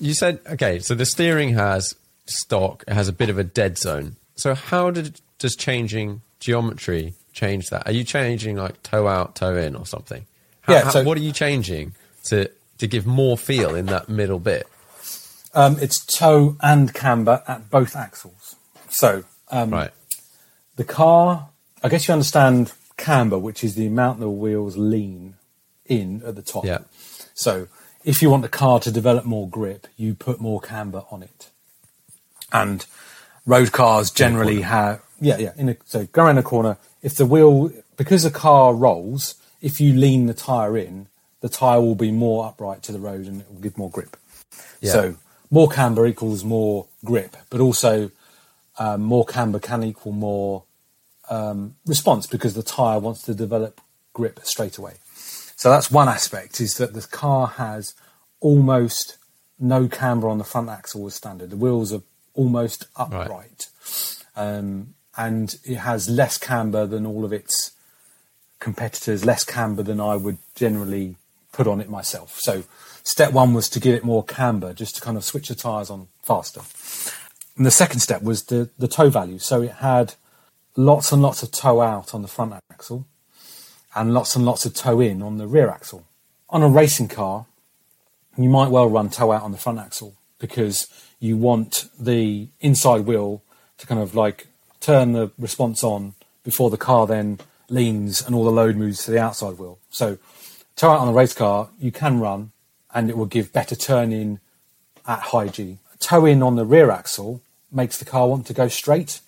[0.00, 1.94] You said okay, so the steering has
[2.26, 4.16] stock, it has a bit of a dead zone.
[4.36, 7.86] So how did does changing geometry change that?
[7.86, 10.26] Are you changing like toe out, toe in, or something?
[10.62, 11.94] How, Yeah, how- so- what are you changing
[12.26, 14.66] to to give more feel in that middle bit?
[15.54, 18.56] Um, it's toe and camber at both axles.
[18.88, 19.90] So um, Right.
[20.76, 21.50] the car,
[21.82, 25.36] I guess you understand camber, which is the amount the wheels lean
[25.86, 26.64] in at the top.
[26.64, 26.78] Yeah.
[27.34, 27.68] So
[28.04, 31.50] if you want the car to develop more grip, you put more camber on it.
[32.54, 32.86] And
[33.46, 35.52] road cars generally have, yeah, yeah.
[35.56, 36.78] In a, so go around a corner.
[37.02, 41.08] If the wheel, because the car rolls, if you lean the tire in,
[41.40, 44.16] the tire will be more upright to the road and it will give more grip.
[44.80, 44.92] Yeah.
[44.92, 45.16] So
[45.50, 48.10] more camber equals more grip, but also
[48.78, 50.64] um, more camber can equal more
[51.30, 53.80] um, response because the tire wants to develop
[54.12, 54.94] grip straight away.
[55.56, 57.94] So that's one aspect is that the car has
[58.40, 59.18] almost
[59.58, 61.50] no camber on the front axle as standard.
[61.50, 62.02] The wheels are
[62.34, 63.68] almost upright.
[64.36, 67.72] Um, and it has less camber than all of its
[68.58, 71.16] competitors, less camber than I would generally
[71.52, 72.38] put on it myself.
[72.40, 72.64] So
[73.04, 75.90] step one was to give it more camber, just to kind of switch the tyres
[75.90, 76.62] on faster.
[77.56, 79.38] And the second step was the, the toe value.
[79.38, 80.14] So it had
[80.76, 83.06] lots and lots of toe out on the front axle
[83.94, 86.04] and lots and lots of toe in on the rear axle.
[86.50, 87.46] On a racing car,
[88.36, 90.88] you might well run toe out on the front axle because
[91.24, 93.42] you want the inside wheel
[93.78, 94.46] to kind of like
[94.80, 97.40] turn the response on before the car then
[97.70, 99.78] leans and all the load moves to the outside wheel.
[99.88, 100.18] So
[100.76, 102.52] toe out on a race car, you can run
[102.92, 104.38] and it will give better turn in
[105.06, 105.78] at high G.
[105.98, 107.40] Toe in on the rear axle
[107.72, 109.20] makes the car want to go straight.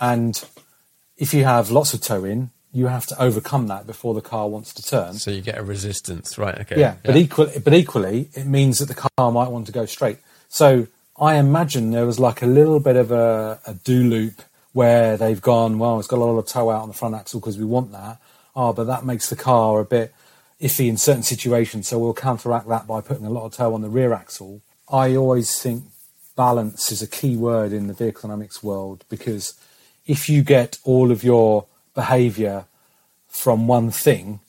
[0.00, 0.42] And
[1.18, 4.48] if you have lots of toe in, you have to overcome that before the car
[4.48, 5.14] wants to turn.
[5.14, 6.58] So you get a resistance, right?
[6.60, 6.80] Okay.
[6.80, 10.18] Yeah, but equally, but equally, it means that the car might want to go straight.
[10.50, 15.16] So I imagine there was like a little bit of a, a do loop where
[15.16, 17.56] they've gone, well, it's got a lot of toe out on the front axle because
[17.56, 18.18] we want that.
[18.54, 20.12] Oh, but that makes the car a bit
[20.60, 23.80] iffy in certain situations, so we'll counteract that by putting a lot of toe on
[23.80, 24.60] the rear axle.
[24.92, 25.84] I always think
[26.36, 29.54] balance is a key word in the vehicle dynamics world because
[30.06, 32.66] if you get all of your behavior
[33.28, 34.40] from one thing,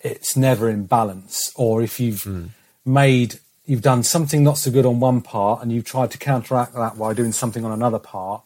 [0.00, 1.50] it's never in balance.
[1.56, 2.46] Or if you've hmm.
[2.84, 6.74] made, you've done something not so good on one part and you've tried to counteract
[6.74, 8.42] that by doing something on another part,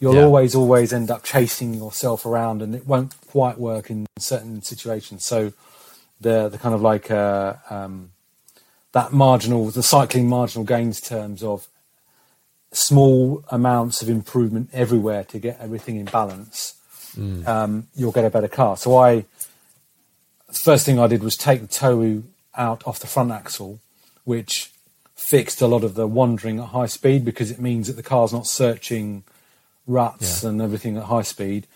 [0.00, 0.24] you'll Yeah.
[0.24, 5.24] always, always end up chasing yourself around and it won't quite work in certain situations.
[5.24, 5.52] So
[6.20, 8.10] the, the kind of like, uh, um,
[8.92, 11.68] that marginal, the cycling marginal gains terms of
[12.72, 16.74] small amounts of improvement everywhere to get everything in balance,
[17.46, 18.76] um, you'll get a better car.
[18.76, 19.24] So I,
[20.52, 22.22] first thing I did was take the toe
[22.56, 23.78] out off the front axle,
[24.24, 24.70] which
[25.14, 28.32] fixed a lot of the wandering at high speed because it means that the car's
[28.32, 29.22] not searching
[29.86, 30.50] ruts Yeah.
[30.50, 31.66] and everything at high speed.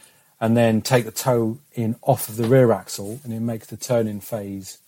[0.41, 3.77] And then take the toe in off of the rear axle, and it makes the
[3.77, 4.79] turn-in phase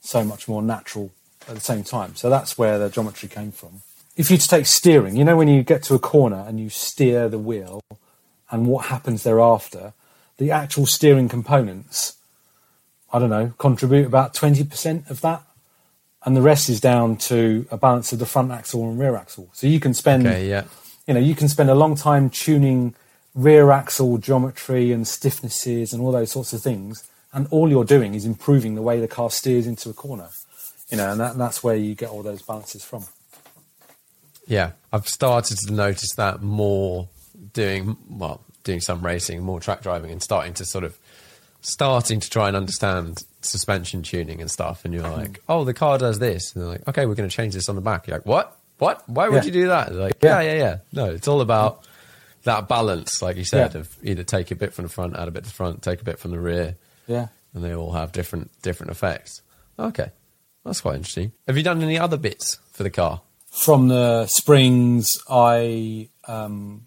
[0.00, 1.10] so much more natural
[1.46, 2.16] at the same time.
[2.16, 3.82] So that's where the geometry came from.
[4.16, 7.28] If you take steering, you know, when you get to a corner and you steer
[7.28, 7.82] the wheel
[8.50, 9.92] and what happens thereafter,
[10.38, 12.14] the actual steering components,
[13.12, 15.42] I don't know, contribute about 20% of that.
[16.24, 19.48] And the rest is down to a balance of the front axle and rear axle.
[19.52, 20.48] So you can spend, Okay.
[20.48, 20.64] Yeah.
[21.06, 22.94] you know, you can spend a long time tuning
[23.34, 27.04] rear axle geometry and stiffnesses and all those sorts of things.
[27.32, 30.30] And all you're doing is improving the way the car steers into a corner.
[30.90, 33.04] You know, and that, that's where you get all those balances from.
[34.46, 37.08] Yeah, I've started to notice that more
[37.52, 40.96] doing well, doing some racing, more track driving, and starting to sort of
[41.64, 44.84] starting to try and understand suspension tuning and stuff.
[44.84, 47.34] And you're like, oh, the car does this, and they're like, okay, we're going to
[47.34, 48.06] change this on the back.
[48.06, 48.56] You're like, what?
[48.78, 49.08] What?
[49.08, 49.46] Why would Yeah.
[49.46, 49.88] you do that?
[49.90, 50.52] They're like, yeah, Yeah.
[50.52, 50.76] yeah, yeah.
[50.92, 51.86] No, it's all about
[52.42, 53.80] that balance, like you said, Yeah.
[53.80, 56.00] of either take a bit from the front, add a bit to the front, take
[56.00, 56.76] a bit from the rear,
[57.06, 57.28] Yeah.
[57.54, 59.40] and they all have different different effects.
[59.78, 60.10] Okay,
[60.64, 61.32] that's quite interesting.
[61.46, 63.22] Have you done any other bits for the car?
[63.50, 66.86] from the springs, I um,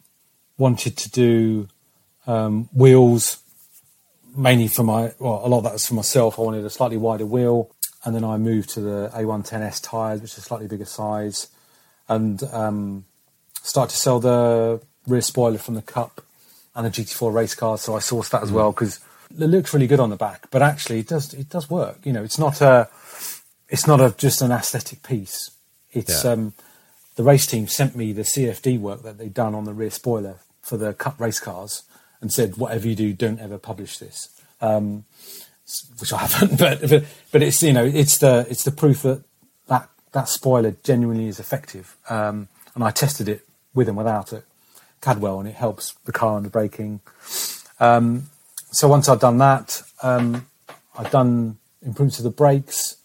[0.58, 1.70] wanted to do
[2.28, 3.38] um, wheels
[4.36, 6.40] mainly for my well, a lot of that was for myself.
[6.40, 7.72] I wanted a slightly wider wheel,
[8.04, 11.48] and then I moved to the A110S tires, which is a slightly bigger size,
[12.08, 13.06] and um,
[13.62, 16.22] start to sell the rear spoiler from the Cup
[16.76, 17.82] and the GT4 race cars.
[17.82, 19.00] So I sourced that as well because
[19.32, 22.00] it looks really good on the back, but actually it does it does work.
[22.04, 22.90] You know, it's not a
[23.70, 25.52] it's not a just an aesthetic piece.
[25.92, 26.32] It's Yeah.
[26.32, 26.54] um,
[27.16, 30.36] the race team sent me the CFD work that they'd done on the rear spoiler
[30.62, 31.84] for the Cup race cars
[32.22, 34.30] and said, whatever you do, don't ever publish this.
[34.62, 35.06] Um,
[36.00, 39.24] which I haven't, but, but it's you know it's the it's the proof that
[39.68, 41.96] that that spoiler genuinely is effective.
[42.10, 44.46] Um, and I tested it with and without it,
[45.02, 47.02] Cadwell, and it helps the car under braking.
[47.80, 48.30] Um,
[48.72, 50.48] so once I'd done that, um,
[50.98, 52.98] I'd done improvements to the brakes.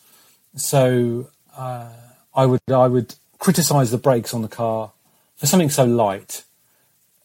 [0.56, 1.88] So uh,
[2.34, 4.92] I would I would criticise the brakes on the car
[5.36, 6.44] for something so light.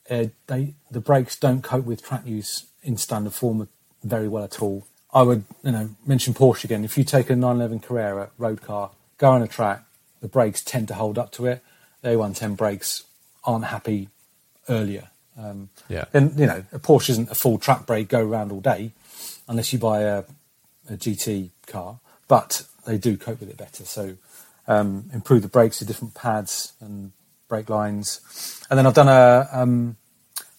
[0.09, 3.68] Uh, they the brakes don't cope with track use in standard form
[4.03, 4.88] very well at all.
[5.14, 6.84] I would you know mention Porsche again.
[6.84, 9.84] If you take a 911 Carrera road car go on a track,
[10.22, 11.64] the brakes tend to hold up to it.
[12.01, 13.03] The A110 brakes
[13.43, 14.09] aren't happy
[14.69, 15.09] earlier.
[15.38, 16.05] Um, Yeah.
[16.11, 18.91] Then you know a Porsche isn't a full track brake go around all day,
[19.47, 20.23] unless you buy a,
[20.89, 21.99] a GT car.
[22.27, 23.85] But they do cope with it better.
[23.85, 24.18] So
[24.68, 27.11] um, improve the brakes with different pads and
[27.47, 28.22] brake lines.
[28.69, 29.97] And then I've done a um,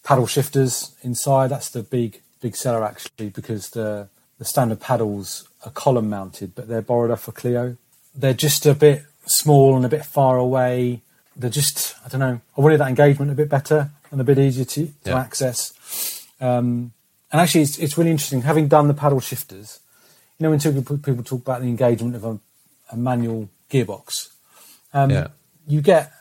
[0.03, 1.49] paddle shifters inside.
[1.49, 4.07] That's the big big seller actually because the
[4.37, 7.75] the standard paddles are column mounted, but they're borrowed off a Clio.
[8.15, 11.01] They're just a bit small and a bit far away.
[11.35, 12.41] They're just I don't know.
[12.57, 15.19] I wanted that engagement a bit better and a bit easier to, to Yeah.
[15.19, 15.73] access.
[16.41, 16.93] Um,
[17.31, 19.79] and actually, it's, it's really interesting having done the paddle shifters.
[20.37, 22.39] You know, when people people talk about the engagement of a,
[22.91, 24.29] a manual gearbox,
[24.93, 25.27] um, Yeah.
[25.67, 26.11] you get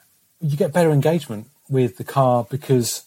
[0.41, 3.05] you get better engagement with the car because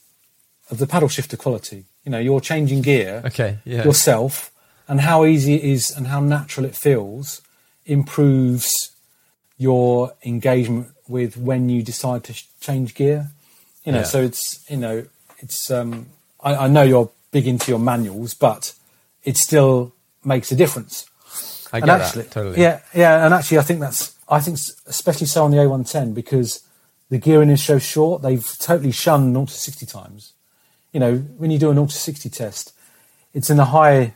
[0.71, 1.85] of the paddle shifter quality.
[2.05, 3.59] You know, you're changing gear Okay.
[3.65, 3.83] Yeah.
[3.83, 4.49] yourself,
[4.87, 7.41] and how easy it is and how natural it feels
[7.85, 8.71] improves
[9.57, 13.27] your engagement with when you decide to sh- change gear.
[13.85, 14.03] You know, Yeah.
[14.05, 15.05] so it's you know
[15.39, 16.07] it's um,
[16.43, 18.73] I, I know you're big into your manuals, but
[19.23, 19.93] it still
[20.23, 21.05] makes a difference.
[21.73, 22.61] I And get actually, that totally.
[22.61, 24.57] Yeah, yeah, and actually, I think that's I think
[24.87, 26.63] especially so on the A110 because
[27.09, 28.21] the gearing is so short.
[28.21, 30.33] They've totally shunned 0 to 60 times.
[30.91, 32.73] You know, when you do an 0 to 60 test,
[33.33, 34.13] it's in the high,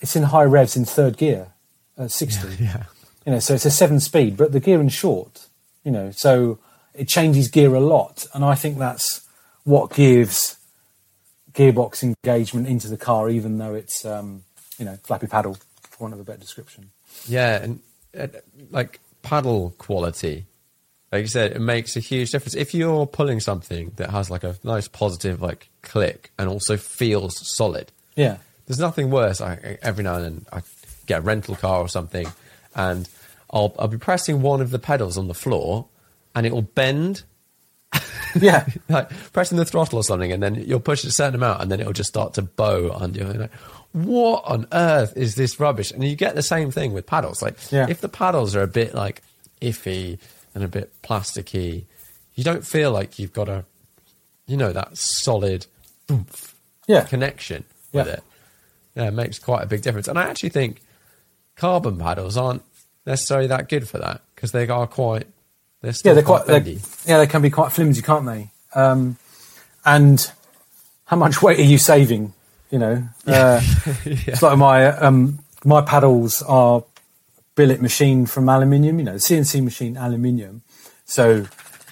[0.00, 1.48] it's in high revs in third gear
[1.96, 2.62] at 60.
[2.62, 2.84] Yeah.
[3.24, 5.46] You know, so it's a seven speed, but the gearing's short.
[5.82, 6.58] You know, so
[6.94, 9.26] it changes gear a lot, and I think that's
[9.64, 10.56] what gives
[11.52, 14.44] gearbox engagement into the car, even though it's um,
[14.78, 16.90] you know flappy paddle, for want of a better description.
[17.26, 17.80] Yeah, and
[18.18, 18.28] uh,
[18.70, 20.46] like paddle quality,
[21.12, 22.54] like you said, it makes a huge difference.
[22.54, 27.56] If you're pulling something that has like a nice positive like click and also feels
[27.56, 29.40] solid, Yeah, there's nothing worse.
[29.40, 30.62] I, every now and then I
[31.06, 32.26] get a rental car or something,
[32.74, 33.08] and
[33.50, 35.86] I'll I'll be pressing one of the pedals on the floor,
[36.34, 37.22] and it will bend.
[38.34, 41.62] yeah, like pressing the throttle or something, and then you'll push it a certain amount,
[41.62, 43.24] and then it'll just start to bow under you.
[43.26, 43.52] Like,
[43.92, 45.92] what on earth is this rubbish?
[45.92, 47.40] And you get the same thing with paddles.
[47.42, 47.86] Like, Yeah.
[47.88, 49.22] if the paddles are a bit like
[49.60, 50.18] iffy
[50.54, 51.84] and a bit plasticky,
[52.34, 53.64] you don't feel like you've got a,
[54.46, 55.66] you know, that solid
[56.10, 56.54] oomph
[56.86, 57.02] yeah.
[57.04, 58.12] connection with Yeah.
[58.14, 58.22] it.
[58.96, 60.06] Yeah, it makes quite a big difference.
[60.06, 60.80] And I actually think
[61.56, 62.62] carbon paddles aren't
[63.06, 65.26] necessarily that good for that because they are quite.
[65.82, 66.64] They're still yeah, they're quite, quite.
[66.64, 66.74] They're,
[67.04, 68.50] yeah, they can be quite flimsy, can't they?
[68.74, 69.16] Um,
[69.84, 70.30] and
[71.06, 72.32] how much weight are you saving?
[72.70, 73.60] You know, uh,
[74.04, 76.84] it's like my um, my paddles are
[77.54, 78.98] billet machine from aluminium.
[78.98, 80.62] You know, CNC machine aluminium,
[81.04, 81.46] so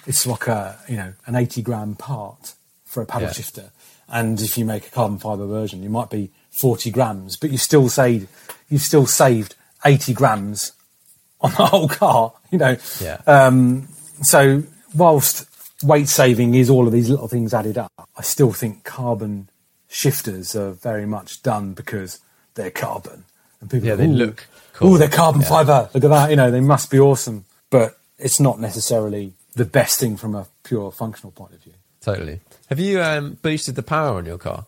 [0.05, 2.53] it's like a you know an eighty gram part
[2.85, 3.33] for a paddle Yeah.
[3.33, 3.71] shifter.
[4.09, 7.57] And if you make a carbon fiber version, you might be forty grams, but you
[7.57, 8.27] still saved
[8.69, 10.73] you've still saved eighty grams
[11.41, 12.33] on the whole car.
[12.51, 13.21] You know, Yeah.
[13.25, 13.87] um,
[14.21, 14.63] so
[14.95, 15.45] whilst
[15.83, 19.49] weight saving is all of these little things added up, I still think carbon
[19.89, 22.19] shifters are very much done because
[22.55, 23.25] they're carbon
[23.61, 23.87] and people.
[23.87, 24.47] Yeah, go, they look
[24.83, 25.47] cool." Oh, they're carbon Yeah.
[25.49, 25.89] fiber.
[25.93, 26.29] Look at that.
[26.29, 30.47] You know, they must be awesome, but it's not necessarily the best thing from a
[30.63, 31.73] pure functional point of view.
[32.01, 32.39] Totally.
[32.67, 34.65] Have you um, boosted the power on your car?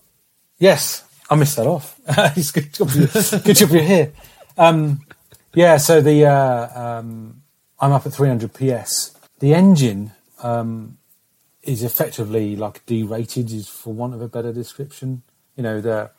[0.57, 1.99] Yes, I missed that off.
[2.37, 3.07] it's good job you,
[3.43, 4.13] good job you're here.
[4.57, 5.01] Um,
[5.53, 7.41] yeah, so the uh, um,
[7.79, 9.11] I'm up at 300 PS.
[9.39, 10.11] The engine
[10.43, 10.97] um,
[11.63, 15.23] is effectively like derated, is for want of a better description.
[15.57, 16.11] You know, the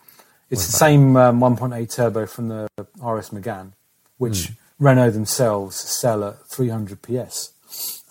[0.51, 3.73] it's the same um, 1.8 turbo from the RS Megane,
[4.19, 7.53] which Renault themselves sell at 300 PS,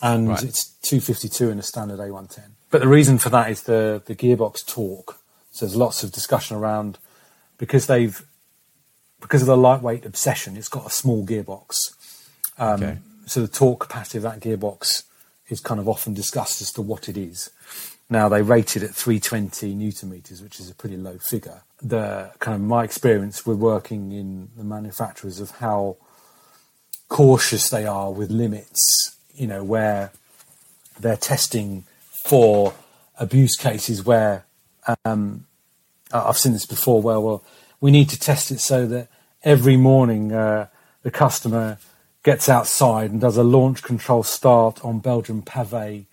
[0.02, 0.44] and Right.
[0.44, 2.52] it's 252 in a standard A110.
[2.72, 5.18] But the reason for that is the the gearbox torque.
[5.52, 6.98] So there's lots of discussion around
[7.58, 8.26] because they've
[9.22, 10.58] because of the lightweight obsession.
[10.58, 11.92] It's got a small gearbox,
[12.58, 12.98] um, Okay.
[13.26, 15.04] so the torque capacity of that gearbox
[15.48, 17.50] is kind of often discussed as to what it is.
[18.10, 21.64] Now they rated at 320 newton meters, which is a pretty low figure.
[21.82, 25.98] The kind of my experience with working in the manufacturers of how
[27.10, 30.12] cautious they are with limits, you know, where
[31.00, 31.86] they're testing
[32.26, 32.74] for
[33.20, 34.46] abuse cases where
[35.04, 35.46] um,
[36.12, 37.02] I've seen this before.
[37.02, 37.44] Where well,
[37.82, 39.08] we need to test it so that
[39.44, 40.68] every morning uh,
[41.04, 41.78] the customer
[42.24, 46.06] gets outside and does a launch control start on Belgian pavé,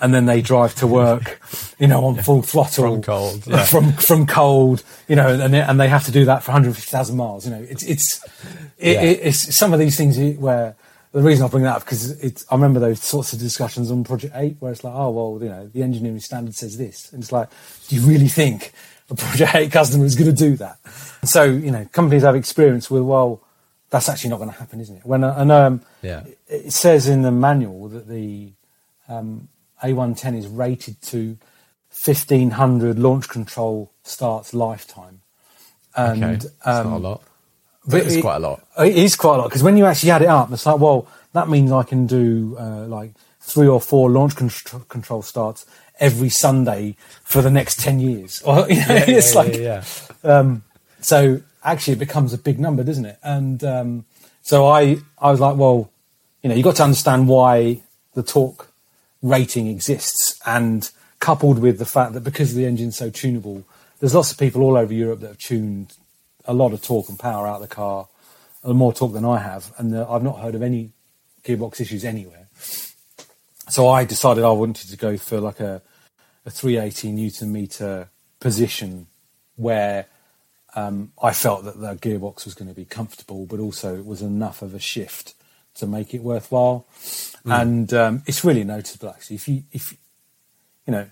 [0.00, 1.40] and then they drive to work,
[1.78, 3.64] you know, on full throttle From cold, yeah.
[3.64, 7.16] from from cold, you know, and they, and they have to do that for 150,000
[7.16, 7.44] miles.
[7.46, 8.24] You know, it's it's
[8.78, 9.02] it, Yeah.
[9.02, 10.76] it, it's some of these things where
[11.12, 14.04] the reason I bring that up because it's I remember those sorts of discussions on
[14.04, 17.22] Project Eight where it's like, oh well, you know, the engineering standard says this, and
[17.22, 17.48] it's like,
[17.88, 18.72] do you really think
[19.10, 20.78] a Project Eight customer is going to do that?
[21.24, 23.42] So you know, companies have experience with well,
[23.90, 25.06] that's actually not going to happen, isn't it?
[25.06, 26.24] When and um, Yeah.
[26.24, 28.52] it, it says in the manual that the
[29.08, 29.48] um,
[29.82, 31.38] A110 is rated to
[31.90, 35.20] 1500 launch control starts lifetime.
[35.96, 37.22] And okay, that's not a um, lot.
[37.86, 38.62] but It's it- quite a lot.
[38.78, 41.06] It is quite a lot because when you actually add it up, it's like, well,
[41.32, 45.66] that means I can do uh, like three or four launch contr- control starts
[45.98, 46.94] every Sunday
[47.24, 48.42] for the next ten years.
[48.46, 49.82] Or you know, it's like yeah.
[51.00, 51.40] so.
[51.64, 53.18] Actually, it becomes a big number, doesn't it?
[53.22, 54.04] And um,
[54.42, 55.90] so I, I was like, well,
[56.40, 57.82] you know, you got to understand why
[58.14, 58.67] the torque
[59.22, 60.90] rating exists, and
[61.20, 63.64] coupled with the fact that because the engine's so tunable,
[64.00, 65.94] there's lots of people all over Europe that have tuned
[66.44, 68.08] a lot of torque and power out of the car,
[68.64, 70.90] more torque than I have, and uh, I've not heard of any
[71.44, 72.48] gearbox issues anywhere.
[73.68, 75.82] So I decided I wanted to go for like a,
[76.46, 78.08] a 380 newton meter
[78.40, 79.06] position
[79.56, 80.06] where
[80.74, 84.22] um, I felt that the gearbox was going to be comfortable, but also it was
[84.22, 85.34] enough of a shift
[85.78, 86.86] to make it worthwhile.
[87.44, 89.36] And um, it's really noticeable actually.
[89.36, 89.96] If you if
[90.86, 91.06] you know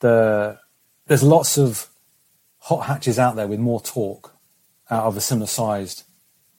[0.00, 0.58] the
[1.06, 1.88] there's lots of
[2.58, 4.32] hot hatches out there with more torque
[4.90, 6.04] out of a similar sized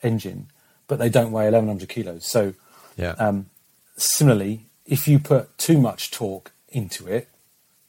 [0.01, 0.47] engine,
[0.87, 2.25] but they don't weigh 1100 kilos.
[2.25, 2.53] So
[2.97, 3.11] Yeah.
[3.19, 3.49] um,
[3.97, 7.29] similarly, if you put too much torque into it,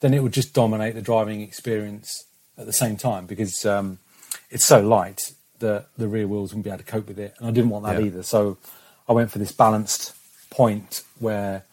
[0.00, 2.24] then it would just dominate the driving experience
[2.58, 3.98] at the same time because um,
[4.50, 7.34] it's so light that the rear wheels wouldn't be able to cope with it.
[7.38, 8.06] And I didn't want that Yeah.
[8.06, 8.22] either.
[8.22, 8.58] So
[9.12, 10.14] I went for this balanced
[10.48, 11.64] point where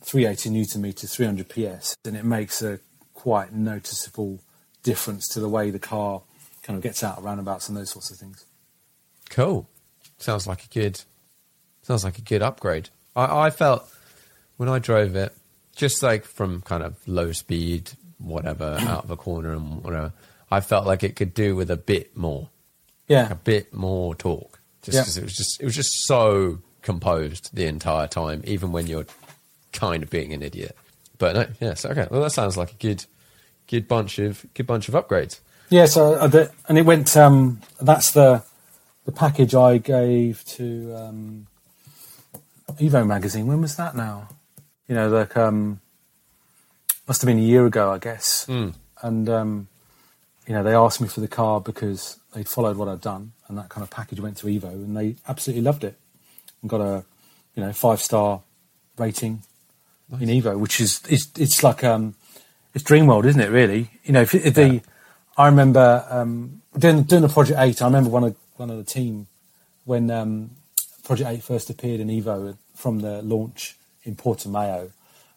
[0.00, 2.80] 380 newton meters, 300 PS, and it makes a
[3.14, 4.40] quite noticeable
[4.82, 6.22] difference to the way the car
[6.64, 8.44] kind of gets out of roundabouts and those sorts of things.
[9.30, 9.68] Cool.
[10.18, 11.00] Sounds like a good.
[11.82, 12.88] Sounds like a good upgrade.
[13.14, 13.88] I, I felt
[14.56, 15.32] when I drove it,
[15.76, 20.12] just like from kind of low speed, whatever, out of a corner and whatever,
[20.50, 22.48] I felt like it could do with a bit more,
[23.06, 23.30] Yeah.
[23.30, 24.58] a bit more torque.
[24.82, 25.02] Just Yeah.
[25.02, 29.06] because it was just it was just so composed the entire time, even when you're
[29.72, 30.76] kind of being an idiot.
[31.18, 32.06] But no, yes, okay.
[32.10, 33.04] Well, that sounds like a good,
[33.66, 35.40] good bunch of good bunch of upgrades.
[35.70, 37.16] Yeah, so uh, the, and it went.
[37.16, 38.42] Um, that's the
[39.04, 41.46] the package I gave to um,
[42.72, 43.46] Evo magazine.
[43.46, 43.96] When was that?
[43.96, 44.28] Now,
[44.88, 45.80] you know, like um,
[47.08, 48.46] must have been a year ago, I guess.
[49.02, 49.68] And um,
[50.46, 53.56] you know, they asked me for the car because they'd followed what I'd done, and
[53.58, 55.98] that kind of package went to Evo, and they absolutely loved it,
[56.68, 57.04] got a
[57.54, 58.42] you know five star
[58.98, 59.42] rating
[60.20, 62.14] in Evo, which is it's, it's like um,
[62.74, 63.50] it's dream world, isn't it?
[63.50, 64.82] Really, you know, if, if the
[65.36, 67.82] I remember um, doing doing the Project Eight.
[67.82, 69.26] I remember one of one of the team
[69.84, 70.50] when um,
[71.04, 74.90] Project Eight first appeared in Evo from the launch in Portimao,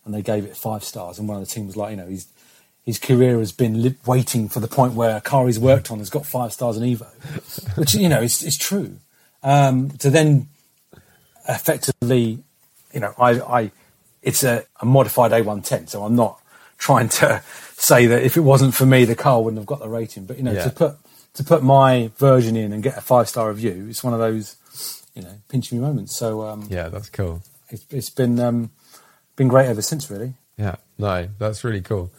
[0.03, 1.19] and they gave it five stars.
[1.19, 2.27] And one of the team was like, you know, his
[2.85, 5.99] his career has been li- waiting for the point where a car he's worked on
[5.99, 8.97] has got five stars in Evo, which you know is is true.
[9.43, 10.47] Um, to then
[11.47, 12.43] effectively,
[12.93, 13.72] you know, I, I
[14.22, 16.39] it's a, a modified A110, so I'm not
[16.77, 17.41] trying to
[17.77, 20.26] say that if it wasn't for me, the car wouldn't have got the rating.
[20.26, 20.63] But you know, Yeah.
[20.65, 20.95] to put
[21.35, 24.55] to put my version in and get a five star review, it's one of those,
[25.13, 26.15] you know, pinch me moments.
[26.15, 27.41] So um, Yeah, that's cool.
[27.69, 28.72] it's it's been um,
[29.35, 30.34] been great ever since, really.
[30.57, 32.11] Yeah, no, that's really cool.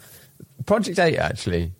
[0.65, 1.71] Project Eight, actually,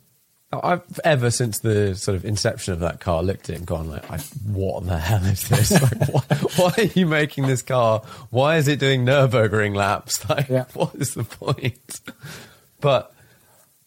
[0.50, 3.88] I've ever since the sort of inception of that car looked at it and gone
[3.90, 4.16] like, I,
[4.46, 5.70] "What the hell is this?
[5.82, 6.22] like, why,
[6.56, 8.00] why are you making this car?
[8.30, 10.24] Why is it doing Nurburgring laps?
[10.28, 10.64] Like, Yeah.
[10.74, 12.00] what is the point?"
[12.80, 13.12] But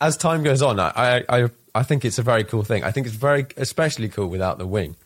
[0.01, 2.83] as time goes on, I, I I think it's a very cool thing.
[2.83, 4.97] I think it's very especially cool without the wing.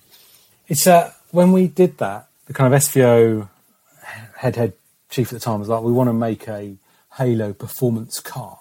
[0.68, 3.48] It's uh, when we did that, the kind of SVO
[4.38, 4.74] head head
[5.10, 6.76] chief at the time was like, we want to make a
[7.14, 8.58] Halo performance car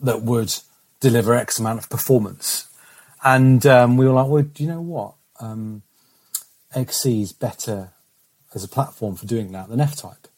[0.00, 0.52] that would
[1.02, 2.68] deliver X amount of performance,
[3.22, 5.14] and um, we were like, well, do you know what?
[5.40, 5.82] Um,
[6.74, 7.90] XE is better
[8.54, 10.28] as a platform for doing that than F Type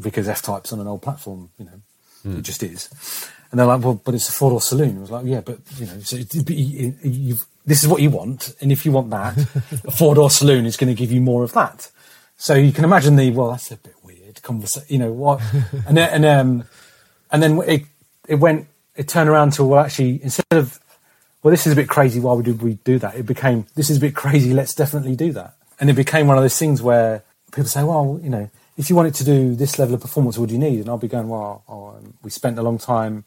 [0.00, 2.88] because F Type's on an old platform, you know, it just is.
[3.50, 4.98] And they're like, well, but it's a four door saloon.
[4.98, 8.00] I was like, yeah, but you know, so it, but you, you've, this is what
[8.00, 9.36] you want, and if you want that,
[9.84, 11.90] a four door saloon is going to give you more of that.
[12.36, 15.40] So you can imagine the well, that's a bit weird conversation, you know what?
[15.86, 16.64] and then, and um,
[17.30, 17.82] and then it
[18.28, 18.66] it went
[19.00, 20.78] it turned around to well, actually instead of
[21.42, 22.20] well, this is a bit crazy.
[22.20, 23.14] Why would we do that?
[23.14, 24.52] It became this is a bit crazy.
[24.52, 25.54] Let's definitely do that.
[25.80, 28.96] And it became one of those things where people say, well, you know, if you
[28.96, 30.80] wanted to do this level of performance, what do you need?
[30.80, 33.24] And I'll be going, well, oh, um, we spent a long time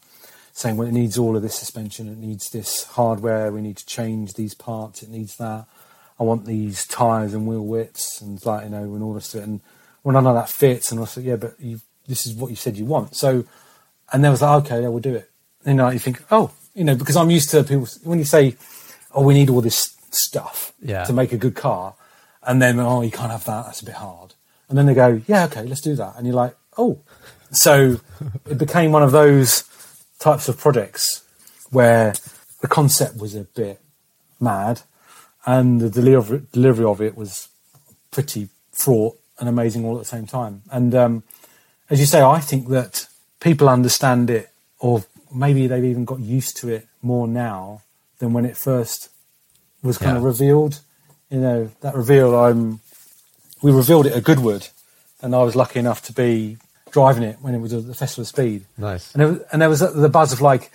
[0.52, 3.86] saying, well, it needs all of this suspension, it needs this hardware, we need to
[3.86, 5.66] change these parts, it needs that.
[6.20, 9.34] I want these tyres and wheel widths and like, you know, and all this.
[9.34, 9.60] And
[10.04, 10.92] well, none of that fits.
[10.92, 13.16] And I said, yeah, but you this is what you said you want.
[13.16, 13.44] So,
[14.12, 15.30] and they was like, okay, yeah, we'll do it.
[15.64, 18.56] And like, you think, oh, you know, because I'm used to people, when you say,
[19.14, 21.04] oh, we need all this stuff Yeah.
[21.04, 21.94] to make a good car,
[22.42, 23.66] and then oh, you can't have that.
[23.66, 24.34] That's a bit hard.
[24.68, 26.14] And then they go, yeah, okay, let's do that.
[26.16, 26.98] And you're like, oh,
[27.50, 28.00] so
[28.50, 29.64] it became one of those
[30.18, 31.22] types of projects
[31.70, 32.14] where
[32.60, 33.80] the concept was a bit
[34.40, 34.82] mad,
[35.46, 37.48] and the delivery delivery of it was
[38.10, 40.62] pretty fraught and amazing all at the same time.
[40.70, 41.22] And um,
[41.90, 43.06] as you say, I think that
[43.40, 45.04] people understand it, or
[45.34, 47.82] maybe they've even got used to it more now
[48.18, 49.10] than when it first
[49.82, 50.18] was kind Yeah.
[50.18, 50.80] of revealed.
[51.30, 52.80] You know, that reveal, I'm,
[53.62, 54.68] we revealed it at Goodwood,
[55.20, 56.58] and I was lucky enough to be
[56.92, 58.64] driving it when it was at the Festival of Speed.
[58.78, 59.12] Nice.
[59.14, 60.70] And there was, and there was the buzz of like,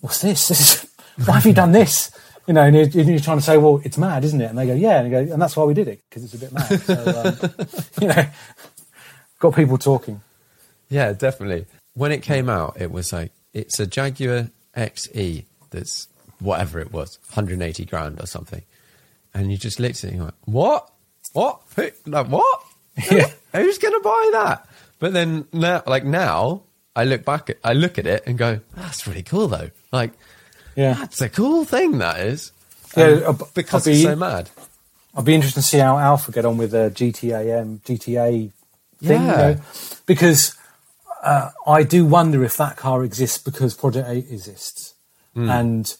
[0.00, 0.48] what's this?
[0.48, 0.90] this is,
[1.26, 2.10] why have you done this?
[2.46, 4.46] You know, and you're, you're trying to say, well, it's mad, isn't it?
[4.50, 5.00] And they go, yeah.
[5.00, 6.80] And, go, and that's why we did it, because it's a bit mad.
[6.80, 6.94] So,
[7.24, 7.66] um,
[8.00, 8.24] you know,
[9.38, 10.20] got people talking.
[10.88, 11.66] Yeah, definitely.
[11.94, 16.08] When it came out, it was like it's a Jaguar XE that's
[16.40, 18.62] whatever it was, 180 grand or something,
[19.34, 20.90] and you just looked at it and you went, "What?
[21.32, 21.60] What?
[21.76, 22.60] Who, like what?
[23.10, 23.30] Yeah.
[23.52, 24.66] Who's going to buy that?"
[24.98, 26.62] But then now, like now,
[26.94, 29.70] I look back, at, I look at it and go, "That's really cool, though.
[29.92, 30.12] Like,
[30.76, 30.94] Yeah.
[30.94, 31.98] that's a cool thing.
[31.98, 32.52] That is."
[32.96, 34.50] Yeah, Um, I'll- because I'll it's be- so mad.
[35.14, 38.50] I'll be interested to see how Alfa get on with the GTAM, GTA
[39.02, 39.36] thing, you Yeah.
[39.36, 39.60] know,
[40.06, 40.54] because
[41.22, 44.94] uh, I do wonder if that car exists because Project 8 exists.
[45.34, 45.48] Hmm.
[45.48, 45.96] And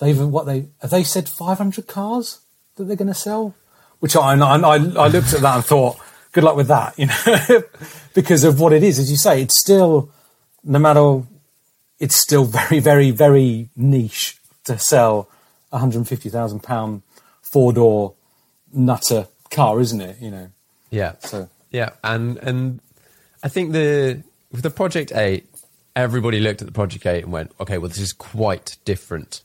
[0.00, 2.40] they've, what they, have they said 500 cars
[2.76, 3.54] that they're going to sell?
[4.00, 4.76] Which I, I, I
[5.08, 5.98] looked at that and thought,
[6.32, 7.62] good luck with that, you know,
[8.14, 8.98] because of what it is.
[8.98, 10.10] As you say, it's still,
[10.64, 11.22] no matter,
[12.00, 15.28] it's still very, very, very niche to sell
[15.72, 17.02] a £150,000
[17.42, 18.14] four door
[18.72, 20.16] nutter car, isn't it?
[20.20, 20.50] You know,
[20.90, 21.12] Yeah.
[21.20, 22.80] so Yeah, and and
[23.42, 24.22] I think the
[24.54, 25.46] with the Project Eight,
[25.96, 29.42] everybody looked at the Project Eight and went, okay, well, this is quite different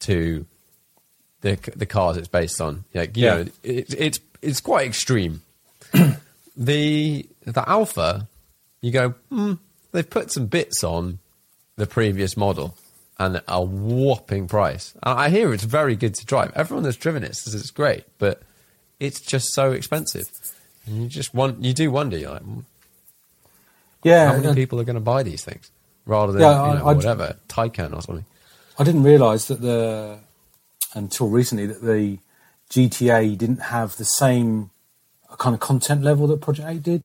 [0.00, 0.44] to
[1.42, 2.84] the the cars it's based on.
[2.92, 3.34] Like, you Yeah.
[3.36, 5.42] know, it, it's it's quite extreme.
[6.56, 8.26] the the Alfa,
[8.80, 9.54] you go, hmm,
[9.92, 11.18] they've put some bits on
[11.76, 12.76] the previous model.
[13.18, 14.94] And a whopping price.
[15.02, 16.52] And I hear it's very good to drive.
[16.56, 18.40] Everyone that's driven it says it's great, but
[18.98, 20.24] it's just so expensive.
[20.86, 22.60] And you just want, you do wonder, you're like, "Hmm,
[24.02, 25.70] yeah, how many uh, people are going to buy these things
[26.06, 28.24] rather than Yeah, you I- know, I'd- whatever Taycan or something.
[28.78, 30.18] I didn't realise that the
[30.94, 32.18] until recently that the
[32.70, 34.70] GTA didn't have the same
[35.38, 37.02] kind of content level that Project Eight did.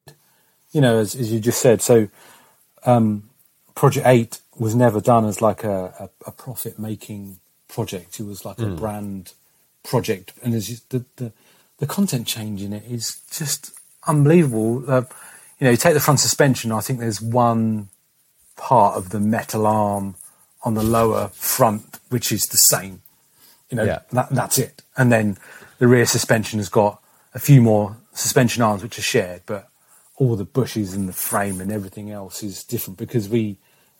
[0.71, 2.07] You know, as, as you just said, so
[2.85, 3.29] um,
[3.75, 5.93] Project Eight was never done as like a,
[6.25, 8.19] a, a profit making project.
[8.19, 9.33] It was like a brand
[9.83, 11.31] project, and as the, the
[11.79, 13.71] the content change in it is just
[14.07, 14.83] unbelievable.
[14.89, 15.01] Uh,
[15.65, 16.71] you know, you take the front suspension.
[16.71, 17.89] I think there's one
[18.55, 20.13] part of the metal arm
[20.61, 23.01] on the lower front, which is the same.
[23.71, 24.01] You know, Yeah.
[24.11, 24.83] that, that's it.
[24.95, 25.39] And then
[25.79, 27.01] the rear suspension has got
[27.33, 29.67] a few more suspension arms which are shared, but
[30.17, 33.57] all the bushes and the frame and everything else is different because we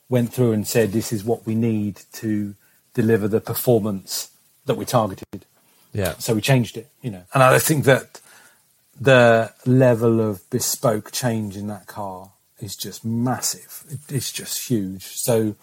[0.08, 2.54] went through and said this is what we need to
[2.94, 4.30] deliver the performance
[4.68, 5.48] that we targeted.
[5.94, 6.14] Yeah.
[6.20, 7.24] So we changed it, you know.
[7.34, 8.22] And I think that
[9.00, 13.84] the level of bespoke change in that car is just massive.
[14.10, 15.04] It's just huge.
[15.04, 15.56] So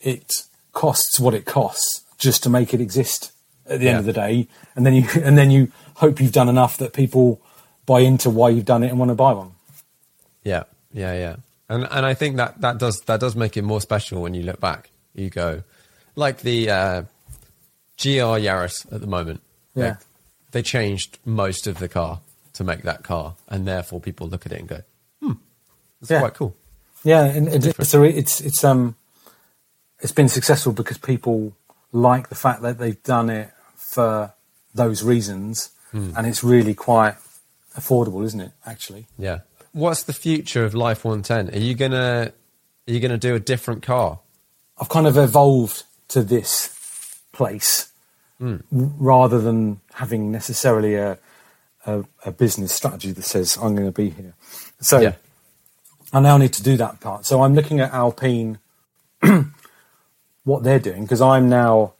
[0.00, 0.32] it
[0.72, 3.32] costs what it costs just to make it exist
[3.66, 3.90] at the Yeah.
[3.92, 4.48] end of the day.
[4.74, 7.40] And then you and then you hope you've done enough that people
[7.86, 9.52] buy into why you've done it and want to buy one.
[10.44, 11.36] Yeah, yeah, yeah.
[11.68, 14.42] And and I think that that does that does make it more special when you
[14.42, 14.90] look back.
[15.14, 15.62] You go
[16.16, 17.02] like the uh,
[18.00, 19.40] GR Yaris at the moment.
[19.74, 19.96] Yeah.
[20.50, 22.20] They changed most of the car
[22.58, 24.80] to make that car, and therefore people look at it and go,
[25.22, 25.32] "Hmm,
[26.00, 26.20] that's Yeah.
[26.20, 26.54] quite cool."
[27.04, 28.96] Yeah, and it, it's a, it's it's um
[30.00, 31.56] it's been successful because people
[31.92, 34.32] like the fact that they've done it for
[34.74, 37.14] those reasons, and it's really quite
[37.76, 38.52] affordable, isn't it?
[38.66, 39.38] Actually, Yeah.
[39.72, 41.54] What's the future of Life 110?
[41.54, 42.32] Are you gonna
[42.88, 44.18] are you gonna do a different car?
[44.78, 46.74] I've kind of evolved to this
[47.32, 47.88] place
[48.40, 48.60] w-
[48.98, 51.18] rather than having necessarily a,
[51.88, 54.34] a a business strategy that says I'm going to be here.
[54.80, 55.14] So Yeah.
[56.12, 57.26] I now need to do that part.
[57.26, 58.58] So I'm looking at Alpine,
[60.44, 61.92] what they're doing, because I'm now,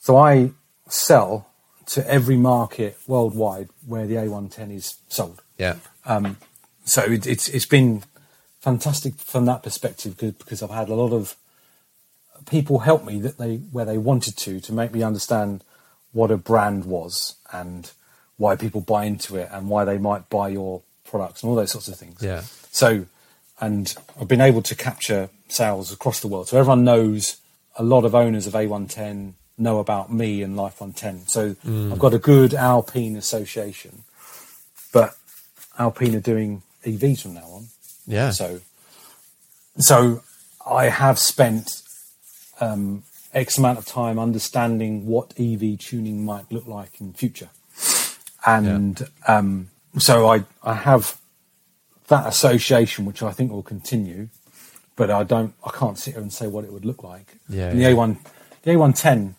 [0.00, 0.52] so I
[0.88, 1.48] sell
[1.86, 5.42] to every market worldwide where the A110 is sold.
[5.56, 5.76] Yeah.
[6.04, 6.36] Um,
[6.84, 8.02] so it, it's it's been
[8.60, 11.36] fantastic from that perspective because, because I've had a lot of
[12.46, 15.64] people help me that they where they wanted to to make me understand
[16.12, 17.92] what a brand was and
[18.38, 21.70] why people buy into it and why they might buy your products and all those
[21.70, 22.22] sorts of things.
[22.22, 22.42] Yeah.
[22.70, 23.06] So,
[23.60, 26.48] and I've been able to capture sales across the world.
[26.48, 27.36] So everyone knows
[27.76, 31.26] a lot of owners of A110 know about me and Life 110.
[31.26, 31.56] So
[31.92, 34.04] I've got a good Alpine association.
[34.92, 35.16] but
[35.78, 37.66] Alpine are doing EVs from now on.
[38.06, 38.30] Yeah.
[38.30, 38.60] So,
[39.78, 40.22] so
[40.68, 41.82] I have spent
[42.60, 43.02] um,
[43.34, 47.50] X amount of time understanding what EV tuning might look like in future,
[48.46, 51.18] and um, so I I have
[52.08, 54.28] that association, which I think will continue,
[54.96, 57.36] but I don't I can't sit here and say what it would look like.
[57.48, 57.90] Yeah, And the yeah.
[57.92, 58.18] A1
[58.62, 59.34] the A110,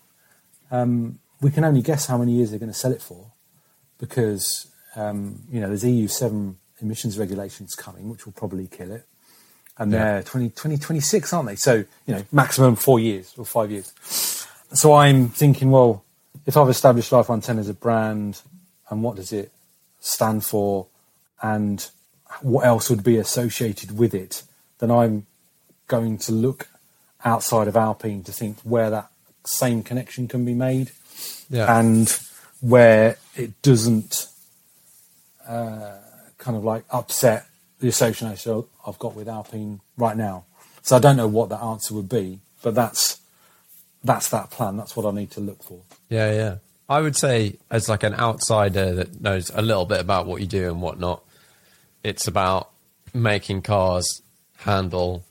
[0.72, 3.32] um, we can only guess how many years they're going to sell it for,
[4.00, 9.06] because um, you know there's EU7 emissions regulations coming, which will probably kill it
[9.78, 10.14] and Yeah.
[10.14, 11.56] they're 20, 2026, aren't they?
[11.56, 13.94] So, you know, maximum four years or five years.
[14.74, 16.04] So I'm thinking, well,
[16.46, 18.42] if I've established Life 110 as a brand,
[18.90, 19.52] and what does it
[19.99, 20.88] stand for,
[21.41, 21.90] and
[22.41, 24.44] what else would be associated with it,
[24.80, 25.26] then I'm
[25.88, 26.68] going to look
[27.26, 29.10] outside of Alpine to think where that
[29.45, 30.91] same connection can be made
[31.49, 31.80] Yeah.
[31.80, 32.07] and
[32.61, 34.28] where it doesn't
[35.48, 35.98] uh,
[36.38, 37.48] kind of like upset
[37.80, 40.45] the association I've got with Alpine right now.
[40.82, 43.20] So I don't know what that answer would be, but that's
[44.03, 44.78] that's that plan.
[44.78, 45.82] That's what I need to look for.
[46.10, 46.56] Yeah, yeah.
[46.90, 50.48] I would say, as like an outsider that knows a little bit about what you
[50.48, 51.24] do and whatnot,
[52.03, 52.70] it's about
[53.14, 54.22] making cars
[54.57, 55.24] handle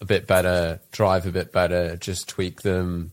[0.00, 3.12] a bit better, drive a bit better, just tweak them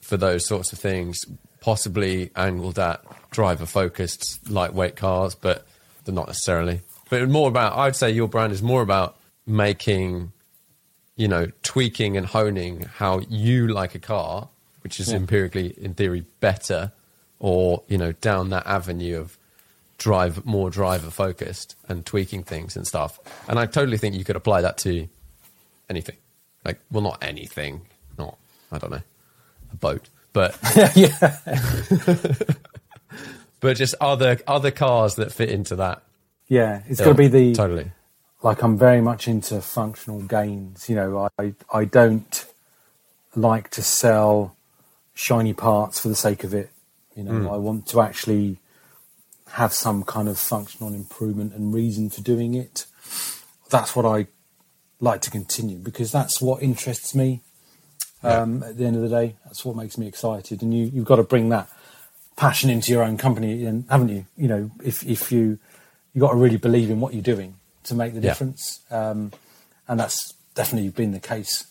[0.00, 1.24] for those sorts of things.
[1.60, 5.66] Possibly angled at driver focused lightweight cars, but
[6.04, 6.82] they're not necessarily.
[7.10, 9.16] But more about, I'd say your brand is more about
[9.46, 10.32] making
[11.16, 14.48] you know, tweaking and honing how you like a car,
[14.84, 15.16] which is Yeah.
[15.16, 16.92] empirically, in theory, better,
[17.40, 19.36] or you know, down that avenue of
[19.98, 23.18] drive more driver focused and tweaking things and stuff.
[23.48, 25.08] And I totally think you could apply that to
[25.90, 26.16] anything.
[26.64, 27.82] Like, well, not anything,
[28.16, 28.38] not
[28.70, 29.02] I don't know,
[29.72, 30.56] a boat, but
[30.94, 31.16] yeah,
[33.60, 36.02] but just other other cars that fit into that.
[36.48, 36.82] yeah.
[36.88, 37.90] It's going to be the totally.
[38.42, 40.88] like I'm very much into functional gains.
[40.88, 42.44] You know, I I don't
[43.34, 44.56] like to sell
[45.14, 46.70] shiny parts for the sake of it.
[47.18, 48.58] You know, I want to actually
[49.50, 52.86] have some kind of functional improvement and reason for doing it.
[53.70, 54.28] That's what I
[55.00, 57.40] like to continue because that's what interests me.
[58.22, 61.06] Um, At the end of the day, that's what makes me excited, and you you've
[61.06, 61.68] got to bring that
[62.36, 64.26] passion into your own company, and haven't you?
[64.36, 65.58] You know, if if you
[66.14, 68.30] you got to really believe in what you're doing to make the Yeah.
[68.30, 69.32] difference, um,
[69.88, 71.66] and that's definitely been the case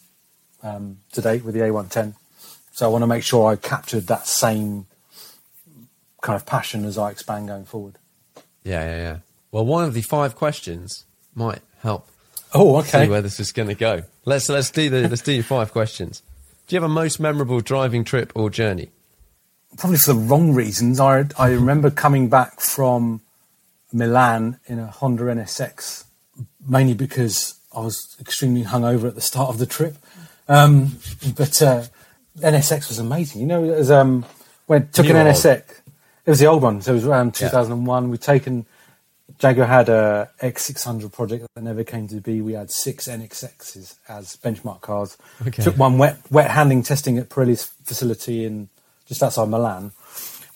[0.61, 2.15] um, to date with the A110.
[2.73, 4.87] So I want to make sure I captured that same
[6.21, 7.97] kind of passion as I expand going forward.
[8.63, 9.17] Yeah, yeah, yeah.
[9.51, 12.07] Well, one of the five questions might help
[12.53, 13.05] Oh, okay.
[13.05, 14.03] see where this is going to go.
[14.25, 16.21] Let's let's do the let's do your five questions.
[16.67, 18.89] Do you have a most memorable driving trip or journey?
[19.77, 20.99] Probably for the wrong reasons.
[20.99, 23.21] I I remember coming back from
[23.93, 26.03] Milan in a Honda NSX,
[26.67, 29.95] mainly because I was extremely hungover at the start of the trip.
[30.49, 30.97] Um,
[31.35, 31.83] but uh,
[32.39, 33.41] NSX was amazing.
[33.41, 34.25] You know, it was, um,
[34.65, 35.27] when took New an?
[35.27, 35.63] NSX.
[36.27, 38.09] It was the old one, so it was around 2001.
[38.09, 38.65] We'd taken
[39.39, 42.41] Jaguar had a X600 project that never came to be.
[42.41, 45.17] We had six NSXs as benchmark cars.
[45.45, 45.63] Okay.
[45.63, 48.67] Took one wet wet handling testing at Pirelli's facility in
[49.05, 49.93] just outside Milan.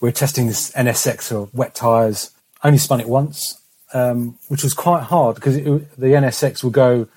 [0.00, 2.32] We were testing this NSX for wet tyres.
[2.62, 3.58] Only spun it once,
[3.94, 5.64] um, which was quite hard because it,
[5.96, 7.08] the NSX would go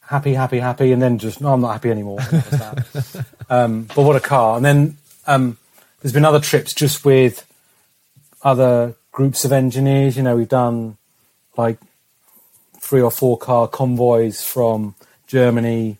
[0.00, 2.18] happy, happy, happy, and then just no, I'm not happy anymore.
[2.18, 3.26] That was that.
[3.48, 4.56] um, but what a car!
[4.56, 5.56] And then um,
[6.02, 7.46] there's been other trips just with
[8.46, 10.16] other groups of engineers.
[10.16, 10.96] You know, we've done
[11.56, 11.78] like
[12.80, 14.94] three or four car convoys from
[15.26, 15.98] Germany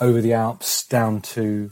[0.00, 1.70] over the Alps down to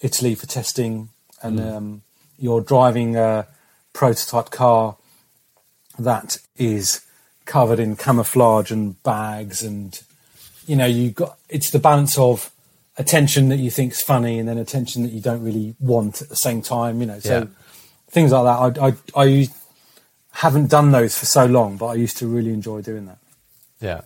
[0.00, 1.10] Italy for testing,
[1.42, 2.02] and um,
[2.38, 3.46] you're driving a
[3.92, 4.96] prototype car
[5.98, 7.04] that is
[7.44, 10.00] covered in camouflage and bags, and
[10.66, 12.50] you know, you got it's the balance of
[12.96, 16.36] attention that you think's funny and then attention that you don't really want at the
[16.36, 17.00] same time.
[17.00, 17.46] You know, so Yeah.
[18.10, 18.80] Things like that.
[18.82, 19.54] I, I, I used-
[20.32, 23.18] haven't done those for so long, but I used to really enjoy doing that.
[23.80, 24.02] Yeah,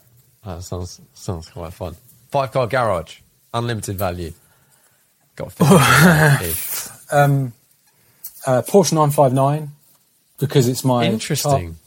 [0.47, 1.95] that sounds sounds quite fun.
[2.31, 3.19] Five car garage,
[3.53, 4.33] unlimited value.
[5.37, 5.65] Got 50
[7.13, 7.53] Um,
[8.47, 9.71] uh, Porsche 959
[10.39, 11.73] because it's my Interesting.
[11.75, 11.79] chi-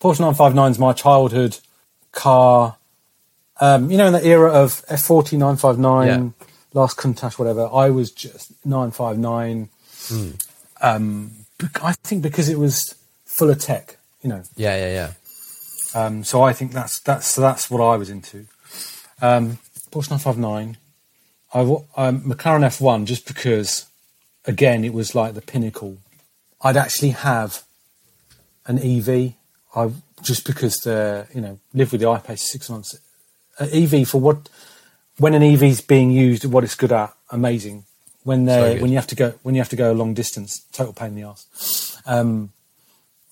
[0.00, 1.58] Porsche 959 is my childhood
[2.12, 2.76] car.
[3.60, 6.34] Um, you know, in the era of F40 959,
[6.74, 7.68] last Countach, whatever.
[7.72, 9.68] I was just 959.
[10.08, 10.30] Hmm.
[10.80, 11.30] Um,
[11.82, 12.94] I think because it was
[13.24, 13.96] full of tech.
[14.22, 14.92] You know, Yeah, yeah,
[15.94, 16.00] yeah.
[16.00, 18.46] Um, so I think that's that's that's what I was into.
[19.20, 19.58] Um,
[19.90, 20.76] Porsche 959.
[21.54, 23.86] I um, McLaren F1 just because,
[24.44, 25.98] again, it was like the pinnacle.
[26.60, 27.62] I'd actually have
[28.66, 29.34] an EV
[29.74, 29.90] I
[30.22, 32.98] just because the you know live with the I-Pace six months.
[33.58, 34.48] Uh, EV for what
[35.18, 37.84] when an EV is being used, what it's good at, amazing.
[38.28, 38.82] When they good.
[38.82, 41.08] when you have to go when you have to go a long distance, total pain
[41.08, 41.98] in the ass.
[42.04, 42.52] Um,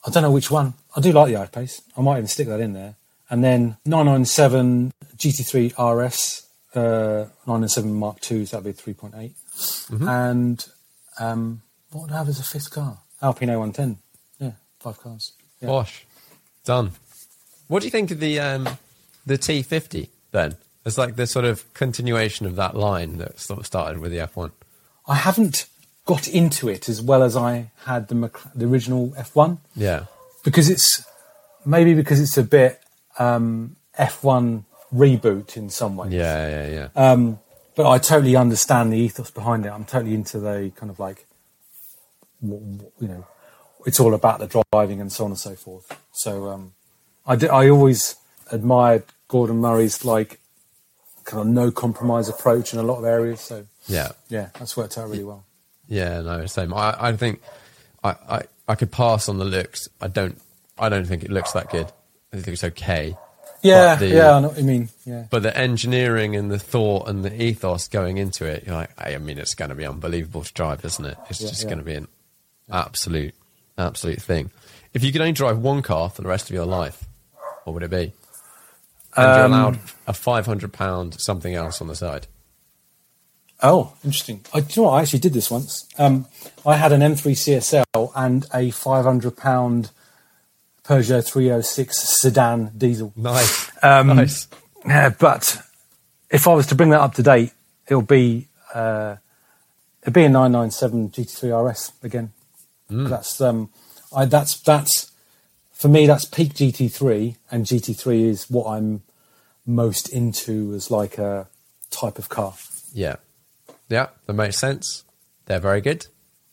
[0.06, 0.73] I don't know which one.
[0.97, 1.82] I do like the I-Pace.
[1.98, 2.94] I might even stick that in there.
[3.28, 9.35] And then 997 GT3 RS, uh, 997 Mark IIs, that'd be 3.8.
[10.09, 10.66] And
[11.18, 11.60] um,
[11.90, 12.97] what would I have as a fifth car?
[13.20, 13.97] Alpine A110.
[14.39, 15.32] Yeah, five cars.
[15.60, 15.68] Yeah.
[15.68, 16.06] Bosh.
[16.64, 16.93] Done.
[17.68, 18.66] What do you think of the um,
[19.27, 20.56] the T50 then?
[20.86, 24.18] It's like the sort of continuation of that line that sort of started with the
[24.18, 24.52] F1.
[25.09, 25.66] I haven't
[26.05, 30.05] got into it as well as I had the, the original F1 Yeah.
[30.45, 31.05] because it's
[31.65, 32.81] maybe because it's a bit
[33.19, 34.65] um, F1
[34.95, 36.12] reboot in some ways.
[36.12, 37.11] Yeah, yeah, yeah.
[37.11, 37.41] Um,
[37.74, 39.70] but I totally understand the ethos behind it.
[39.70, 41.27] I'm totally into the kind of like,
[42.43, 43.27] you know,
[43.85, 45.91] it's all about the driving and so on and so forth.
[46.12, 46.73] So um,
[47.27, 48.16] I, I always
[48.51, 50.41] admired Gordon Murray's like
[51.27, 53.40] kind of no compromise approach in a lot of areas.
[53.40, 54.09] So yeah.
[54.28, 55.44] yeah, that's worked out really well.
[55.89, 56.73] Yeah, no, same.
[56.73, 57.40] I, I think
[58.03, 59.89] I, I, I could pass on the looks.
[60.01, 60.40] I don't
[60.78, 61.86] I don't think it looks that good.
[62.32, 63.16] I think it's okay.
[63.62, 64.89] Yeah, the- yeah, I know what you mean.
[65.05, 68.90] Yeah, But the engineering and the thought and the ethos going into it, you're like,
[68.98, 71.16] I mean, it's going to be unbelievable to drive, isn't it?
[71.31, 71.69] It's Yeah, just yeah.
[71.70, 72.09] going to be an
[72.70, 73.35] absolute,
[73.78, 74.51] absolute thing.
[74.93, 77.07] If you could only drive one car for the rest of your life,
[77.65, 78.12] what would it be?
[79.16, 82.26] And you're Um, allowed a five hundred pound something else on the side.
[83.62, 84.44] Oh, interesting.
[84.52, 84.98] I, do you know what?
[84.98, 85.86] I actually did this once.
[85.97, 86.26] Um,
[86.66, 89.90] I had an M3 CSL and a 500 pound
[90.84, 93.14] Peugeot 306 sedan diesel.
[93.16, 94.47] Nice, Um, nice.
[94.86, 95.56] Yeah, but
[96.30, 97.52] if I was to bring that up to date,
[97.88, 99.16] it'll be uh,
[100.02, 102.32] it'll be a 997 GT3 RS again.
[102.90, 103.70] That's um,
[104.14, 105.10] I that's that's
[105.72, 106.06] for me.
[106.06, 109.02] That's peak GT3, and GT3 is what I'm
[109.66, 111.48] most into as like a
[111.90, 112.55] type of car.
[112.93, 113.16] Yeah,
[113.88, 115.05] yeah, that makes sense.
[115.47, 116.06] They're very good.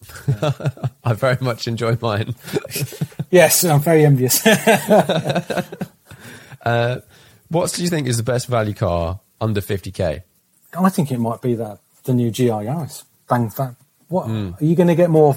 [1.03, 2.35] I very much enjoy mine.
[3.31, 4.45] Yes, I'm very envious.
[6.63, 7.01] Uh,
[7.49, 10.23] what do you think is the best value car under fifty k?
[10.77, 13.03] I think it might be that the new GR Yaris.
[13.27, 13.75] Bang, bang.
[14.07, 14.51] What hmm.
[14.59, 15.35] are you going to get more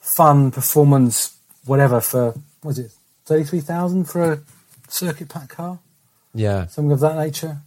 [0.00, 2.34] fun performance, whatever for?
[2.62, 2.92] What is it
[3.26, 4.40] thirty three thousand for a
[4.88, 5.80] circuit pack car,
[6.38, 6.66] Yeah.
[6.66, 7.58] something of that nature?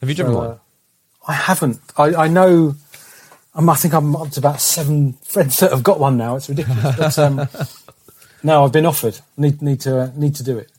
[0.00, 0.48] Have you driven So, one?
[0.50, 0.58] uh,
[1.26, 1.80] I haven't.
[1.96, 2.74] I, I know.
[3.54, 6.36] I'm, I think I'm up to about seven friends that have got one now.
[6.36, 6.96] It's ridiculous.
[6.96, 7.48] But, um,
[8.42, 9.18] no, I've been offered.
[9.36, 10.70] Need need to uh, need to do it.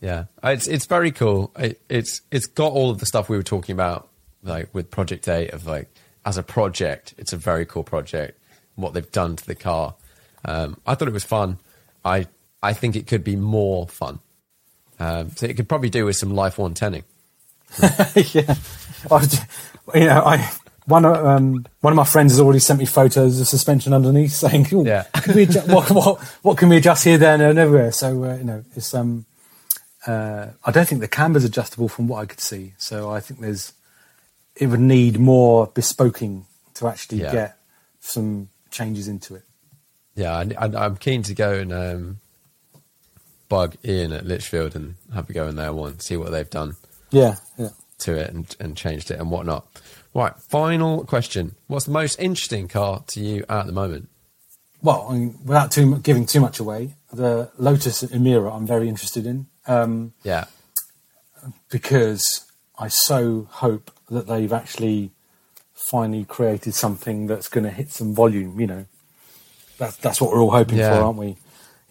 [0.00, 1.52] Yeah, it's it's very cool.
[1.58, 4.08] It, it's it's got all of the stuff we were talking about,
[4.42, 5.50] like with Project Eight.
[5.50, 5.88] Of like
[6.24, 8.38] as a project, it's a very cool project.
[8.76, 9.94] What they've done to the car,
[10.46, 11.58] um, I thought it was fun.
[12.04, 12.26] I
[12.62, 14.20] I think it could be more fun.
[15.02, 17.04] Um, so it could probably do with some life one tenning.
[17.80, 18.54] yeah,
[19.10, 19.26] I,
[19.94, 20.50] you know, I
[20.86, 24.32] one of um, one of my friends has already sent me photos of suspension underneath,
[24.32, 25.04] saying, "Ooh, Yeah.
[25.14, 28.36] can we adju- what, what what can we adjust here, there, and everywhere?" So uh,
[28.36, 29.24] you know, it's um,
[30.06, 32.74] uh, I don't think the camber's adjustable from what I could see.
[32.78, 33.72] So I think there's
[34.56, 37.32] it would need more bespoking to actually Yeah.
[37.32, 37.58] get
[38.00, 39.44] some changes into it.
[40.14, 42.20] Yeah, I, I'm keen to go and um,
[43.52, 46.74] bug Ian at Litchfield and have a go in there one, see what they've done.
[47.10, 47.68] Yeah, yeah.
[47.98, 49.66] to it and, and changed it and whatnot.
[50.14, 51.54] Right, final question.
[51.66, 54.08] What's the most interesting car to you at the moment?
[54.80, 59.26] Well, I mean, without too giving too much away, the Lotus Emira I'm very interested
[59.26, 59.46] in.
[59.66, 60.46] Um, Yeah.
[61.70, 62.46] because
[62.78, 65.10] I so hope that they've actually
[65.90, 68.58] finally created something that's going to hit some volume.
[68.58, 68.84] You know,
[69.76, 70.96] that's that's what we're all hoping Yeah.
[70.96, 71.36] for, aren't we?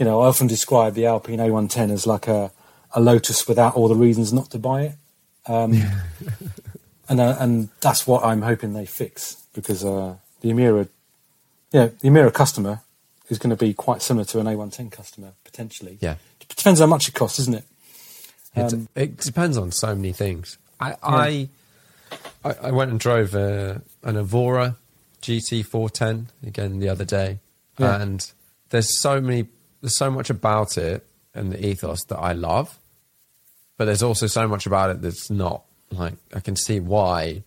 [0.01, 2.51] You know, I often describe the Alpine A110 as like a
[2.93, 4.95] a Lotus without all the reasons not to buy it,
[5.45, 5.73] um,
[7.07, 10.87] and uh, and that's what I'm hoping they fix because uh, the Emira,
[11.71, 12.81] yeah, the Emira customer
[13.29, 15.99] is going to be quite similar to an A110 customer potentially.
[16.01, 16.15] Yeah.
[16.41, 17.63] It depends how much it costs, isn't it?
[18.55, 20.57] It, Um, it depends on so many things.
[20.79, 21.49] I I,
[22.43, 24.77] I, I went and drove uh, an Evora
[25.21, 27.37] GT410 again the other day,
[27.77, 28.01] Yeah.
[28.01, 28.31] and
[28.71, 29.47] there's so many,
[29.81, 32.77] there's so much about it and the ethos that I love,
[33.77, 35.63] but there's also so much about it that's not.
[35.91, 37.43] Like I can see why.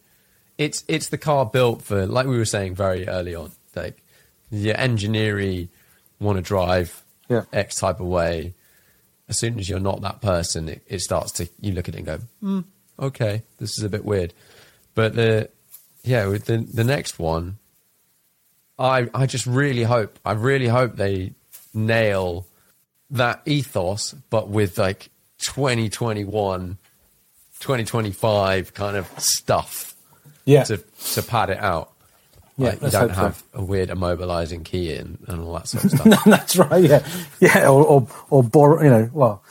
[0.59, 4.02] It's it's the car built for, like we were saying very early on, like
[4.51, 5.69] your engineering
[6.20, 7.44] want to drive Yeah.
[7.52, 8.55] X type of way
[9.28, 11.98] as soon as you're not that person, it, it starts to you look at it
[11.98, 12.61] and go, hmm,
[12.98, 14.35] okay, this is a bit weird.
[14.94, 15.48] But the
[16.02, 17.56] yeah, with the the next one,
[18.78, 21.32] I I just really hope I really hope they
[21.74, 22.46] nail
[23.10, 26.78] that ethos, but with like 2021,
[27.60, 29.94] 2025 kind of stuff
[30.44, 30.78] Yeah, to
[31.14, 31.90] to pad it out.
[32.56, 33.14] Yeah, like you don't hope so.
[33.22, 36.24] have a weird immobilizing key in and all that sort of stuff.
[36.24, 36.84] that's right.
[36.84, 37.06] Yeah,
[37.40, 39.42] yeah, or or, or bor- you know, well,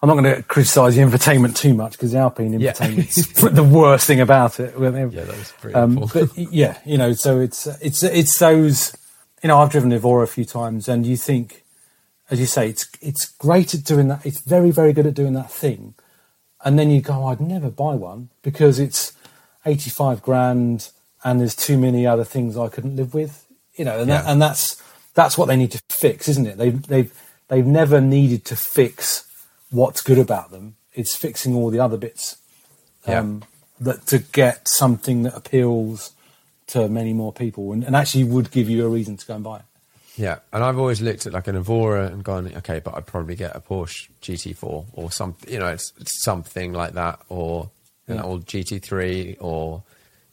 [0.00, 2.72] I'm not going to criticise the infotainment too much because the Alpine Yeah.
[2.72, 4.74] infotainment's the worst thing about it.
[4.78, 8.96] Yeah, that was pretty Um, but yeah, you know, so it's it's it's those.
[9.42, 11.64] You know, I've driven Evora a few times, and you think,
[12.30, 14.24] as you say, it's it's great at doing that.
[14.26, 15.94] It's very very good at doing that thing,
[16.64, 19.12] and then you go, I'd never buy one because it's
[19.64, 20.90] eighty five grand,
[21.24, 23.46] and there's too many other things I couldn't live with.
[23.76, 24.82] You know, and that, and that's
[25.14, 26.58] that's what they need to fix, isn't it?
[26.58, 27.12] They've they've
[27.48, 29.24] they've never needed to fix
[29.70, 30.76] what's good about them.
[30.94, 32.38] It's fixing all the other bits
[33.06, 33.20] Yeah.
[33.20, 33.44] um,
[33.80, 36.10] that to get something that appeals
[36.68, 39.44] to many more people and, and actually would give you a reason to go and
[39.44, 39.62] buy it.
[40.16, 43.36] Yeah, and I've always looked at like an Evora and gone, okay, but I'd probably
[43.36, 47.70] get a Porsche GT4 or some, you know, it's, it's something like that, or
[48.08, 48.22] an Yeah.
[48.24, 49.82] old GT3 or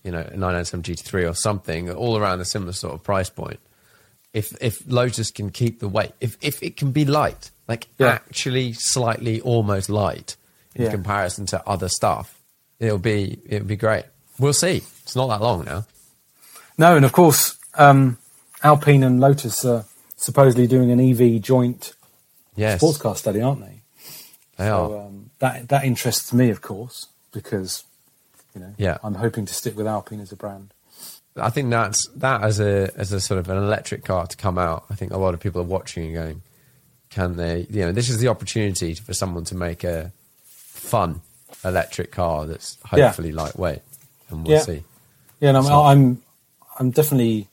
[0.03, 3.59] you know a 997 GT3 or something, all around a similar sort of price point.
[4.33, 8.07] If if Lotus can keep the weight, if if it can be light, like Yeah.
[8.07, 10.35] actually slightly almost light
[10.75, 10.91] in Yeah.
[10.91, 12.39] comparison to other stuff,
[12.79, 14.05] it'll be it'll be great.
[14.39, 14.83] We'll see.
[15.03, 15.85] It's not that long now.
[16.77, 18.17] No, and of course, um,
[18.63, 19.85] Alpine and Lotus are
[20.17, 21.93] supposedly doing an EV joint
[22.55, 23.81] Yes, sports car study, aren't they?
[24.57, 24.97] they are.
[25.05, 27.83] Um, that that interests me, of course, because
[28.53, 28.97] you know Yeah.
[29.03, 30.73] I'm hoping to stick with Alpine as a brand.
[31.37, 34.57] I think that's that as a as a sort of an electric car to come
[34.57, 34.85] out.
[34.89, 36.41] I think a lot of people are watching and going,
[37.09, 40.11] "Can they?" You know, this is the opportunity for someone to make a
[40.45, 41.21] fun
[41.65, 43.07] electric car that's Yeah.
[43.07, 43.81] hopefully lightweight,
[44.29, 44.61] and we'll Yeah.
[44.63, 44.83] see.
[45.41, 46.21] Yeah, and I'm So- I'm,
[46.77, 47.47] I'm definitely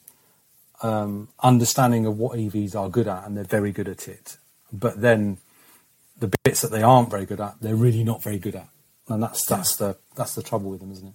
[0.83, 4.37] um, understanding of what EVs are good at, and they're very good at it.
[4.73, 5.39] But then
[6.19, 8.69] the bits that they aren't very good at, they're really not very good at,
[9.09, 11.15] and that's that's the that's the trouble with them, isn't it?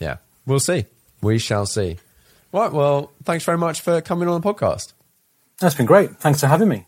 [0.00, 0.16] Yeah,
[0.46, 0.86] we'll see.
[1.22, 1.98] We shall see.
[2.52, 2.72] Right.
[2.72, 4.92] Well, thanks very much for coming on the podcast.
[5.60, 6.16] That's been great.
[6.16, 6.87] Thanks for having me.